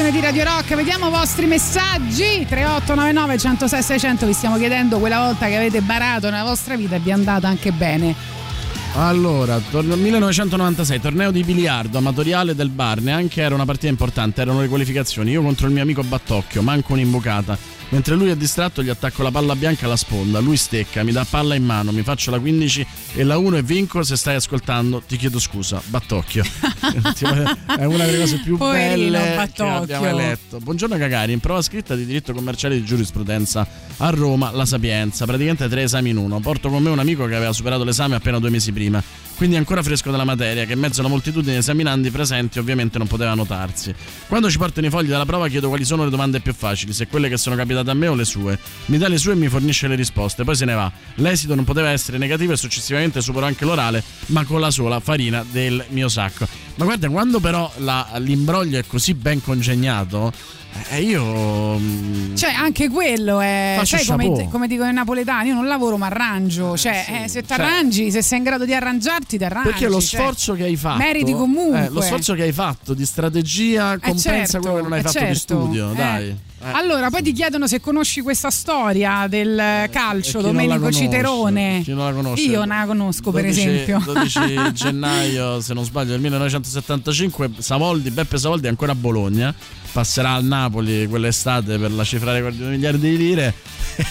Rotazione 0.03 0.11
di 0.11 0.19
Radio 0.19 0.43
Rock. 0.43 0.75
Vediamo 0.75 1.07
i 1.07 1.09
vostri 1.09 1.45
messaggi. 1.45 2.45
3899 2.47 3.37
106 3.37 3.83
600. 3.83 4.25
Vi 4.25 4.33
stiamo 4.33 4.57
chiedendo 4.57 4.99
quella 4.99 5.19
volta 5.19 5.47
che 5.47 5.55
avete 5.55 5.81
barato 5.81 6.29
nella 6.29 6.43
vostra 6.43 6.75
vita 6.75 6.95
e 6.95 6.99
vi 6.99 7.09
è 7.09 7.13
andata 7.13 7.47
anche 7.47 7.71
bene. 7.71 8.42
Allora, 8.95 9.59
tor- 9.71 9.83
1996, 9.85 10.99
torneo 10.99 11.31
di 11.31 11.43
biliardo 11.43 11.97
amatoriale 11.97 12.53
del 12.53 12.69
bar, 12.69 13.01
neanche 13.01 13.41
era 13.41 13.55
una 13.55 13.65
partita 13.65 13.87
importante, 13.87 14.41
erano 14.41 14.61
le 14.61 14.67
qualificazioni. 14.67 15.31
Io 15.31 15.41
contro 15.41 15.65
il 15.65 15.73
mio 15.73 15.81
amico 15.81 16.03
Battocchio, 16.03 16.61
manco 16.61 16.93
un'imbucata. 16.93 17.57
Mentre 17.93 18.15
lui 18.15 18.29
è 18.29 18.35
distratto 18.35 18.81
gli 18.81 18.89
attacco 18.89 19.21
la 19.21 19.29
palla 19.29 19.55
bianca 19.55 19.85
alla 19.85 19.95
sponda, 19.95 20.39
lui 20.39 20.57
stecca, 20.57 21.03
mi 21.03 21.11
dà 21.11 21.25
palla 21.29 21.53
in 21.53 21.63
mano, 21.63 21.91
mi 21.91 22.01
faccio 22.01 22.31
la 22.31 22.39
15 22.39 22.87
e 23.13 23.23
la 23.23 23.37
1 23.37 23.57
e 23.57 23.61
vinco, 23.61 24.01
se 24.01 24.15
stai 24.15 24.33
ascoltando 24.33 25.03
ti 25.07 25.15
chiedo 25.15 25.37
scusa, 25.37 25.79
Battocchio. 25.85 26.43
è 27.77 27.83
una 27.85 28.05
delle 28.05 28.17
cose 28.17 28.39
più 28.39 28.57
Poverino, 28.57 29.11
belle 29.11 29.29
che 29.29 29.35
Battocchio. 29.35 29.95
abbiamo 29.95 30.07
eletto. 30.07 30.57
Buongiorno 30.57 30.97
Gagarin, 30.97 31.39
prova 31.39 31.61
scritta 31.61 31.93
di 31.93 32.05
diritto 32.07 32.33
commerciale 32.33 32.73
di 32.75 32.83
giurisprudenza 32.83 33.67
a 33.97 34.09
Roma, 34.09 34.49
La 34.49 34.65
Sapienza, 34.65 35.25
praticamente 35.25 35.67
tre 35.69 35.83
esami 35.83 36.09
in 36.09 36.17
uno. 36.17 36.39
Porto 36.39 36.69
con 36.69 36.81
me 36.81 36.89
un 36.89 36.97
amico 36.99 37.27
che 37.27 37.35
aveva 37.35 37.53
superato 37.53 37.83
l'esame 37.83 38.15
appena 38.15 38.39
due 38.39 38.49
mesi 38.49 38.71
prima, 38.71 38.82
prima 38.83 39.01
quindi 39.35 39.55
ancora 39.55 39.81
fresco 39.83 40.11
della 40.11 40.23
materia, 40.23 40.65
che 40.65 40.73
in 40.73 40.79
mezzo 40.79 40.99
alla 41.01 41.09
moltitudine 41.09 41.53
di 41.53 41.57
esaminandi 41.59 42.11
presenti 42.11 42.59
ovviamente 42.59 42.97
non 42.97 43.07
poteva 43.07 43.33
notarsi. 43.33 43.93
Quando 44.27 44.49
ci 44.49 44.57
portano 44.57 44.87
i 44.87 44.89
fogli 44.89 45.07
della 45.07 45.25
prova 45.25 45.47
chiedo 45.47 45.67
quali 45.69 45.85
sono 45.85 46.03
le 46.03 46.09
domande 46.09 46.39
più 46.39 46.53
facili, 46.53 46.93
se 46.93 47.07
quelle 47.07 47.29
che 47.29 47.37
sono 47.37 47.55
capitate 47.55 47.89
a 47.89 47.93
me 47.93 48.07
o 48.07 48.15
le 48.15 48.25
sue. 48.25 48.57
Mi 48.85 48.97
dà 48.97 49.07
le 49.07 49.17
sue 49.17 49.33
e 49.33 49.35
mi 49.35 49.47
fornisce 49.47 49.87
le 49.87 49.95
risposte, 49.95 50.43
poi 50.43 50.55
se 50.55 50.65
ne 50.65 50.73
va. 50.73 50.91
L'esito 51.15 51.55
non 51.55 51.63
poteva 51.65 51.89
essere 51.89 52.17
negativo 52.17 52.53
e 52.53 52.57
successivamente 52.57 53.21
supero 53.21 53.45
anche 53.45 53.65
l'orale, 53.65 54.03
ma 54.27 54.43
con 54.45 54.59
la 54.59 54.71
sola 54.71 54.99
farina 54.99 55.43
del 55.49 55.83
mio 55.89 56.09
sacco. 56.09 56.47
Ma 56.75 56.85
guarda, 56.85 57.09
quando 57.09 57.39
però 57.39 57.71
la- 57.77 58.07
l'imbroglio 58.17 58.79
è 58.79 58.85
così 58.87 59.13
ben 59.13 59.41
congegnato, 59.43 60.31
eh, 60.89 61.01
io... 61.03 61.77
mm, 61.77 62.35
Cioè, 62.35 62.51
anche 62.51 62.89
quello 62.89 63.39
è. 63.39 63.79
Sai 63.83 64.03
come, 64.05 64.47
come 64.49 64.67
dicono 64.67 64.89
i 64.89 64.93
napoletani: 64.93 65.49
io 65.49 65.53
non 65.53 65.67
lavoro 65.67 65.97
ma 65.97 66.07
arrangio. 66.07 66.75
Cioè, 66.75 67.23
eh, 67.25 67.27
se 67.27 67.43
ti 67.43 67.53
arrangi, 67.53 68.09
se 68.09 68.23
sei 68.23 68.39
in 68.39 68.43
grado 68.43 68.65
di 68.65 68.73
arrangiarti, 68.73 69.22
ti 69.25 69.43
arrangi. 69.43 69.69
Perché 69.69 69.87
lo 69.87 70.01
cioè, 70.01 70.21
sforzo 70.21 70.53
che 70.53 70.63
hai 70.63 70.75
fatto. 70.75 70.97
Meriti 70.97 71.33
comunque. 71.33 71.85
eh, 71.85 71.89
lo 71.89 72.01
sforzo 72.01 72.33
che 72.33 72.43
hai 72.43 72.51
fatto 72.51 72.93
di 72.93 73.05
strategia 73.05 73.97
compensa 73.99 74.29
certo, 74.29 74.59
quello 74.59 74.75
che 74.75 74.81
non 74.81 74.93
hai 74.93 74.99
eh, 74.99 75.01
fatto 75.03 75.19
di 75.19 75.25
certo, 75.25 75.61
studio. 75.61 75.91
eh. 75.91 75.95
Dai. 75.95 76.27
Eh. 76.65 76.71
Allora, 76.71 77.09
poi 77.09 77.21
ti 77.21 77.33
chiedono 77.33 77.67
se 77.67 77.81
conosci 77.81 78.21
questa 78.21 78.49
storia 78.49 79.27
del 79.27 79.89
calcio, 79.91 80.39
Domenico 80.39 80.79
conosce? 80.79 81.01
Citerone. 81.01 81.81
Chi 81.83 81.93
non 81.93 82.05
la 82.05 82.13
conosce? 82.13 82.45
Io 82.45 82.63
la 82.63 82.83
conosco, 82.85 83.31
per 83.31 83.43
12 83.43 83.59
esempio. 83.59 84.01
12 84.13 84.71
gennaio, 84.71 85.59
se 85.59 85.73
non 85.73 85.83
sbaglio, 85.83 86.11
del 86.11 86.21
1975, 86.21 87.51
Savoldi, 87.57 88.11
Beppe 88.11 88.37
Savoldi 88.37 88.67
è 88.67 88.69
ancora 88.69 88.93
a 88.93 88.95
Bologna. 88.95 89.53
Passerà 89.93 90.31
al 90.33 90.43
Napoli 90.43 91.05
quell'estate 91.07 91.77
per 91.77 91.91
la 91.91 92.03
cifra 92.03 92.31
record 92.33 92.53
di 92.55 92.61
2 92.63 92.69
miliardi 92.71 93.09
di 93.11 93.17
lire. 93.17 93.53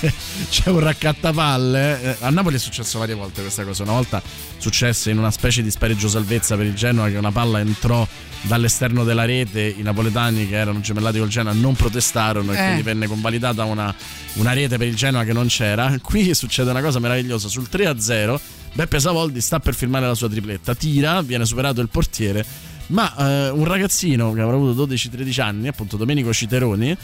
C'è 0.49 0.71
un 0.71 0.79
raccattapalle. 0.79 2.03
Eh, 2.03 2.17
A 2.21 2.31
Napoli 2.31 2.55
è 2.55 2.59
successo 2.61 3.01
varie 3.01 3.15
volte 3.17 3.41
questa 3.41 3.65
cosa. 3.65 3.83
Una 3.83 3.93
volta 3.93 4.23
successe 4.59 5.11
in 5.11 5.19
una 5.19 5.33
specie 5.33 5.61
di 5.61 5.73
spareggio 5.73 6.09
salvezza 6.09 6.57
per 6.57 6.67
il 6.67 6.75
Genoa 6.75 7.09
che 7.11 7.17
una 7.17 7.33
palla 7.33 7.59
entrò 7.59 8.07
dall'esterno 8.43 9.03
della 9.03 9.25
rete. 9.25 9.61
I 9.77 9.83
napoletani 9.83 10.49
che 10.49 10.55
erano 10.55 10.81
gemellati 10.81 11.19
col 11.19 11.27
Genoa 11.29 11.53
non 11.53 11.75
protestarono 11.75 12.53
e 12.53 12.57
Eh. 12.57 12.63
quindi 12.65 12.83
venne 12.83 13.07
convalidata 13.09 13.65
una, 13.65 13.93
una 14.35 14.53
rete 14.53 14.79
per 14.79 14.87
il 14.87 14.95
Genoa 14.95 15.25
che 15.25 15.33
non 15.33 15.49
c'era. 15.49 15.97
Qui 16.01 16.33
succede 16.33 16.71
una 16.71 16.81
cosa 16.81 17.01
meravigliosa. 17.01 17.49
Sul 17.49 17.69
3-0 17.71 18.39
Beppe 18.75 19.01
Savoldi 19.01 19.41
sta 19.41 19.59
per 19.59 19.75
firmare 19.75 20.07
la 20.07 20.15
sua 20.15 20.29
tripletta. 20.29 20.77
Tira, 20.77 21.21
viene 21.23 21.45
superato 21.45 21.81
il 21.81 21.89
portiere. 21.89 22.47
Ma 22.89 23.15
eh, 23.17 23.49
un 23.51 23.65
ragazzino 23.65 24.33
che 24.33 24.41
avrà 24.43 24.55
avuto 24.57 24.87
12-13 24.87 25.41
anni, 25.41 25.69
appunto 25.69 25.97
Domenico 25.97 26.33
Citeroni, 26.33 26.95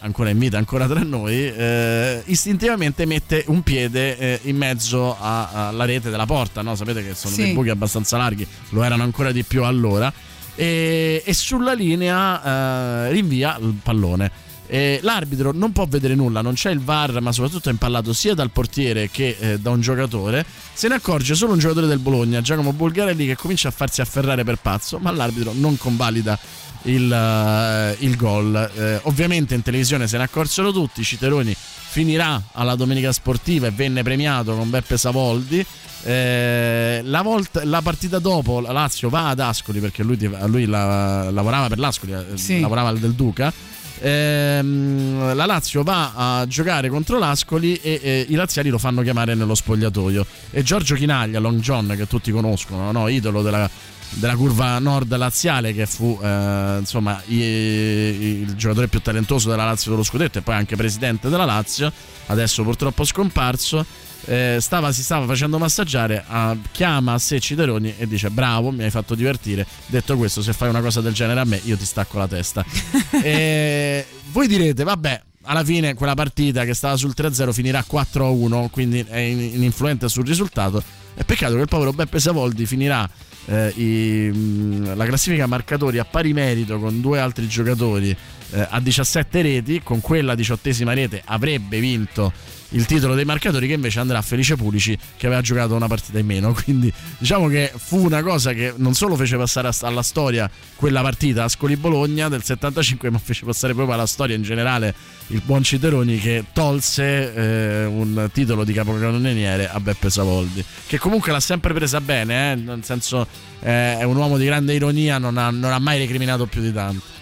ancora 0.00 0.28
in 0.28 0.38
vita, 0.38 0.58
ancora 0.58 0.86
tra 0.86 1.00
noi, 1.00 1.34
eh, 1.34 2.22
istintivamente 2.26 3.06
mette 3.06 3.44
un 3.46 3.62
piede 3.62 4.18
eh, 4.18 4.40
in 4.44 4.56
mezzo 4.56 5.16
a- 5.18 5.68
alla 5.68 5.84
rete 5.86 6.10
della 6.10 6.26
porta. 6.26 6.60
No? 6.60 6.74
Sapete 6.74 7.02
che 7.02 7.14
sono 7.14 7.34
Sì. 7.34 7.42
dei 7.44 7.52
buchi 7.54 7.70
abbastanza 7.70 8.18
larghi, 8.18 8.46
lo 8.70 8.82
erano 8.82 9.02
ancora 9.02 9.32
di 9.32 9.42
più 9.42 9.64
allora. 9.64 10.12
E, 10.56 11.22
e 11.24 11.32
sulla 11.32 11.72
linea 11.72 13.06
eh, 13.06 13.10
rinvia 13.12 13.56
il 13.60 13.76
pallone. 13.82 14.30
E 14.72 15.00
l'arbitro 15.02 15.50
non 15.52 15.72
può 15.72 15.84
vedere 15.86 16.14
nulla, 16.14 16.42
non 16.42 16.54
c'è 16.54 16.70
il 16.70 16.78
VAR, 16.78 17.20
ma 17.20 17.32
soprattutto 17.32 17.68
è 17.70 17.72
impallato 17.72 18.12
sia 18.12 18.34
dal 18.34 18.50
portiere 18.52 19.10
che 19.10 19.36
eh, 19.40 19.58
da 19.58 19.70
un 19.70 19.80
giocatore. 19.80 20.46
Se 20.72 20.86
ne 20.86 20.94
accorge 20.94 21.34
solo 21.34 21.52
un 21.54 21.58
giocatore 21.58 21.88
del 21.88 21.98
Bologna, 21.98 22.40
Giacomo 22.40 22.72
Bulgarelli, 22.72 23.26
che 23.26 23.34
comincia 23.34 23.66
a 23.66 23.72
farsi 23.72 24.00
afferrare 24.00 24.44
per 24.44 24.58
pazzo, 24.62 24.98
ma 24.98 25.10
l'arbitro 25.10 25.52
non 25.56 25.76
convalida 25.76 26.38
il, 26.82 27.12
eh, 27.12 27.96
il 28.04 28.16
gol. 28.16 28.70
Eh, 28.76 29.00
ovviamente 29.02 29.56
in 29.56 29.62
televisione 29.62 30.06
se 30.06 30.16
ne 30.18 30.22
accorsero 30.22 30.70
tutti. 30.70 31.02
Citeroni 31.02 31.52
finirà 31.56 32.40
alla 32.52 32.76
domenica 32.76 33.10
sportiva 33.10 33.66
e 33.66 33.70
venne 33.72 34.04
premiato 34.04 34.54
con 34.54 34.70
Beppe 34.70 34.96
Savoldi. 34.96 35.66
Eh, 36.02 37.00
la, 37.04 37.22
volta- 37.22 37.64
la 37.64 37.82
partita 37.82 38.18
dopo 38.20 38.60
la 38.60 38.70
Lazio 38.72 39.08
va 39.10 39.28
ad 39.30 39.40
Ascoli 39.40 39.80
perché 39.80 40.02
lui, 40.04 40.16
lui 40.46 40.64
la- 40.66 41.28
lavorava 41.30 41.66
per 41.68 41.78
l'Ascoli, 41.80 42.12
eh, 42.12 42.36
Sì. 42.38 42.60
lavorava 42.60 42.88
al 42.90 42.98
del 42.98 43.12
Duca. 43.14 43.52
Ehm, 44.00 45.34
la 45.34 45.46
Lazio 45.46 45.82
va 45.82 46.12
a 46.40 46.46
giocare 46.46 46.88
contro 46.88 47.18
l'Ascoli 47.18 47.74
e 47.76 48.00
eh, 48.02 48.26
i 48.28 48.34
laziali 48.34 48.68
lo 48.70 48.78
fanno 48.78 49.02
chiamare 49.02 49.34
nello 49.34 49.54
spogliatoio. 49.54 50.26
E 50.50 50.62
Giorgio 50.62 50.94
Chinaglia, 50.94 51.38
Long 51.38 51.60
John, 51.60 51.94
che 51.96 52.06
tutti 52.06 52.30
conoscono, 52.30 52.90
no? 52.92 53.08
idolo 53.08 53.42
della, 53.42 53.68
della 54.10 54.34
curva 54.36 54.78
nord 54.78 55.14
laziale, 55.16 55.72
che 55.74 55.86
fu 55.86 56.18
eh, 56.22 56.76
insomma 56.80 57.20
i- 57.26 57.36
il 57.36 58.54
giocatore 58.56 58.88
più 58.88 59.00
talentuoso 59.00 59.50
della 59.50 59.64
Lazio 59.64 59.90
dello 59.90 60.02
scudetto 60.02 60.38
e 60.38 60.42
poi 60.42 60.54
anche 60.54 60.76
presidente 60.76 61.28
della 61.28 61.44
Lazio, 61.44 61.92
adesso 62.26 62.62
purtroppo 62.62 63.04
scomparso. 63.04 63.84
Eh, 64.26 64.58
stava, 64.60 64.92
si 64.92 65.02
stava 65.02 65.26
facendo 65.26 65.58
massaggiare, 65.58 66.24
ah, 66.26 66.56
chiama 66.72 67.14
a 67.14 67.18
sé 67.18 67.40
Citeroni 67.40 67.94
e 67.98 68.06
dice: 68.06 68.30
Bravo, 68.30 68.70
mi 68.70 68.84
hai 68.84 68.90
fatto 68.90 69.14
divertire. 69.14 69.66
Detto 69.86 70.16
questo, 70.16 70.42
se 70.42 70.52
fai 70.52 70.68
una 70.68 70.80
cosa 70.80 71.00
del 71.00 71.12
genere 71.12 71.40
a 71.40 71.44
me, 71.44 71.60
io 71.64 71.76
ti 71.76 71.84
stacco 71.84 72.18
la 72.18 72.28
testa. 72.28 72.64
e 73.22 74.04
voi 74.32 74.46
direte: 74.46 74.84
Vabbè, 74.84 75.22
alla 75.42 75.64
fine 75.64 75.94
quella 75.94 76.14
partita 76.14 76.64
che 76.64 76.74
stava 76.74 76.96
sul 76.96 77.14
3-0 77.16 77.52
finirà 77.52 77.84
4-1, 77.90 78.68
quindi 78.70 79.04
è 79.08 79.18
in- 79.18 79.40
ininfluente 79.54 80.08
sul 80.08 80.26
risultato. 80.26 80.82
È 81.14 81.24
peccato 81.24 81.54
che 81.54 81.60
il 81.60 81.68
povero 81.68 81.92
Beppe 81.92 82.20
Savoldi 82.20 82.66
finirà 82.66 83.08
eh, 83.46 83.72
i- 83.74 84.30
mh, 84.30 84.96
la 84.96 85.04
classifica 85.06 85.46
marcatori 85.46 85.98
a 85.98 86.04
pari 86.04 86.32
merito 86.32 86.78
con 86.78 87.00
due 87.00 87.18
altri 87.18 87.48
giocatori 87.48 88.14
eh, 88.52 88.66
a 88.68 88.80
17 88.80 89.42
reti. 89.42 89.80
Con 89.82 90.00
quella 90.00 90.34
diciottesima 90.34 90.92
rete 90.92 91.22
avrebbe 91.24 91.80
vinto 91.80 92.32
il 92.70 92.86
titolo 92.86 93.14
dei 93.14 93.24
marcatori 93.24 93.66
che 93.66 93.74
invece 93.74 94.00
andrà 94.00 94.18
a 94.18 94.22
Felice 94.22 94.56
Pulici 94.56 94.96
che 95.16 95.26
aveva 95.26 95.40
giocato 95.40 95.74
una 95.74 95.86
partita 95.86 96.18
in 96.18 96.26
meno 96.26 96.52
quindi 96.64 96.92
diciamo 97.18 97.48
che 97.48 97.72
fu 97.74 98.04
una 98.04 98.22
cosa 98.22 98.52
che 98.52 98.74
non 98.76 98.94
solo 98.94 99.16
fece 99.16 99.36
passare 99.36 99.68
a- 99.68 99.74
alla 99.80 100.02
storia 100.02 100.50
quella 100.76 101.02
partita 101.02 101.44
Ascoli 101.44 101.76
Bologna 101.76 102.28
del 102.28 102.42
75 102.42 103.10
ma 103.10 103.18
fece 103.18 103.44
passare 103.44 103.74
proprio 103.74 103.94
alla 103.94 104.06
storia 104.06 104.36
in 104.36 104.42
generale 104.42 104.94
il 105.28 105.42
buon 105.44 105.62
Citeroni 105.62 106.18
che 106.18 106.44
tolse 106.52 107.34
eh, 107.34 107.84
un 107.84 108.28
titolo 108.32 108.64
di 108.64 108.72
capocannoniere 108.72 109.68
a 109.68 109.80
Beppe 109.80 110.10
Savoldi 110.10 110.64
che 110.86 110.98
comunque 110.98 111.32
l'ha 111.32 111.40
sempre 111.40 111.72
presa 111.72 112.00
bene 112.00 112.52
eh, 112.52 112.54
nel 112.54 112.84
senso 112.84 113.26
eh, 113.60 113.98
è 113.98 114.04
un 114.04 114.16
uomo 114.16 114.36
di 114.38 114.44
grande 114.44 114.74
ironia 114.74 115.18
non 115.18 115.36
ha, 115.38 115.50
non 115.50 115.72
ha 115.72 115.78
mai 115.78 115.98
recriminato 115.98 116.46
più 116.46 116.60
di 116.60 116.72
tanto 116.72 117.18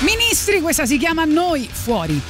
Ministri, 0.00 0.60
questa 0.60 0.84
si 0.84 0.98
chiama 0.98 1.24
Noi 1.24 1.66
Fuori. 1.70 2.20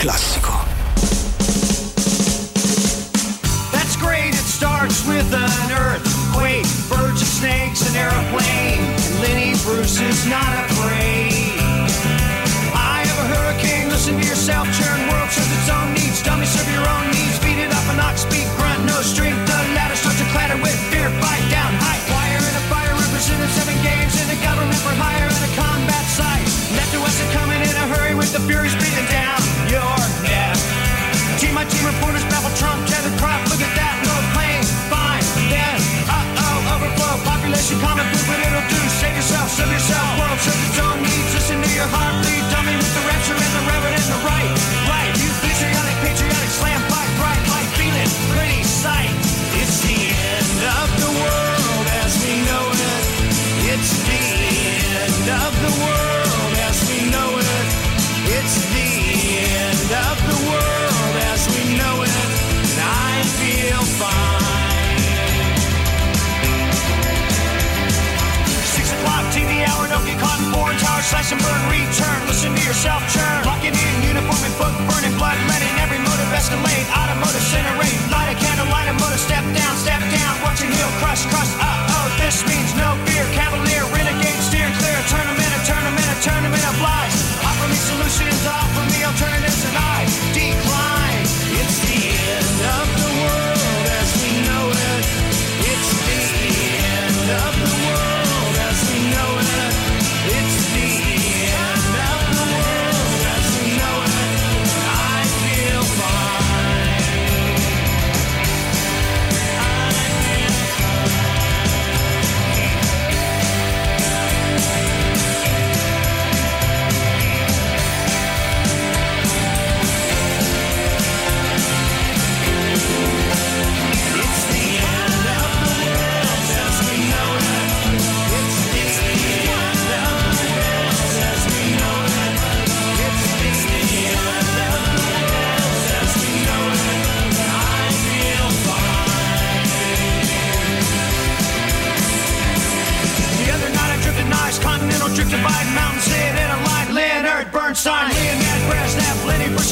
Classico. 0.00 0.56
That's 3.70 3.96
great, 3.96 4.32
it 4.32 4.48
starts 4.48 5.06
with 5.06 5.28
an 5.34 5.70
earthquake, 5.76 6.64
birds 6.88 7.20
and 7.20 7.32
snakes, 7.36 7.84
an 7.88 7.96
airplane. 7.96 8.80
And 8.80 9.20
Lenny 9.20 9.52
Bruce 9.62 10.00
is 10.00 10.26
not 10.26 10.48
afraid. 10.64 11.60
I 12.72 13.04
have 13.04 13.18
a 13.24 13.28
hurricane, 13.36 13.90
listen 13.90 14.18
to 14.18 14.26
yourself, 14.26 14.66
churn 14.72 15.00
world 15.12 15.28
serves 15.28 15.52
its 15.52 15.68
own 15.68 15.92
needs. 15.92 16.22
Dummy 16.22 16.46
serve 16.46 16.72
your 16.72 16.88
own 16.88 17.09
of 39.62 39.70
yourself, 39.72 40.18
world 40.18 40.59
and 71.32 71.40
burn, 71.42 71.62
return. 71.70 72.18
Listen 72.26 72.54
to 72.54 72.62
yourself 72.62 73.02
churn. 73.12 73.44
Locking 73.46 73.74
in 73.74 73.94
uniform 74.02 74.42
and 74.42 74.54
book 74.58 74.74
burning, 74.90 75.14
blood 75.18 75.38
letting 75.46 75.74
every 75.78 75.98
motive 75.98 76.30
escalate. 76.34 76.86
Automotive 76.90 77.42
incinerate. 77.42 77.98
Light 78.10 78.34
a 78.34 78.36
candle, 78.38 78.66
light 78.66 78.88
a 78.88 78.94
motor, 78.98 79.18
step 79.18 79.44
down, 79.54 79.74
step 79.76 80.00
down. 80.10 80.32
Watching 80.42 80.70
heel 80.70 80.90
crush, 80.98 81.26
crush. 81.26 81.50
Uh 81.58 81.94
oh, 81.94 82.06
this 82.18 82.42
means 82.46 82.74
no 82.74 83.09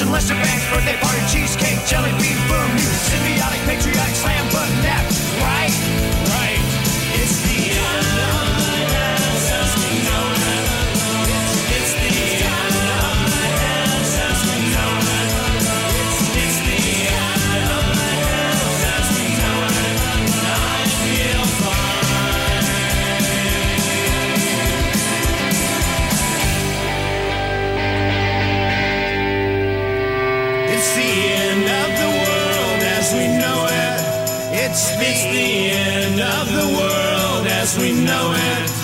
and 0.08 0.14
Lester 0.14 0.34
Banks, 0.34 0.64
birthday 0.72 0.96
party, 0.96 1.20
cheesecake, 1.28 1.84
jelly 1.84 2.10
bean, 2.16 2.36
boom, 2.48 2.70
symbiotic, 3.08 3.60
patriotic, 3.68 4.16
slam 4.16 4.44
button, 4.52 4.77
end 36.18 36.32
of 36.32 36.48
the 36.52 36.66
world 36.74 37.46
as 37.46 37.76
we 37.76 37.90
know 37.92 38.32
it. 38.32 38.76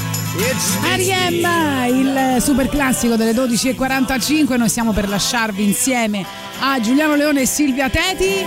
Il 1.86 2.36
super 2.40 2.68
classico 2.68 3.16
delle 3.16 3.32
12.45, 3.32 4.56
noi 4.56 4.68
stiamo 4.68 4.92
per 4.92 5.08
lasciarvi 5.08 5.62
insieme 5.64 6.24
a 6.60 6.80
Giuliano 6.80 7.14
Leone 7.14 7.42
e 7.42 7.46
Silvia 7.46 7.88
Teti. 7.88 8.44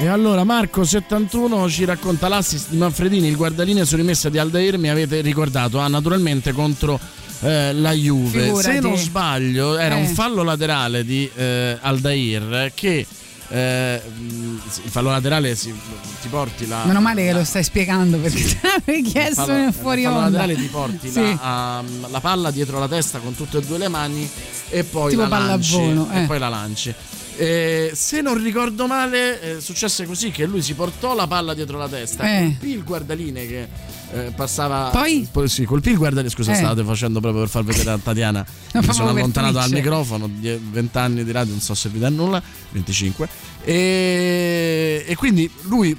E 0.00 0.06
allora 0.06 0.44
Marco 0.44 0.84
71 0.84 1.68
ci 1.68 1.84
racconta 1.84 2.28
l'assist 2.28 2.68
di 2.70 2.76
Manfredini, 2.76 3.26
il 3.28 3.36
guardalinea 3.36 3.84
su 3.84 3.96
rimessa 3.96 4.28
di 4.28 4.38
Aldair, 4.38 4.78
mi 4.78 4.88
avete 4.90 5.20
ricordato, 5.20 5.78
ah, 5.80 5.88
naturalmente 5.88 6.52
contro 6.52 6.98
eh, 7.40 7.72
la 7.72 7.92
Juve. 7.92 8.42
Figurati. 8.42 8.74
Se 8.74 8.80
non 8.80 8.96
sbaglio 8.96 9.76
era 9.76 9.96
Eh. 9.96 10.00
un 10.00 10.06
fallo 10.08 10.42
laterale 10.44 11.04
di 11.04 11.28
eh, 11.34 11.76
Aldair 11.80 12.70
che 12.74 13.04
eh, 13.50 14.02
il 14.26 14.90
fallo 14.90 15.10
laterale 15.10 15.54
si, 15.56 15.72
ti 16.20 16.28
porti 16.28 16.66
la 16.66 16.84
Meno 16.84 17.00
male 17.00 17.24
che 17.24 17.32
lo 17.32 17.44
stai 17.44 17.62
spiegando 17.64 18.18
perché 18.18 18.42
te 18.44 18.58
l'avevi 18.62 19.02
chiesto 19.08 19.44
fallo- 19.44 19.52
nel 19.58 19.72
fuori 19.72 20.02
fallo 20.02 20.16
onda. 20.16 20.28
laterale 20.30 20.54
ti 20.56 20.66
porti 20.66 21.10
Sì. 21.10 21.20
la, 21.20 21.82
um, 21.82 22.10
la 22.10 22.20
palla 22.20 22.50
dietro 22.50 22.78
la 22.78 22.88
testa 22.88 23.18
con 23.20 23.34
tutte 23.34 23.58
e 23.58 23.60
due 23.62 23.78
le 23.78 23.88
mani 23.88 24.28
e 24.70 24.84
poi 24.84 25.10
Tipo 25.10 25.22
la 25.22 25.28
lanci 25.28 25.72
pallavolo, 25.76 26.08
e 26.12 26.22
eh. 26.22 26.26
poi 26.26 26.38
la 26.38 26.48
lanci 26.48 26.94
Eh, 27.40 27.90
se 27.94 28.20
non 28.20 28.42
ricordo 28.42 28.86
male 28.86 29.40
eh, 29.40 29.60
successe 29.60 30.04
così 30.06 30.30
che 30.32 30.44
lui 30.44 30.60
si 30.60 30.74
portò 30.74 31.14
la 31.14 31.26
palla 31.28 31.54
dietro 31.54 31.78
la 31.78 31.88
testa 31.88 32.24
Eh. 32.24 32.40
colpì 32.42 32.70
il 32.72 32.82
guardaline 32.84 33.46
che 33.46 33.68
eh, 34.12 34.32
passava 34.34 34.88
Poi? 34.90 35.28
sì, 35.46 35.64
colpì 35.64 35.90
il 35.90 35.96
guardaline 35.98 36.30
scusa 36.30 36.52
Eh. 36.52 36.56
state 36.56 36.82
facendo 36.84 37.20
proprio 37.20 37.42
per 37.42 37.50
far 37.50 37.64
vedere 37.64 37.90
a 37.90 37.98
Tatiana 38.02 38.44
mi 38.74 38.92
sono 38.92 39.10
allontanato 39.10 39.54
dal 39.54 39.70
microfono 39.70 40.28
20 40.30 40.98
anni 40.98 41.24
di 41.24 41.30
radio 41.32 41.52
non 41.52 41.60
so 41.60 41.74
se 41.74 41.88
vi 41.88 41.98
dà 41.98 42.08
nulla 42.08 42.42
25 42.70 43.28
e, 43.64 45.04
e 45.06 45.14
quindi 45.16 45.50
lui 45.62 45.96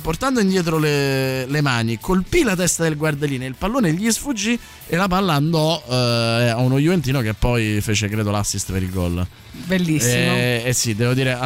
portando 0.00 0.40
indietro 0.40 0.78
le, 0.78 1.46
le 1.46 1.60
mani 1.60 1.98
colpì 2.00 2.42
la 2.42 2.56
testa 2.56 2.82
del 2.82 2.96
guardaline 2.96 3.46
il 3.46 3.54
pallone 3.56 3.92
gli 3.92 4.10
sfuggì 4.10 4.58
e 4.86 4.96
la 4.96 5.08
palla 5.08 5.34
andò 5.34 5.82
eh, 5.88 6.48
a 6.48 6.58
uno 6.58 6.78
Juventino 6.78 7.20
che 7.20 7.34
poi 7.34 7.80
fece 7.80 8.08
credo 8.08 8.30
l'assist 8.30 8.72
per 8.72 8.82
il 8.82 8.90
gol 8.90 9.26
Bellissimo. 9.52 10.12
eh, 10.34 10.62
eh 10.66 10.72
sì 10.72 10.94
devo 10.94 11.14
dire 11.14 11.38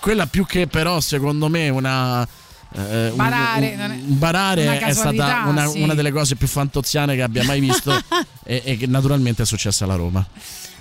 quella 0.00 0.26
più 0.26 0.46
che 0.46 0.66
però 0.66 1.00
secondo 1.00 1.48
me 1.48 1.68
una 1.68 2.26
eh, 2.74 3.08
un- 3.08 3.16
Barare, 3.16 3.72
un, 3.74 3.80
è- 3.80 3.84
un 3.86 4.18
barare 4.18 4.78
è 4.78 4.92
stata 4.92 5.44
una, 5.46 5.66
sì. 5.66 5.82
una 5.82 5.94
delle 5.94 6.12
cose 6.12 6.36
più 6.36 6.46
fantoziane 6.46 7.14
che 7.16 7.22
abbia 7.22 7.44
mai 7.44 7.60
visto 7.60 7.92
e, 8.44 8.62
e 8.64 8.76
che 8.76 8.86
naturalmente 8.86 9.42
è 9.42 9.46
successa 9.46 9.84
alla 9.84 9.96
Roma 9.96 10.26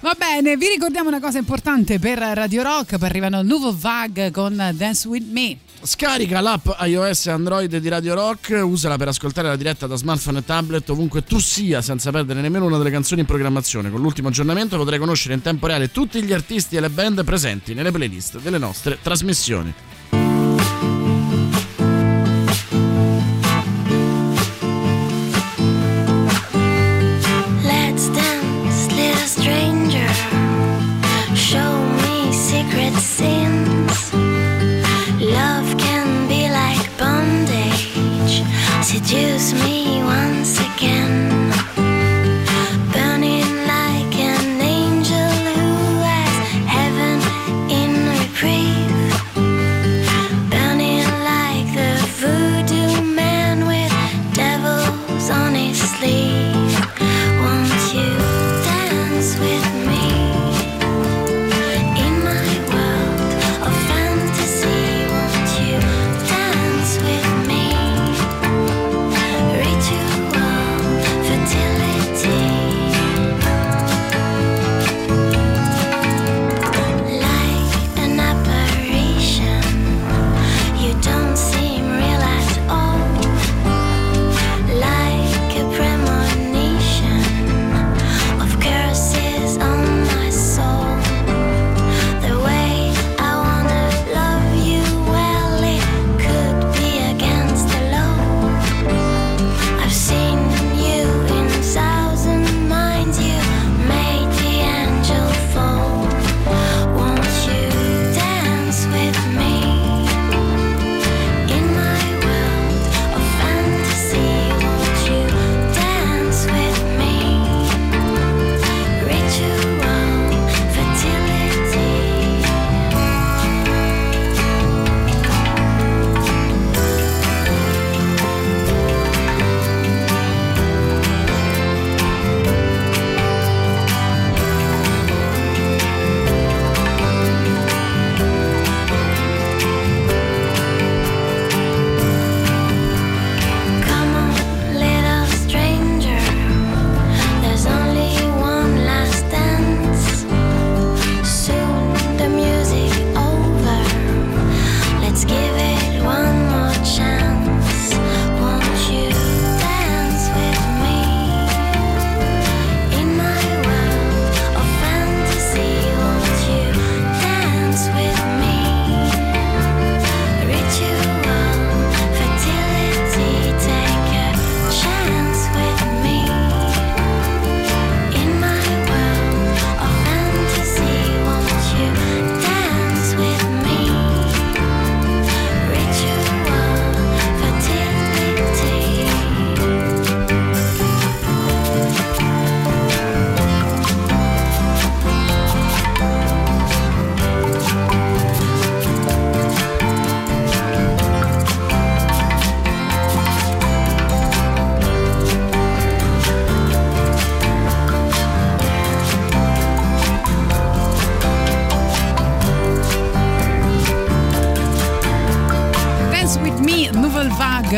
Va 0.02 0.16
bene, 0.18 0.56
vi 0.56 0.70
ricordiamo 0.70 1.10
una 1.10 1.20
cosa 1.20 1.40
importante 1.40 2.00
per 2.00 2.20
Radio 2.20 2.64
Rock, 2.64 2.98
poi 2.98 3.10
arrivano 3.10 3.42
Nuovo 3.42 3.76
Vag 3.78 4.32
con 4.32 4.56
Dance 4.74 5.06
With 5.10 5.26
Me. 5.30 5.58
Scarica 5.82 6.40
l'app 6.40 6.70
iOS 6.84 7.26
e 7.26 7.32
Android 7.32 7.76
di 7.76 7.90
Radio 7.90 8.14
Rock, 8.14 8.62
usala 8.64 8.96
per 8.96 9.10
ascoltare 9.10 9.50
la 9.50 9.58
diretta 9.58 9.88
da 9.88 9.98
smartphone 9.98 10.40
e 10.40 10.46
tablet 10.46 10.90
ovunque 10.90 11.26
tu 11.26 11.38
sia 11.40 11.82
senza 11.82 12.12
perdere 12.12 12.40
nemmeno 12.40 12.66
una 12.66 12.78
delle 12.78 12.92
canzoni 12.92 13.20
in 13.22 13.28
programmazione. 13.28 13.90
Con 13.90 14.00
l'ultimo 14.00 14.30
aggiornamento 14.30 14.78
potrai 14.78 15.00
conoscere 15.00 15.34
in 15.34 15.42
tempo 15.42 15.68
reale 15.68 15.92
tutti 15.92 16.24
gli 16.24 16.32
artisti 16.32 16.78
e 16.78 16.80
le 16.80 16.90
band 16.90 17.22
presenti 17.26 17.74
nelle 17.74 17.92
playlist 17.92 18.40
delle 18.40 18.58
nostre 18.58 19.00
trasmissioni. 19.02 19.74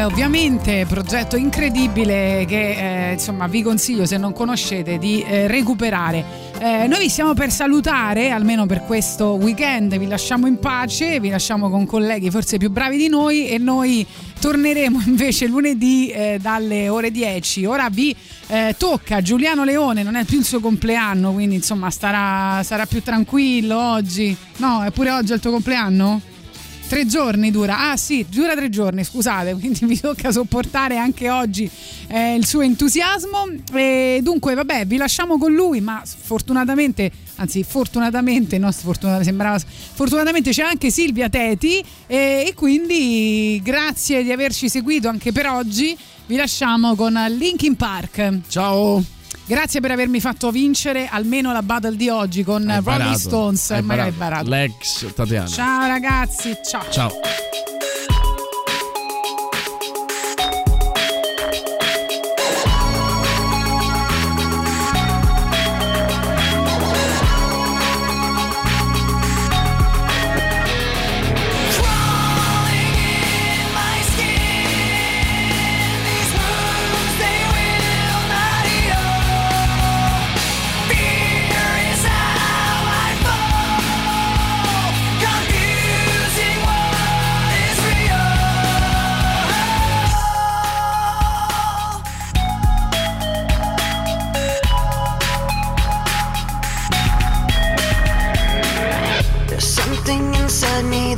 Ovviamente, 0.05 0.85
progetto 0.87 1.35
incredibile 1.35 2.45
che 2.47 3.09
eh, 3.09 3.13
insomma 3.13 3.47
vi 3.47 3.61
consiglio 3.61 4.05
se 4.05 4.17
non 4.17 4.33
conoscete 4.33 4.97
di 4.97 5.21
eh, 5.21 5.47
recuperare. 5.47 6.23
Eh, 6.59 6.87
noi 6.87 6.99
vi 6.99 7.09
stiamo 7.09 7.33
per 7.33 7.51
salutare, 7.51 8.29
almeno 8.29 8.65
per 8.65 8.83
questo 8.83 9.33
weekend, 9.33 9.97
vi 9.97 10.07
lasciamo 10.07 10.47
in 10.47 10.59
pace, 10.59 11.19
vi 11.19 11.29
lasciamo 11.29 11.69
con 11.69 11.85
colleghi 11.85 12.29
forse 12.29 12.57
più 12.57 12.69
bravi 12.69 12.97
di 12.97 13.07
noi 13.09 13.47
e 13.47 13.57
noi 13.57 14.05
torneremo 14.39 15.01
invece 15.07 15.47
lunedì 15.47 16.09
eh, 16.09 16.37
dalle 16.41 16.89
ore 16.89 17.11
10. 17.11 17.65
Ora 17.65 17.89
vi 17.89 18.15
eh, 18.47 18.75
tocca 18.77 19.21
Giuliano 19.21 19.63
Leone, 19.63 20.03
non 20.03 20.15
è 20.15 20.23
più 20.23 20.39
il 20.39 20.45
suo 20.45 20.59
compleanno, 20.59 21.33
quindi 21.33 21.55
insomma 21.55 21.89
starà, 21.89 22.63
sarà 22.63 22.85
più 22.85 23.01
tranquillo 23.01 23.77
oggi. 23.77 24.35
No, 24.57 24.83
è 24.83 24.91
pure 24.91 25.11
oggi 25.11 25.33
il 25.33 25.39
tuo 25.39 25.51
compleanno? 25.51 26.30
Tre 26.91 27.05
giorni 27.05 27.51
dura, 27.51 27.91
ah 27.91 27.95
sì, 27.95 28.25
dura 28.29 28.53
tre 28.53 28.67
giorni, 28.67 29.05
scusate, 29.05 29.53
quindi 29.55 29.85
mi 29.85 29.97
tocca 29.97 30.29
sopportare 30.29 30.97
anche 30.97 31.29
oggi 31.29 31.71
eh, 32.07 32.35
il 32.35 32.45
suo 32.45 32.59
entusiasmo. 32.59 33.45
E 33.71 34.19
dunque, 34.21 34.55
vabbè, 34.55 34.85
vi 34.85 34.97
lasciamo 34.97 35.37
con 35.37 35.53
lui, 35.53 35.79
ma 35.79 36.01
sfortunatamente, 36.03 37.09
anzi, 37.37 37.63
fortunatamente, 37.63 38.57
no, 38.57 38.69
sfortunatamente, 38.73 39.29
sembrava, 39.29 39.57
fortunatamente 39.57 40.51
c'è 40.51 40.63
anche 40.63 40.91
Silvia 40.91 41.29
Teti 41.29 41.81
e, 42.07 42.43
e 42.47 42.53
quindi 42.55 43.61
grazie 43.63 44.21
di 44.21 44.33
averci 44.33 44.67
seguito 44.67 45.07
anche 45.07 45.31
per 45.31 45.47
oggi. 45.47 45.97
Vi 46.25 46.35
lasciamo 46.35 46.95
con 46.95 47.13
Linkin 47.29 47.77
Park. 47.77 48.39
Ciao! 48.49 49.20
Grazie 49.45 49.81
per 49.81 49.91
avermi 49.91 50.19
fatto 50.21 50.49
vincere 50.51 51.07
almeno 51.11 51.51
la 51.51 51.61
battle 51.61 51.95
di 51.97 52.07
oggi 52.09 52.43
con 52.43 52.61
Hai 52.69 52.81
Rolling 52.81 52.83
barato, 52.83 53.17
Stones. 53.17 53.71
hai 53.71 53.81
Magari 53.81 54.11
barato. 54.11 54.47
barato. 54.47 54.73
L'ex 54.73 55.13
Tatiana. 55.13 55.47
Ciao 55.47 55.87
ragazzi, 55.87 56.57
ciao. 56.63 56.89
Ciao. 56.89 57.11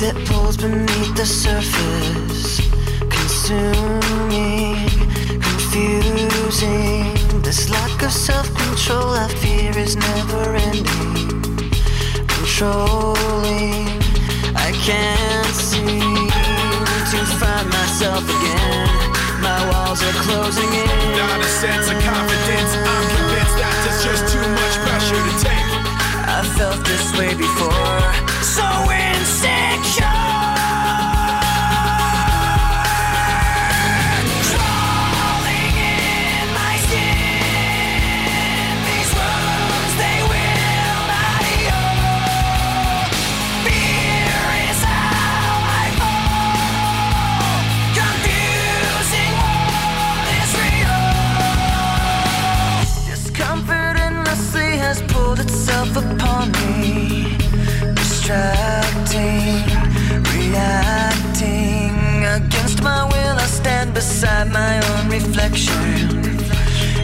That 0.04 0.20
pulls 0.28 0.58
beneath 0.58 1.16
the 1.16 1.26
surface, 1.26 2.60
consuming, 3.08 4.76
confusing. 5.40 7.08
This 7.40 7.70
lack 7.70 8.04
of 8.04 8.12
self 8.12 8.48
control 8.54 9.16
I 9.16 9.30
fear 9.40 9.72
is 9.80 9.96
never 9.96 10.60
ending, 10.60 11.72
controlling. 12.28 13.88
I 14.68 14.76
can't 14.84 15.56
seem 15.56 16.28
to 17.14 17.20
find 17.40 17.68
myself 17.72 18.28
again. 18.28 18.88
My 19.40 19.60
walls 19.72 20.04
are 20.04 20.18
closing 20.28 20.68
in. 20.84 21.00
Not 21.16 21.40
a 21.40 21.48
sense 21.64 21.88
of 21.88 21.98
confidence. 22.04 22.72
I'm 22.76 23.06
convinced 23.16 23.56
that 23.56 23.76
there's 23.88 24.04
just 24.04 24.24
too 24.36 24.48
much 24.60 24.76
pressure 24.84 25.22
to 25.28 25.34
take. 25.48 25.70
I 26.28 26.44
felt 26.60 26.84
this 26.84 27.08
way 27.16 27.32
before. 27.40 28.04
So 28.44 28.68
insecure. 28.92 29.63
Distracting, 58.24 59.68
reacting. 60.32 61.92
Against 62.24 62.82
my 62.82 63.04
will, 63.04 63.36
I 63.36 63.46
stand 63.48 63.94
beside 63.94 64.50
my 64.50 64.80
own 64.92 65.10
reflection. 65.10 66.24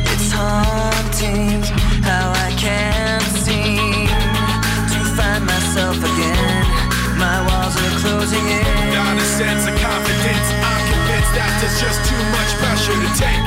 It's 0.08 0.32
haunting 0.32 1.60
how 2.08 2.32
I 2.32 2.56
can't 2.56 3.22
seem 3.44 4.08
to 4.08 5.00
find 5.20 5.44
myself 5.44 6.00
again. 6.00 6.64
My 7.20 7.44
walls 7.52 7.76
are 7.76 7.96
closing 8.00 8.48
in. 8.48 8.64
Not 8.96 9.18
a 9.20 9.28
sense 9.36 9.68
of 9.68 9.76
confidence. 9.76 10.48
I'm 10.64 10.84
convinced 10.88 11.34
that 11.36 11.52
there's 11.60 11.84
just 11.84 12.00
too 12.08 12.24
much 12.32 12.52
pressure 12.64 12.96
to 12.96 13.12
take. 13.20 13.44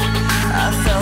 I 0.52 0.68
felt 0.84 1.01